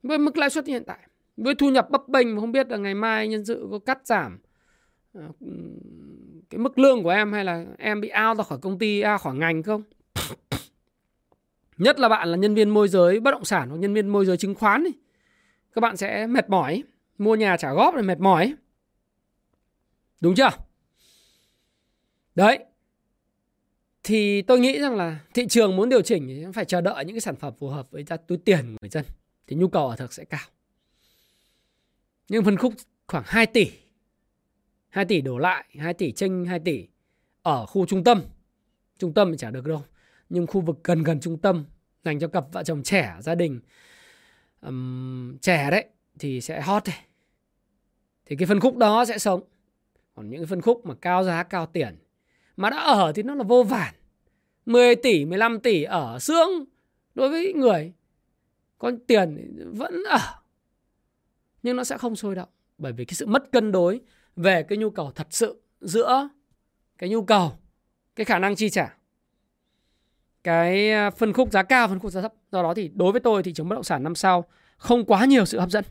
Với 0.03 0.19
mức 0.19 0.37
lãi 0.37 0.51
suất 0.51 0.67
hiện 0.67 0.83
tại, 0.87 0.99
với 1.37 1.55
thu 1.55 1.71
nhập 1.71 1.91
bấp 1.91 2.09
bênh 2.09 2.35
mà 2.35 2.41
không 2.41 2.53
biết 2.53 2.69
là 2.69 2.77
ngày 2.77 2.95
mai 2.95 3.29
nhân 3.29 3.45
sự 3.45 3.69
có 3.71 3.79
cắt 3.79 4.07
giảm 4.07 4.39
ờ, 5.13 5.23
cái 6.51 6.59
mức 6.59 6.79
lương 6.79 7.03
của 7.03 7.11
em 7.11 7.33
hay 7.33 7.45
là 7.45 7.65
em 7.79 8.01
bị 8.01 8.11
out 8.29 8.39
ra 8.39 8.45
khỏi 8.45 8.59
công 8.63 8.79
ty, 8.79 9.03
out 9.13 9.21
khỏi 9.21 9.35
ngành 9.35 9.63
không? 9.63 9.83
Nhất 11.79 12.01
là 12.01 12.09
bạn 12.09 12.29
là 12.29 12.37
nhân 12.37 12.55
viên 12.55 12.71
môi 12.71 12.89
giới 12.89 13.21
bất 13.21 13.31
động 13.31 13.45
sản 13.45 13.69
hoặc 13.69 13.77
nhân 13.77 13.95
viên 13.95 14.09
môi 14.09 14.27
giới 14.27 14.37
chứng 14.37 14.55
khoán 14.55 14.85
thì 14.85 14.93
các 15.75 15.81
bạn 15.81 15.97
sẽ 15.97 16.27
mệt 16.27 16.51
mỏi, 16.51 16.83
mua 17.19 17.35
nhà 17.35 17.57
trả 17.57 17.73
góp 17.73 17.95
là 17.95 18.03
mệt 18.03 18.21
mỏi 18.21 18.55
đúng 20.21 20.35
chưa? 20.35 20.51
Đấy. 22.35 22.65
Thì 24.03 24.43
tôi 24.43 24.61
nghĩ 24.61 24.81
rằng 24.81 24.97
là 24.97 25.21
thị 25.35 25.47
trường 25.49 25.77
muốn 25.77 25.89
điều 25.89 26.03
chỉnh 26.03 26.29
thì 26.29 26.45
phải 26.55 26.65
chờ 26.65 26.81
đợi 26.81 27.05
những 27.05 27.15
cái 27.15 27.21
sản 27.21 27.37
phẩm 27.37 27.55
phù 27.59 27.69
hợp 27.69 27.91
với 27.91 28.05
túi 28.27 28.39
tiền 28.39 28.61
của 28.63 28.77
người 28.81 28.91
dân. 28.91 29.05
Thì 29.47 29.57
nhu 29.57 29.69
cầu 29.69 29.89
ở 29.89 29.97
thực 29.97 30.13
sẽ 30.13 30.25
cao. 30.25 30.47
Nhưng 32.29 32.45
phân 32.45 32.57
khúc 32.57 32.75
khoảng 33.07 33.25
2 33.27 33.47
tỷ. 33.47 33.71
2 34.89 35.05
tỷ 35.05 35.21
đổ 35.21 35.39
lại 35.39 35.65
2 35.79 35.95
tỷ 35.95 36.13
tranh 36.13 36.45
2 36.45 36.59
tỷ 36.59 36.87
ở 37.43 37.67
khu 37.67 37.87
trung 37.87 38.05
tâm. 38.05 38.23
Trung 38.99 39.15
tâm 39.15 39.31
thì 39.33 39.39
chả 39.39 39.51
được 39.51 39.67
đâu. 39.67 39.85
Nhưng 40.29 40.47
khu 40.47 40.61
vực 40.61 40.79
gần 40.85 41.03
gần 41.03 41.21
trung 41.21 41.39
tâm 41.39 41.65
dành 42.05 42.19
cho 42.19 42.29
cặp 42.29 42.45
vợ 42.53 42.63
chồng 42.65 42.83
trẻ 42.83 43.17
gia 43.21 43.35
đình 43.35 43.61
um, 44.61 45.39
trẻ 45.39 45.71
đấy 45.71 45.85
thì 46.19 46.41
sẽ 46.41 46.61
hot 46.61 46.83
đấy. 46.87 46.97
Thì 48.27 48.37
cái 48.37 48.47
phân 48.47 48.61
khúc 48.61 48.77
đó 48.77 49.05
sẽ 49.05 49.19
sống 49.19 49.43
còn 50.19 50.31
những 50.31 50.41
cái 50.41 50.47
phân 50.47 50.61
khúc 50.61 50.87
mà 50.87 50.95
cao 50.95 51.25
giá, 51.25 51.43
cao 51.43 51.67
tiền, 51.67 51.97
mà 52.57 52.71
đã 52.71 52.77
ở 52.77 53.13
thì 53.15 53.23
nó 53.23 53.35
là 53.35 53.45
vô 53.45 53.63
vàn. 53.63 53.95
10 54.67 54.97
tỷ 54.97 55.25
15 55.25 55.61
tỷ 55.61 55.83
ở 55.83 56.19
xương 56.19 56.65
đối 57.15 57.29
với 57.29 57.53
người 57.53 57.93
có 58.79 58.93
tiền 59.07 59.57
vẫn 59.77 60.03
ở. 60.09 60.19
Nhưng 61.63 61.77
nó 61.77 61.85
sẽ 61.85 61.99
không 61.99 62.17
sôi 62.17 62.35
động, 62.35 62.49
bởi 62.79 62.93
vì 62.93 63.05
cái 63.05 63.15
sự 63.15 63.27
mất 63.27 63.53
cân 63.53 63.73
đối 63.73 64.01
về 64.37 64.63
cái 64.63 64.79
nhu 64.79 64.91
cầu 64.91 65.13
thật 65.15 65.27
sự 65.31 65.63
giữa 65.81 66.29
cái 66.99 67.11
nhu 67.11 67.23
cầu, 67.23 67.53
cái 68.17 68.25
khả 68.25 68.39
năng 68.39 68.57
chi 68.57 68.71
trả. 68.71 68.97
Cái 70.45 70.91
à, 70.91 71.11
phân 71.11 71.33
khúc 71.33 71.53
giá 71.53 71.63
cao, 71.63 71.89
phân 71.89 71.99
khúc 71.99 72.13
giá 72.13 72.21
thấp. 72.21 72.35
Do 72.53 72.63
đó 72.63 72.75
thì 72.75 72.91
đối 72.95 73.13
với 73.13 73.21
tôi, 73.21 73.43
thị 73.43 73.53
trường 73.53 73.69
bất 73.69 73.75
động 73.75 73.85
sản 73.85 74.03
năm 74.03 74.15
sau 74.15 74.45
không 74.77 75.05
quá 75.05 75.25
nhiều 75.25 75.45
sự 75.45 75.61
hấp 75.61 75.71
dẫn. 75.71 75.85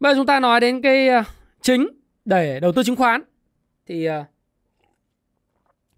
Bây 0.00 0.14
giờ 0.14 0.18
chúng 0.18 0.26
ta 0.26 0.40
nói 0.40 0.60
đến 0.60 0.82
cái 0.82 1.08
à, 1.08 1.24
chính 1.60 1.88
để 2.26 2.60
đầu 2.60 2.72
tư 2.72 2.82
chứng 2.82 2.96
khoán. 2.96 3.22
Thì 3.86 4.04
ờ, 4.04 4.24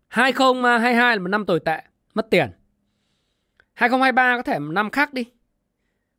2022 0.08 1.16
là 1.16 1.22
một 1.22 1.28
năm 1.28 1.46
tồi 1.46 1.60
tệ, 1.60 1.82
mất 2.14 2.30
tiền. 2.30 2.50
2023 3.74 4.36
có 4.36 4.42
thể 4.42 4.58
một 4.58 4.72
năm 4.72 4.90
khác 4.90 5.12
đi. 5.12 5.24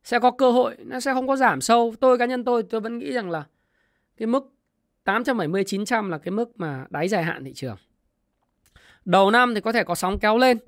Sẽ 0.04 0.18
có 0.18 0.30
cơ 0.30 0.50
hội, 0.50 0.76
nó 0.78 1.00
sẽ 1.00 1.14
không 1.14 1.28
có 1.28 1.36
giảm 1.36 1.60
sâu. 1.60 1.94
Tôi, 2.00 2.18
cá 2.18 2.26
nhân 2.26 2.44
tôi 2.44 2.62
tôi 2.62 2.80
vẫn 2.80 2.98
nghĩ 2.98 3.12
rằng 3.12 3.30
là 3.30 3.44
cái 4.16 4.26
mức 4.26 4.52
870 5.04 5.64
900 5.66 6.10
là 6.10 6.18
cái 6.18 6.32
mức 6.32 6.50
mà 6.56 6.86
đáy 6.90 7.08
dài 7.08 7.24
hạn 7.24 7.44
thị 7.44 7.52
trường. 7.54 7.76
Đầu 9.04 9.30
năm 9.30 9.54
thì 9.54 9.60
có 9.60 9.72
thể 9.72 9.84
có 9.84 9.94
sóng 9.94 10.18
kéo 10.18 10.38
lên 10.38 10.58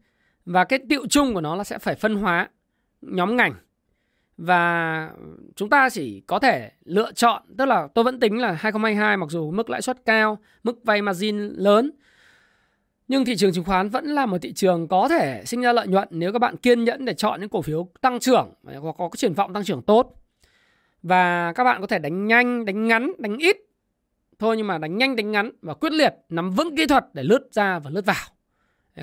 và 0.44 0.64
cái 0.64 0.78
tiệu 0.88 1.06
chung 1.06 1.34
của 1.34 1.40
nó 1.40 1.56
là 1.56 1.64
sẽ 1.64 1.78
phải 1.78 1.94
phân 1.94 2.14
hóa 2.14 2.48
nhóm 3.00 3.36
ngành 3.36 3.54
và 4.36 5.10
chúng 5.56 5.68
ta 5.68 5.90
chỉ 5.90 6.20
có 6.20 6.38
thể 6.38 6.70
lựa 6.84 7.12
chọn, 7.12 7.42
tức 7.58 7.64
là 7.64 7.88
tôi 7.94 8.04
vẫn 8.04 8.20
tính 8.20 8.40
là 8.40 8.52
2022 8.52 9.16
mặc 9.16 9.30
dù 9.30 9.50
mức 9.50 9.70
lãi 9.70 9.82
suất 9.82 10.04
cao, 10.04 10.38
mức 10.62 10.84
vay 10.84 11.02
margin 11.02 11.38
lớn. 11.38 11.90
Nhưng 13.08 13.24
thị 13.24 13.36
trường 13.36 13.52
chứng 13.52 13.64
khoán 13.64 13.88
vẫn 13.88 14.06
là 14.06 14.26
một 14.26 14.38
thị 14.42 14.52
trường 14.52 14.88
có 14.88 15.08
thể 15.08 15.42
sinh 15.46 15.60
ra 15.60 15.72
lợi 15.72 15.88
nhuận 15.88 16.08
nếu 16.10 16.32
các 16.32 16.38
bạn 16.38 16.56
kiên 16.56 16.84
nhẫn 16.84 17.04
để 17.04 17.14
chọn 17.14 17.40
những 17.40 17.48
cổ 17.48 17.62
phiếu 17.62 17.88
tăng 18.00 18.20
trưởng, 18.20 18.54
hoặc 18.62 18.94
có 18.98 19.08
cái 19.08 19.16
triển 19.16 19.32
vọng 19.32 19.52
tăng 19.52 19.64
trưởng 19.64 19.82
tốt. 19.82 20.14
Và 21.02 21.52
các 21.52 21.64
bạn 21.64 21.80
có 21.80 21.86
thể 21.86 21.98
đánh 21.98 22.26
nhanh, 22.26 22.64
đánh 22.64 22.88
ngắn, 22.88 23.12
đánh 23.18 23.38
ít. 23.38 23.56
Thôi 24.38 24.56
nhưng 24.56 24.66
mà 24.66 24.78
đánh 24.78 24.98
nhanh, 24.98 25.16
đánh 25.16 25.30
ngắn 25.30 25.50
và 25.62 25.74
quyết 25.74 25.92
liệt, 25.92 26.14
nắm 26.28 26.50
vững 26.50 26.76
kỹ 26.76 26.86
thuật 26.86 27.04
để 27.14 27.22
lướt 27.22 27.48
ra 27.52 27.78
và 27.78 27.90
lướt 27.90 28.06
vào. 28.06 28.24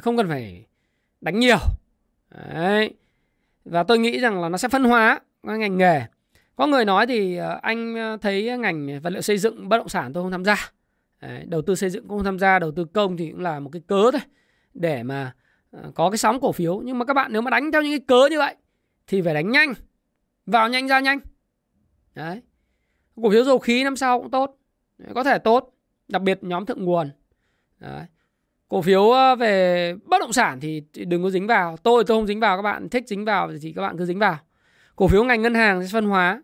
Không 0.01 0.17
cần 0.17 0.27
phải 0.27 0.65
đánh 1.21 1.39
nhiều. 1.39 1.57
Đấy 2.53 2.93
và 3.66 3.84
tôi 3.84 3.99
nghĩ 3.99 4.20
rằng 4.20 4.41
là 4.41 4.49
nó 4.49 4.57
sẽ 4.57 4.68
phân 4.70 4.84
hóa 4.84 5.20
ngành 5.43 5.78
nghề. 5.78 6.01
Có 6.55 6.68
người 6.68 6.86
nói 6.86 7.07
thì 7.07 7.36
ờ, 7.36 7.60
anh 7.62 7.95
ờ, 7.95 8.18
thấy 8.22 8.57
ngành 8.57 8.99
vật 9.01 9.10
liệu 9.10 9.22
xây 9.22 9.38
dựng 9.38 9.70
bất 9.70 9.78
động 9.78 9.89
sản 9.89 10.14
tôi 10.14 10.24
không 10.24 10.32
tham 10.32 10.45
gia. 10.45 10.72
Đấy, 11.22 11.45
đầu 11.45 11.62
tư 11.62 11.76
xây 11.76 11.89
dựng 11.89 12.07
cũng 12.07 12.18
không 12.18 12.26
tham 12.26 12.39
gia 12.39 12.60
đầu 12.60 12.72
tư 12.72 12.86
công 12.86 13.18
thì 13.18 13.32
cũng 13.32 13.41
là 13.41 13.60
một 13.60 13.70
cái 13.74 13.82
cớ 13.88 14.12
thôi. 14.12 14.22
Để 14.74 15.03
mà 15.03 15.34
ờ, 15.72 15.91
có 15.95 16.10
cái 16.10 16.18
sóng 16.18 16.39
cổ 16.39 16.51
phiếu. 16.51 16.82
Nhưng 16.86 16.99
mà 16.99 17.05
các 17.05 17.14
bạn 17.14 17.34
nếu 17.34 17.41
mà 17.41 17.51
đánh 17.51 17.72
theo 17.72 17.82
những 17.82 17.91
cái 17.91 18.05
cớ 18.07 18.28
như 18.30 18.38
vậy 18.38 18.55
thì 19.07 19.22
phải 19.22 19.34
đánh 19.34 19.51
nhanh. 19.51 19.74
Vào 20.45 20.70
nhanh 20.70 20.88
ra 20.88 20.99
nhanh. 20.99 21.20
Đấy. 22.16 22.41
Cổ 23.24 23.30
phiếu 23.32 23.43
dầu 23.43 23.60
khí 23.60 23.84
năm 23.84 23.95
sau 23.95 24.22
cũng 24.22 24.32
tốt. 24.32 24.57
Có 25.16 25.24
thể 25.24 25.38
tốt. 25.38 25.74
Đặc 26.07 26.22
biệt 26.22 26.39
nhóm 26.41 26.66
thượng 26.66 26.86
nguồn. 26.86 27.10
Đấy 27.80 28.05
cổ 28.70 28.82
phiếu 28.82 29.11
ờ, 29.11 29.36
về 29.36 29.93
bất 30.05 30.20
động 30.20 30.34
sản 30.34 30.59
thì 30.59 30.84
đừng 31.07 31.24
có 31.24 31.30
dính 31.30 31.47
vào. 31.47 31.78
Tôi 31.78 32.03
tôi 32.03 32.17
không 32.17 32.28
dính 32.28 32.39
vào, 32.39 32.57
các 32.57 32.61
bạn 32.61 32.89
thích 32.89 33.07
dính 33.07 33.26
vào 33.26 33.51
thì 33.61 33.72
các 33.72 33.82
bạn 33.82 33.97
cứ 33.97 34.05
dính 34.05 34.20
vào. 34.20 34.38
Cổ 34.95 35.07
phiếu 35.07 35.24
ngành 35.24 35.41
ngân 35.41 35.53
hàng 35.53 35.82
sẽ 35.82 35.89
phân 35.91 36.05
hóa. 36.05 36.43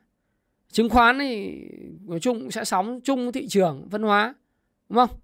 Chứng 0.72 0.90
khoán 0.90 1.20
thì 1.20 1.62
nói 2.06 2.20
chung 2.20 2.52
sẽ 2.52 2.64
sóng 2.66 3.00
chung 3.04 3.32
thị 3.32 3.48
trường 3.48 3.88
phân 3.92 4.04
hóa, 4.04 4.34
đúng 4.90 4.98
không? 4.98 5.18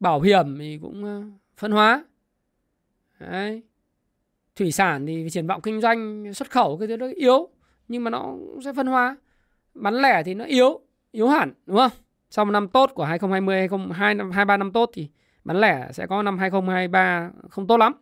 Bảo 0.00 0.20
hiểm 0.20 0.58
thì 0.58 0.78
cũng 0.82 1.04
ờ, 1.04 1.22
phân 1.56 1.72
hóa. 1.72 2.04
Đấy. 3.20 3.62
thủy 4.56 4.72
sản 4.72 5.06
thì 5.06 5.28
triển 5.30 5.46
vọng 5.46 5.60
kinh 5.60 5.80
doanh 5.80 6.34
xuất 6.34 6.50
khẩu 6.50 6.78
cái 6.78 6.88
thứ 6.88 6.96
đó 6.96 7.06
yếu, 7.16 7.48
nhưng 7.88 8.04
mà 8.04 8.10
nó 8.10 8.34
sẽ 8.64 8.72
phân 8.72 8.86
hóa. 8.86 9.16
Bán 9.74 9.94
lẻ 9.94 10.22
thì 10.22 10.34
nó 10.34 10.44
yếu 10.44 10.80
yếu 11.12 11.28
hẳn, 11.28 11.52
đúng 11.66 11.76
không? 11.76 11.90
Sau 12.30 12.44
một 12.44 12.50
năm 12.50 12.68
tốt 12.68 12.90
của 12.94 13.04
2020 13.04 13.68
2023 13.92 14.56
năm 14.56 14.72
tốt 14.72 14.90
thì 14.94 15.08
bán 15.48 15.60
lẻ 15.60 15.88
sẽ 15.92 16.06
có 16.06 16.22
năm 16.22 16.38
2023 16.38 17.30
không 17.50 17.66
tốt 17.66 17.76
lắm. 17.76 17.92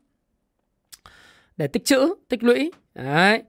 Để 1.57 1.66
tích 1.66 1.84
trữ, 1.84 2.14
tích 2.28 2.42
lũy, 2.42 2.72
đấy. 2.94 3.42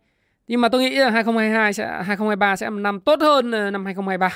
Nhưng 0.47 0.61
mà 0.61 0.69
tôi 0.69 0.81
nghĩ 0.81 0.95
là 0.95 1.09
2022 1.09 1.73
sẽ 1.73 1.85
2023 1.85 2.55
sẽ 2.55 2.65
là 2.65 2.69
một 2.69 2.79
năm 2.79 2.99
tốt 2.99 3.19
hơn 3.21 3.51
ờ, 3.51 3.71
năm 3.71 3.85
2023 3.85 4.33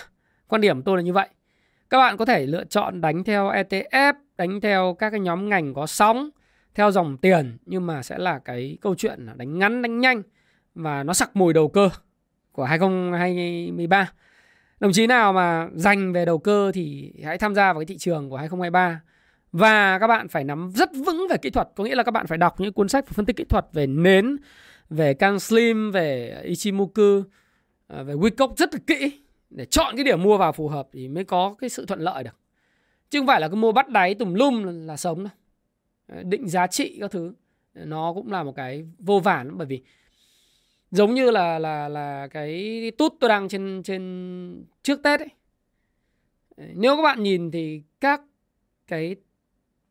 quan 0.48 0.62
điểm 0.62 0.82
tôi 0.82 0.98
là 0.98 1.04
như 1.04 1.14
vậy. 1.14 1.30
Các 1.90 1.98
bạn 1.98 2.18
có 2.18 2.26
thể 2.26 2.46
lựa 2.46 2.64
chọn 2.64 3.02
đánh 3.02 3.24
theo 3.24 3.52
ETF 3.52 4.14
đánh 4.38 4.62
theo 4.62 4.96
các 5.00 5.10
cái 5.10 5.20
nhóm 5.20 5.50
ngành 5.50 5.74
có 5.74 5.88
sóng, 5.88 6.30
theo 6.76 6.92
dòng 6.92 7.18
tiền, 7.18 7.58
nhưng 7.66 7.88
mà 7.88 8.04
sẽ 8.04 8.18
là 8.18 8.40
cái 8.40 8.78
câu 8.82 8.96
chuyện 8.96 9.26
là 9.26 9.34
đánh 9.34 9.60
ngắn, 9.60 9.82
đánh 9.82 10.00
nhanh 10.00 10.22
và 10.76 11.04
nó 11.04 11.14
sặc 11.14 11.36
mùi 11.36 11.54
đầu 11.54 11.68
cơ 11.68 11.90
của 12.52 12.64
2023 12.64 14.12
đồng 14.80 14.92
chí 14.92 15.08
nào 15.08 15.34
mà 15.34 15.68
dành 15.74 16.14
về 16.14 16.26
đầu 16.26 16.38
cơ 16.38 16.72
thì 16.74 17.14
hãy 17.24 17.38
tham 17.38 17.56
gia 17.56 17.74
vào 17.74 17.80
cái 17.80 17.86
thị 17.86 17.98
trường 17.98 18.30
của 18.30 18.38
2023 18.38 19.02
và 19.52 20.00
các 20.00 20.08
bạn 20.08 20.28
phải 20.28 20.44
nắm 20.44 20.72
rất 20.76 20.90
vững 21.06 21.28
về 21.30 21.38
kỹ 21.38 21.50
thuật. 21.50 21.70
Có 21.76 21.84
nghĩa 21.84 21.96
là 21.96 22.04
các 22.04 22.12
bạn 22.12 22.28
phải 22.28 22.38
đọc 22.38 22.60
những 22.60 22.74
cuốn 22.74 22.90
sách 22.90 23.08
phân 23.08 23.26
tích 23.26 23.36
kỹ 23.36 23.44
thuật 23.44 23.66
về 23.74 23.88
nến 23.88 24.38
về 24.90 25.14
Kang 25.14 25.40
Slim 25.40 25.92
về 25.92 26.42
Ichimoku 26.44 27.22
à, 27.88 28.04
về 28.04 28.14
Wickock 28.14 28.56
rất 28.58 28.74
là 28.74 28.80
kỹ. 28.88 29.22
Để 29.50 29.66
chọn 29.66 29.96
cái 29.96 30.04
điểm 30.04 30.24
mua 30.24 30.38
vào 30.38 30.52
phù 30.52 30.68
hợp 30.68 30.88
thì 30.92 31.08
mới 31.08 31.24
có 31.24 31.56
cái 31.60 31.70
sự 31.70 31.86
thuận 31.86 32.00
lợi 32.00 32.24
được. 32.24 32.38
Chứ 33.10 33.20
không 33.20 33.28
phải 33.28 33.42
là 33.42 33.48
cứ 33.48 33.56
mua 33.56 33.72
bắt 33.72 33.90
đáy 33.90 34.16
tùm 34.16 34.34
lum 34.34 34.64
là, 34.64 34.72
là 34.72 34.98
sống 34.98 35.24
đâu. 35.24 35.34
Định 36.24 36.48
giá 36.50 36.68
trị 36.68 36.98
các 37.00 37.12
thứ 37.12 37.34
nó 37.74 38.14
cũng 38.14 38.32
là 38.32 38.44
một 38.44 38.56
cái 38.56 38.86
vô 39.00 39.20
vàn 39.20 39.58
bởi 39.58 39.68
vì 39.68 39.82
giống 40.92 41.14
như 41.14 41.32
là 41.32 41.60
là 41.60 41.90
là 41.90 42.28
cái 42.28 42.92
tút 42.98 43.14
tôi 43.20 43.30
đang 43.30 43.50
trên 43.50 43.84
trên 43.84 44.66
trước 44.84 45.04
Tết 45.04 45.20
ấy. 45.20 45.30
Nếu 46.58 46.96
các 46.96 47.02
bạn 47.02 47.24
nhìn 47.24 47.52
thì 47.52 47.82
các 48.02 48.22
cái 48.88 49.16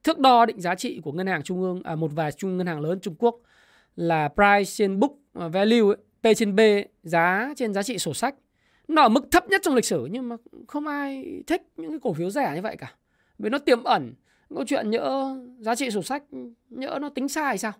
thước 0.05 0.18
đo 0.18 0.46
định 0.46 0.61
giá 0.61 0.74
trị 0.74 1.01
của 1.05 1.12
ngân 1.12 1.26
hàng 1.26 1.42
trung 1.42 1.62
ương 1.62 1.82
à, 1.82 1.94
một 1.94 2.11
vài 2.14 2.32
trung 2.32 2.57
ngân 2.57 2.66
hàng 2.66 2.80
lớn 2.80 2.98
Trung 3.01 3.14
Quốc 3.18 3.36
là 3.96 4.28
price 4.28 4.70
trên 4.74 5.01
book 5.01 5.12
à, 5.34 5.48
value 5.48 5.80
ấy, 5.80 5.96
P 6.22 6.36
trên 6.36 6.57
B 6.57 6.61
giá 7.03 7.53
trên 7.57 7.74
giá 7.74 7.82
trị 7.82 7.98
sổ 7.98 8.14
sách. 8.14 8.34
Nó 8.88 9.03
ở 9.03 9.09
mức 9.09 9.28
thấp 9.30 9.48
nhất 9.48 9.61
trong 9.64 9.74
lịch 9.74 9.84
sử 9.84 10.09
nhưng 10.11 10.28
mà 10.28 10.36
không 10.68 10.86
ai 10.86 11.24
thích 11.46 11.62
những 11.76 11.90
cái 11.90 11.98
cổ 12.03 12.12
phiếu 12.12 12.30
rẻ 12.30 12.53
như 12.55 12.62
vậy 12.62 12.76
cả. 12.76 12.94
Vì 13.38 13.51
nó 13.51 13.59
tiềm 13.59 13.84
ẩn 13.84 14.14
câu 14.55 14.64
chuyện 14.66 14.90
nhỡ 14.90 15.36
giá 15.59 15.74
trị 15.74 15.90
sổ 15.90 16.03
sách 16.03 16.22
nhỡ 16.70 16.98
nó 17.01 17.09
tính 17.09 17.28
sai 17.28 17.59
sao? 17.59 17.72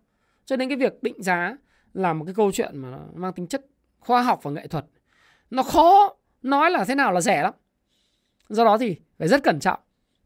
Cho 0.45 0.57
nên 0.57 0.69
cái 0.69 0.79
việc 0.79 1.03
định 1.03 1.23
giá 1.23 1.57
là 1.95 2.13
một 2.13 2.25
cái 2.25 2.35
câu 2.35 2.53
chuyện 2.53 2.77
mà 2.77 2.99
mang 3.15 3.33
tính 3.33 3.47
chất 3.47 3.67
khoa 3.99 4.23
học 4.23 4.41
và 4.43 4.51
nghệ 4.51 4.67
thuật. 4.67 4.85
Nó 5.51 5.63
khó 5.63 6.17
nói 6.43 6.71
là 6.71 6.85
thế 6.85 6.95
nào 6.95 7.13
là 7.13 7.21
rẻ 7.21 7.43
lắm. 7.43 7.55
Do 8.49 8.65
đó 8.65 8.79
thì 8.79 8.97
phải 9.19 9.29
rất 9.29 9.43
cẩn 9.43 9.61
trọng 9.61 9.81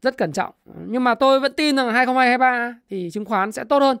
rất 0.05 0.17
cẩn 0.17 0.31
trọng. 0.31 0.53
Nhưng 0.87 1.03
mà 1.03 1.15
tôi 1.15 1.39
vẫn 1.39 1.53
tin 1.53 1.75
rằng 1.75 1.91
2023 1.91 2.75
thì 2.89 3.09
chứng 3.13 3.25
khoán 3.25 3.51
sẽ 3.51 3.63
tốt 3.63 3.79
hơn. 3.79 3.97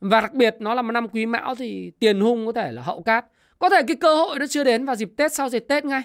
Và 0.00 0.20
đặc 0.20 0.34
biệt 0.34 0.56
nó 0.58 0.74
là 0.74 0.82
một 0.82 0.92
năm 0.92 1.08
quý 1.08 1.26
mão 1.26 1.54
thì 1.54 1.92
tiền 1.98 2.20
hung 2.20 2.46
có 2.46 2.52
thể 2.52 2.72
là 2.72 2.82
hậu 2.82 3.02
cát. 3.02 3.24
Có 3.58 3.68
thể 3.68 3.82
cái 3.86 3.96
cơ 3.96 4.16
hội 4.16 4.38
nó 4.38 4.46
chưa 4.46 4.64
đến 4.64 4.84
vào 4.84 4.96
dịp 4.96 5.12
Tết 5.16 5.32
sau 5.32 5.48
dịp 5.48 5.64
Tết 5.68 5.84
ngay. 5.84 6.02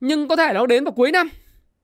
Nhưng 0.00 0.28
có 0.28 0.36
thể 0.36 0.52
nó 0.52 0.66
đến 0.66 0.84
vào 0.84 0.92
cuối 0.92 1.12
năm. 1.12 1.30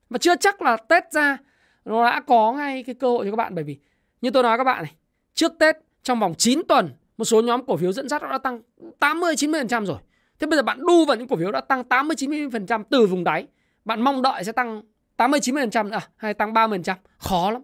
Và 0.09 0.17
chưa 0.17 0.35
chắc 0.35 0.61
là 0.61 0.77
Tết 0.77 1.11
ra 1.11 1.37
nó 1.85 2.05
đã 2.05 2.21
có 2.21 2.51
ngay 2.51 2.83
cái 2.83 2.95
cơ 2.95 3.07
hội 3.09 3.25
cho 3.25 3.31
các 3.31 3.35
bạn. 3.35 3.55
Bởi 3.55 3.63
vì 3.63 3.77
như 4.21 4.31
tôi 4.31 4.43
nói 4.43 4.57
các 4.57 4.63
bạn 4.63 4.83
này 4.83 4.93
trước 5.33 5.51
Tết 5.59 5.75
trong 6.03 6.19
vòng 6.19 6.33
9 6.37 6.61
tuần 6.67 6.89
một 7.17 7.25
số 7.25 7.41
nhóm 7.41 7.65
cổ 7.65 7.77
phiếu 7.77 7.91
dẫn 7.91 8.09
dắt 8.09 8.21
nó 8.21 8.31
đã 8.31 8.37
tăng 8.37 8.61
80 8.99 9.35
90% 9.35 9.85
rồi. 9.85 9.97
Thế 10.39 10.47
bây 10.47 10.57
giờ 10.57 10.63
bạn 10.63 10.85
đu 10.85 11.05
vào 11.05 11.17
những 11.17 11.27
cổ 11.27 11.35
phiếu 11.35 11.51
đã 11.51 11.61
tăng 11.61 11.83
80 11.83 12.15
90% 12.15 12.83
từ 12.89 13.05
vùng 13.05 13.23
đáy, 13.23 13.47
bạn 13.85 14.01
mong 14.01 14.21
đợi 14.21 14.43
sẽ 14.43 14.51
tăng 14.51 14.81
80 15.19 15.39
90% 15.39 15.91
à, 15.91 15.99
hay 16.15 16.33
tăng 16.33 16.53
30%, 16.53 16.95
khó 17.17 17.51
lắm. 17.51 17.61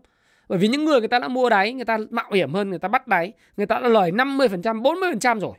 Bởi 0.48 0.60
vì 0.60 0.68
những 0.68 0.86
người 0.86 1.00
người 1.00 1.08
ta 1.08 1.20
đã 1.20 1.28
mua 1.28 1.50
đáy, 1.50 1.74
người 1.74 1.86
ta 1.86 1.98
mạo 2.10 2.32
hiểm 2.32 2.54
hơn, 2.54 2.70
người 2.70 2.80
ta 2.80 2.88
bắt 2.88 3.08
đáy, 3.08 3.34
người 3.58 3.66
ta 3.66 3.80
đã 3.80 3.88
lời 3.88 4.12
50%, 4.12 4.82
40% 4.82 5.40
rồi. 5.40 5.58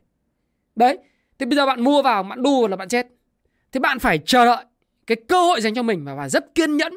Đấy, 0.74 0.98
thì 1.38 1.46
bây 1.46 1.56
giờ 1.56 1.66
bạn 1.66 1.80
mua 1.80 2.02
vào, 2.02 2.22
bạn 2.22 2.42
đu 2.42 2.68
là 2.68 2.76
bạn 2.76 2.88
chết. 2.88 3.06
Thì 3.72 3.80
bạn 3.80 3.98
phải 3.98 4.18
chờ 4.26 4.44
đợi 4.44 4.64
cái 5.06 5.16
cơ 5.28 5.42
hội 5.42 5.60
dành 5.60 5.74
cho 5.74 5.82
mình 5.82 6.04
và 6.04 6.16
phải 6.16 6.28
rất 6.28 6.54
kiên 6.54 6.76
nhẫn. 6.76 6.92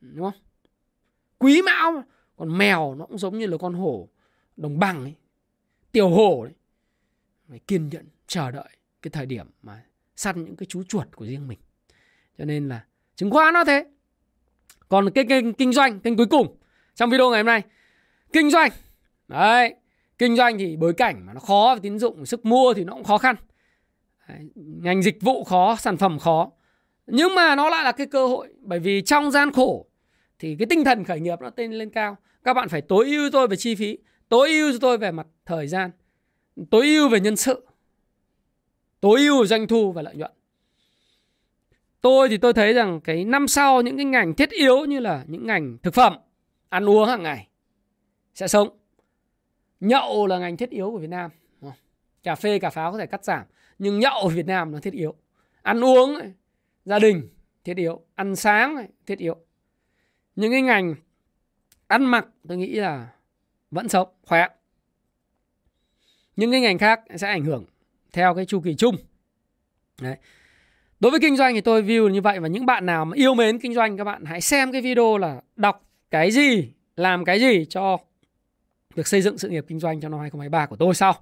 Đúng 0.00 0.24
không? 0.24 0.42
Quý 1.38 1.62
mão, 1.62 2.04
còn 2.36 2.58
mèo 2.58 2.94
nó 2.94 3.06
cũng 3.06 3.18
giống 3.18 3.38
như 3.38 3.46
là 3.46 3.56
con 3.58 3.74
hổ 3.74 4.08
đồng 4.56 4.78
bằng 4.78 5.02
ấy 5.02 5.14
tiểu 5.92 6.08
hổ 6.08 6.44
đấy 6.44 6.54
phải 7.48 7.58
kiên 7.58 7.88
nhẫn 7.88 8.06
chờ 8.26 8.50
đợi 8.50 8.76
cái 9.02 9.10
thời 9.10 9.26
điểm 9.26 9.46
mà 9.62 9.84
săn 10.16 10.44
những 10.44 10.56
cái 10.56 10.66
chú 10.66 10.82
chuột 10.82 11.16
của 11.16 11.26
riêng 11.26 11.48
mình 11.48 11.58
cho 12.38 12.44
nên 12.44 12.68
là 12.68 12.84
chứng 13.16 13.30
khoán 13.30 13.54
nó 13.54 13.64
thế. 13.64 13.84
Còn 14.88 15.10
cái 15.10 15.24
kênh 15.24 15.52
kinh 15.52 15.72
doanh 15.72 16.00
kênh 16.00 16.16
cuối 16.16 16.26
cùng 16.26 16.56
trong 16.94 17.10
video 17.10 17.30
ngày 17.30 17.38
hôm 17.38 17.46
nay. 17.46 17.62
Kinh 18.32 18.50
doanh. 18.50 18.70
Đấy 19.28 19.74
kinh 20.18 20.36
doanh 20.36 20.58
thì 20.58 20.76
bối 20.76 20.92
cảnh 20.92 21.26
mà 21.26 21.32
nó 21.32 21.40
khó 21.40 21.78
tín 21.82 21.98
dụng 21.98 22.26
sức 22.26 22.44
mua 22.44 22.74
thì 22.74 22.84
nó 22.84 22.92
cũng 22.92 23.04
khó 23.04 23.18
khăn. 23.18 23.36
Đấy, 24.28 24.38
ngành 24.54 25.02
dịch 25.02 25.20
vụ 25.20 25.44
khó 25.44 25.76
sản 25.76 25.96
phẩm 25.96 26.18
khó. 26.18 26.50
Nhưng 27.06 27.34
mà 27.34 27.54
nó 27.54 27.70
lại 27.70 27.84
là 27.84 27.92
cái 27.92 28.06
cơ 28.06 28.26
hội 28.26 28.48
bởi 28.60 28.78
vì 28.78 29.02
trong 29.02 29.30
gian 29.30 29.52
khổ 29.52 29.86
thì 30.38 30.56
cái 30.58 30.66
tinh 30.70 30.84
thần 30.84 31.04
khởi 31.04 31.20
nghiệp 31.20 31.40
nó 31.40 31.50
tên 31.50 31.72
lên 31.72 31.90
cao. 31.90 32.16
Các 32.44 32.54
bạn 32.54 32.68
phải 32.68 32.80
tối 32.80 33.06
ưu 33.06 33.30
tôi 33.30 33.48
về 33.48 33.56
chi 33.56 33.74
phí 33.74 33.98
tối 34.28 34.50
ưu 34.50 34.72
cho 34.72 34.78
tôi 34.80 34.98
về 34.98 35.10
mặt 35.10 35.26
thời 35.46 35.66
gian 35.66 35.90
tối 36.70 36.86
ưu 36.86 37.08
về 37.08 37.20
nhân 37.20 37.36
sự 37.36 37.66
tối 39.00 39.20
ưu 39.20 39.46
doanh 39.46 39.66
thu 39.66 39.92
và 39.92 40.02
lợi 40.02 40.16
nhuận 40.16 40.32
tôi 42.02 42.28
thì 42.28 42.36
tôi 42.36 42.52
thấy 42.52 42.72
rằng 42.72 43.00
cái 43.00 43.24
năm 43.24 43.48
sau 43.48 43.82
những 43.82 43.96
cái 43.96 44.04
ngành 44.04 44.34
thiết 44.34 44.50
yếu 44.50 44.84
như 44.84 45.00
là 45.00 45.24
những 45.26 45.46
ngành 45.46 45.78
thực 45.82 45.94
phẩm, 45.94 46.16
ăn 46.68 46.88
uống 46.88 47.08
hàng 47.08 47.22
ngày 47.22 47.48
sẽ 48.34 48.48
sống. 48.48 48.78
Nhậu 49.80 50.26
là 50.26 50.38
ngành 50.38 50.56
thiết 50.56 50.70
yếu 50.70 50.90
của 50.90 50.98
Việt 50.98 51.10
Nam 51.10 51.30
cà 52.22 52.34
phê, 52.34 52.58
cà 52.58 52.70
pháo 52.70 52.92
có 52.92 52.98
thể 52.98 53.06
cắt 53.06 53.24
giảm, 53.24 53.46
nhưng 53.78 53.98
nhậu 53.98 54.18
ở 54.22 54.28
Việt 54.28 54.46
Nam 54.46 54.72
nó 54.72 54.80
thiết 54.80 54.92
yếu. 54.92 55.14
Ăn 55.62 55.84
uống 55.84 56.18
gia 56.84 56.98
đình 56.98 57.28
thiết 57.64 57.76
yếu, 57.76 58.00
ăn 58.14 58.36
sáng 58.36 58.86
thiết 59.06 59.18
yếu. 59.18 59.36
Những 60.36 60.52
cái 60.52 60.62
ngành 60.62 60.94
ăn 61.86 62.04
mặc 62.04 62.26
tôi 62.48 62.58
nghĩ 62.58 62.74
là 62.74 63.08
vẫn 63.70 63.88
sống, 63.88 64.08
khỏe. 64.22 64.48
Những 66.36 66.50
cái 66.50 66.60
ngành 66.60 66.78
khác 66.78 67.00
sẽ 67.16 67.28
ảnh 67.28 67.44
hưởng 67.44 67.64
theo 68.12 68.34
cái 68.34 68.46
chu 68.46 68.60
kỳ 68.60 68.74
chung. 68.74 68.96
Đấy 70.00 70.16
đối 71.02 71.10
với 71.10 71.20
kinh 71.20 71.36
doanh 71.36 71.54
thì 71.54 71.60
tôi 71.60 71.82
view 71.82 72.08
như 72.08 72.20
vậy 72.20 72.40
và 72.40 72.48
những 72.48 72.66
bạn 72.66 72.86
nào 72.86 73.04
mà 73.04 73.16
yêu 73.16 73.34
mến 73.34 73.58
kinh 73.58 73.74
doanh 73.74 73.96
các 73.96 74.04
bạn 74.04 74.24
hãy 74.24 74.40
xem 74.40 74.72
cái 74.72 74.80
video 74.80 75.18
là 75.18 75.40
đọc 75.56 75.88
cái 76.10 76.30
gì 76.30 76.72
làm 76.96 77.24
cái 77.24 77.40
gì 77.40 77.64
cho 77.68 77.96
việc 78.94 79.06
xây 79.06 79.22
dựng 79.22 79.38
sự 79.38 79.48
nghiệp 79.48 79.64
kinh 79.68 79.78
doanh 79.78 80.00
trong 80.00 80.10
năm 80.10 80.20
2023 80.20 80.66
của 80.66 80.76
tôi 80.76 80.94
sau. 80.94 81.14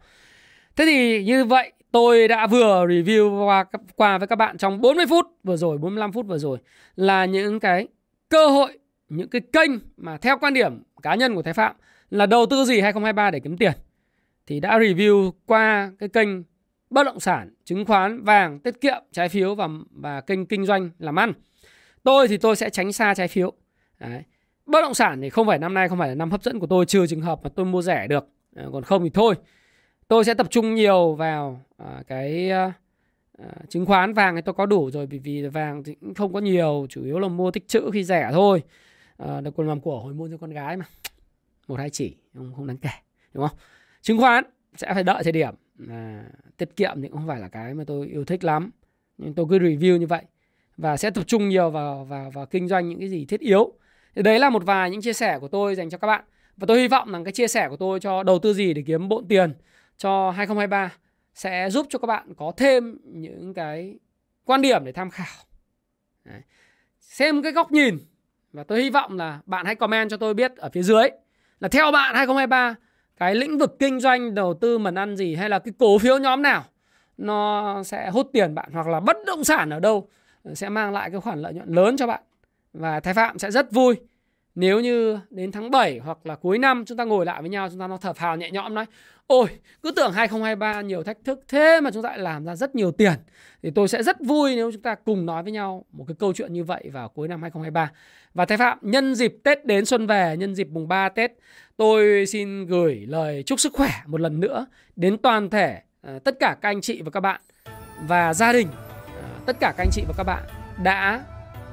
Thế 0.77 0.85
thì 0.87 1.25
như 1.25 1.45
vậy 1.45 1.73
tôi 1.91 2.29
đã 2.29 2.47
vừa 2.47 2.87
review 2.87 3.47
qua, 3.47 3.65
qua 3.97 4.19
với 4.19 4.27
các 4.29 4.37
bạn 4.37 4.59
trong 4.59 4.81
40 4.81 5.07
phút 5.07 5.27
vừa 5.45 5.57
rồi 5.57 5.79
45 5.79 6.13
phút 6.13 6.27
vừa 6.27 6.39
rồi 6.39 6.59
là 6.97 7.25
những 7.25 7.61
cái 7.61 7.89
cơ 8.29 8.49
hội 8.49 8.79
những 9.09 9.29
cái 9.29 9.41
kênh 9.53 9.71
mà 9.97 10.17
theo 10.17 10.39
quan 10.39 10.55
điểm 10.55 10.83
cá 11.03 11.15
nhân 11.15 11.35
của 11.35 11.43
Thái 11.43 11.55
Phạm 11.55 11.77
là 12.11 12.27
đầu 12.27 12.47
tư 12.47 12.65
gì 12.65 12.81
2023 12.81 13.31
để 13.31 13.41
kiếm 13.41 13.57
tiền. 13.57 13.73
Thì 14.47 14.61
đã 14.61 14.79
review 14.79 15.33
qua 15.47 15.93
cái 15.99 16.09
kênh 16.09 16.29
bất 16.91 17.05
động 17.05 17.21
sản, 17.21 17.51
chứng 17.65 17.85
khoán, 17.85 18.25
vàng, 18.25 18.59
tiết 18.59 18.81
kiệm, 18.81 19.03
trái 19.13 19.29
phiếu 19.29 19.55
và 19.55 19.69
và 19.91 20.21
kênh 20.21 20.47
kinh 20.47 20.67
doanh 20.67 20.91
làm 20.99 21.19
ăn. 21.19 21.33
Tôi 22.03 22.29
thì 22.29 22.37
tôi 22.37 22.57
sẽ 22.57 22.71
tránh 22.71 22.93
xa 22.93 23.15
trái 23.15 23.29
phiếu. 23.29 23.53
Đấy. 23.99 24.23
Bất 24.67 24.81
động 24.81 24.95
sản 24.95 25.21
thì 25.21 25.31
không 25.31 25.47
phải 25.47 25.59
năm 25.59 25.75
nay 25.75 25.89
không 25.89 25.99
phải 25.99 26.09
là 26.09 26.15
năm 26.15 26.31
hấp 26.31 26.43
dẫn 26.43 26.59
của 26.59 26.67
tôi 26.67 26.87
trừ 26.87 27.07
trường 27.07 27.21
hợp 27.21 27.41
mà 27.43 27.51
tôi 27.55 27.67
mua 27.67 27.83
rẻ 27.83 28.07
được. 28.07 28.29
À, 28.57 28.65
còn 28.73 28.83
không 28.83 29.05
thì 29.05 29.11
thôi. 29.11 29.35
Tôi 30.09 30.25
sẽ 30.25 30.35
tập 30.35 30.47
trung 30.51 30.75
nhiều 30.75 31.15
vào 31.15 31.61
à, 31.77 32.03
cái 32.07 32.51
à, 32.51 32.73
chứng 33.69 33.87
khoán 33.87 34.13
vàng 34.13 34.37
thì 34.37 34.43
tôi 34.43 34.55
có 34.55 34.67
đủ 34.67 34.91
rồi 34.91 35.07
vì 35.07 35.19
vì 35.19 35.49
vàng 35.49 35.85
thì 35.85 35.95
cũng 35.95 36.15
không 36.15 36.33
có 36.33 36.41
nhiều, 36.41 36.87
chủ 36.91 37.05
yếu 37.05 37.19
là 37.19 37.29
mua 37.29 37.51
tích 37.51 37.69
trữ 37.69 37.91
khi 37.93 38.05
rẻ 38.05 38.31
thôi. 38.33 38.63
À, 39.17 39.41
được 39.41 39.51
còn 39.57 39.69
làm 39.69 39.81
của 39.81 40.01
hồi 40.01 40.15
môn 40.15 40.31
cho 40.31 40.37
con 40.37 40.51
gái 40.51 40.77
mà. 40.77 40.85
Một 41.69 41.79
hai 41.79 41.91
chỉ 41.91 42.17
không 42.35 42.53
không 42.57 42.67
đáng 42.67 42.79
kể, 42.79 42.91
đúng 43.35 43.49
không? 43.49 43.57
chứng 44.03 44.19
khoán 44.19 44.45
sẽ 44.77 44.95
phải 44.95 45.05
đợi 45.05 45.23
thời 45.23 45.33
điểm 45.33 45.55
à, 45.89 46.25
tiết 46.57 46.77
kiệm 46.77 47.03
thì 47.03 47.09
cũng 47.09 47.19
không 47.19 47.29
phải 47.29 47.41
là 47.41 47.49
cái 47.49 47.75
mà 47.75 47.85
tôi 47.87 48.07
yêu 48.07 48.25
thích 48.25 48.45
lắm 48.45 48.71
nhưng 49.19 49.35
tôi 49.35 49.47
cứ 49.51 49.59
review 49.59 49.97
như 49.97 50.07
vậy 50.07 50.23
và 50.81 50.97
sẽ 50.97 51.11
tập 51.11 51.25
trung 51.27 51.49
nhiều 51.49 51.71
vào 51.71 52.05
vào 52.05 52.31
vào 52.31 52.47
kinh 52.47 52.69
doanh 52.69 52.89
những 52.89 53.01
cái 53.01 53.09
gì 53.09 53.25
thiết 53.25 53.41
yếu. 53.41 53.73
Thì 54.15 54.23
đấy 54.23 54.39
là 54.39 54.51
một 54.51 54.65
vài 54.65 54.91
những 54.91 55.01
chia 55.01 55.13
sẻ 55.13 55.39
của 55.39 55.49
tôi 55.49 55.75
dành 55.75 55.91
cho 55.91 55.99
các 55.99 56.07
bạn. 56.07 56.25
Và 56.57 56.65
tôi 56.67 56.81
hy 56.81 56.89
vọng 56.89 57.13
rằng 57.13 57.25
cái 57.25 57.33
chia 57.33 57.49
sẻ 57.49 57.69
của 57.69 57.77
tôi 57.77 58.01
cho 58.01 58.23
đầu 58.23 58.39
tư 58.39 58.55
gì 58.55 58.75
để 58.75 58.83
kiếm 58.87 59.09
bộn 59.09 59.29
tiền 59.29 59.53
cho 59.97 60.31
2023 60.31 60.93
sẽ 61.35 61.71
giúp 61.71 61.87
cho 61.91 61.99
các 61.99 62.07
bạn 62.07 62.35
có 62.35 62.53
thêm 62.57 62.99
những 63.05 63.55
cái 63.55 63.99
quan 64.45 64.63
điểm 64.63 64.85
để 64.85 64.93
tham 64.93 65.11
khảo. 65.11 65.45
Đấy. 66.25 66.41
Xem 67.01 67.43
cái 67.43 67.53
góc 67.53 67.73
nhìn 67.73 67.99
và 68.53 68.65
tôi 68.65 68.83
hy 68.83 68.91
vọng 68.91 69.17
là 69.17 69.41
bạn 69.47 69.67
hãy 69.67 69.75
comment 69.75 70.11
cho 70.11 70.17
tôi 70.17 70.35
biết 70.35 70.57
ở 70.57 70.71
phía 70.73 70.83
dưới 70.83 71.09
là 71.61 71.69
theo 71.69 71.93
bạn 71.93 72.15
2023 72.15 72.75
cái 73.21 73.35
lĩnh 73.35 73.59
vực 73.59 73.79
kinh 73.79 74.01
doanh, 74.01 74.35
đầu 74.35 74.55
tư, 74.55 74.79
mần 74.79 74.95
ăn 74.95 75.17
gì 75.17 75.35
hay 75.35 75.49
là 75.49 75.59
cái 75.59 75.73
cổ 75.79 75.99
phiếu 75.99 76.19
nhóm 76.19 76.43
nào, 76.43 76.65
nó 77.19 77.83
sẽ 77.83 78.11
hút 78.11 78.31
tiền 78.33 78.55
bạn 78.55 78.71
hoặc 78.73 78.89
là 78.89 79.01
bất 79.01 79.17
động 79.27 79.45
sản 79.45 79.71
ở 79.71 79.81
đâu 79.81 80.09
ờ, 80.45 80.55
sẽ 80.55 80.69
mang 80.69 80.93
lại 80.93 81.11
cái 81.11 81.21
khoản 81.21 81.43
lợi 81.43 81.55
nhuận 81.55 81.69
lớn 81.69 81.97
cho 81.97 82.07
bạn. 82.07 82.23
Và 82.73 83.01
Thái 83.01 83.15
Phạm 83.15 83.39
sẽ 83.39 83.51
rất 83.51 83.73
vui 83.73 83.97
nếu 84.55 84.81
như 84.81 85.19
đến 85.31 85.53
tháng 85.53 85.71
7 85.71 85.99
hoặc 85.99 86.19
là 86.25 86.35
cuối 86.35 86.59
năm 86.59 86.85
chúng 86.87 86.99
ta 86.99 87.05
ngồi 87.05 87.27
lại 87.27 87.41
với 87.41 87.51
nhau, 87.51 87.69
chúng 87.71 87.81
ta 87.81 87.87
nó 87.87 87.97
thở 87.97 88.13
phào 88.13 88.37
nhẹ 88.37 88.51
nhõm 88.51 88.75
nói, 88.75 88.87
ôi, 89.27 89.49
cứ 89.83 89.91
tưởng 89.91 90.13
2023 90.13 90.81
nhiều 90.81 91.03
thách 91.03 91.19
thức 91.25 91.41
thế 91.49 91.81
mà 91.81 91.91
chúng 91.91 92.03
ta 92.03 92.09
lại 92.09 92.19
làm 92.19 92.45
ra 92.45 92.57
rất 92.57 92.75
nhiều 92.75 92.93
tiền. 92.93 93.15
Thì 93.63 93.71
tôi 93.71 93.89
sẽ 93.89 94.03
rất 94.03 94.17
vui 94.21 94.57
nếu 94.57 94.73
chúng 94.73 94.83
ta 94.83 94.95
cùng 94.95 95.27
nói 95.27 95.43
với 95.43 95.53
nhau 95.53 95.85
một 95.93 96.05
cái 96.09 96.15
câu 96.19 96.33
chuyện 96.33 96.53
như 96.53 96.65
vậy 96.65 96.91
vào 96.93 97.09
cuối 97.09 97.29
năm 97.29 97.43
2023 97.43 97.91
và 98.35 98.45
Thái 98.45 98.59
Phạm, 98.59 98.79
nhân 98.83 99.15
dịp 99.15 99.37
Tết 99.45 99.67
đến 99.67 99.85
xuân 99.85 100.07
về, 100.07 100.37
nhân 100.37 100.55
dịp 100.55 100.69
mùng 100.71 100.89
3 100.89 101.09
Tết 101.09 101.33
tôi 101.81 102.27
xin 102.27 102.67
gửi 102.67 103.07
lời 103.09 103.43
chúc 103.47 103.61
sức 103.61 103.73
khỏe 103.73 103.91
một 104.07 104.21
lần 104.21 104.41
nữa 104.41 104.67
đến 104.97 105.19
toàn 105.19 105.51
thể 105.51 105.81
à, 106.03 106.19
tất 106.25 106.35
cả 106.41 106.57
các 106.61 106.69
anh 106.69 106.81
chị 106.81 107.03
và 107.03 107.11
các 107.11 107.21
bạn 107.21 107.41
và 108.07 108.35
gia 108.35 108.53
đình 108.53 108.69
à, 109.07 109.25
tất 109.47 109.57
cả 109.61 109.75
các 109.77 109.85
anh 109.85 109.91
chị 109.93 110.05
và 110.09 110.15
các 110.17 110.25
bạn 110.25 110.43
đã 110.83 111.25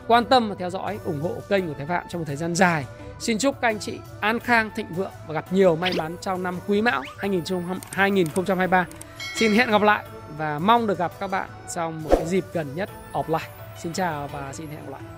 quan 0.07 0.25
tâm 0.25 0.49
và 0.49 0.55
theo 0.59 0.69
dõi 0.69 0.99
ủng 1.05 1.21
hộ 1.21 1.35
kênh 1.49 1.67
của 1.67 1.73
Thái 1.73 1.85
Phạm 1.85 2.05
trong 2.09 2.21
một 2.21 2.25
thời 2.27 2.35
gian 2.35 2.55
dài. 2.55 2.85
Xin 3.19 3.37
chúc 3.37 3.61
các 3.61 3.67
anh 3.67 3.79
chị 3.79 3.99
an 4.19 4.39
khang, 4.39 4.71
thịnh 4.75 4.93
vượng 4.95 5.11
và 5.27 5.33
gặp 5.33 5.53
nhiều 5.53 5.75
may 5.75 5.93
mắn 5.97 6.15
trong 6.21 6.43
năm 6.43 6.59
Quý 6.67 6.81
Mão 6.81 7.03
2023. 7.17 8.87
Xin 9.35 9.51
hẹn 9.51 9.71
gặp 9.71 9.81
lại 9.81 10.05
và 10.37 10.59
mong 10.59 10.87
được 10.87 10.97
gặp 10.97 11.11
các 11.19 11.31
bạn 11.31 11.49
trong 11.75 12.03
một 12.03 12.09
cái 12.11 12.25
dịp 12.25 12.45
gần 12.53 12.67
nhất 12.75 12.89
offline. 13.13 13.49
Xin 13.83 13.93
chào 13.93 14.27
và 14.27 14.53
xin 14.53 14.67
hẹn 14.67 14.85
gặp 14.85 14.91
lại. 14.91 15.16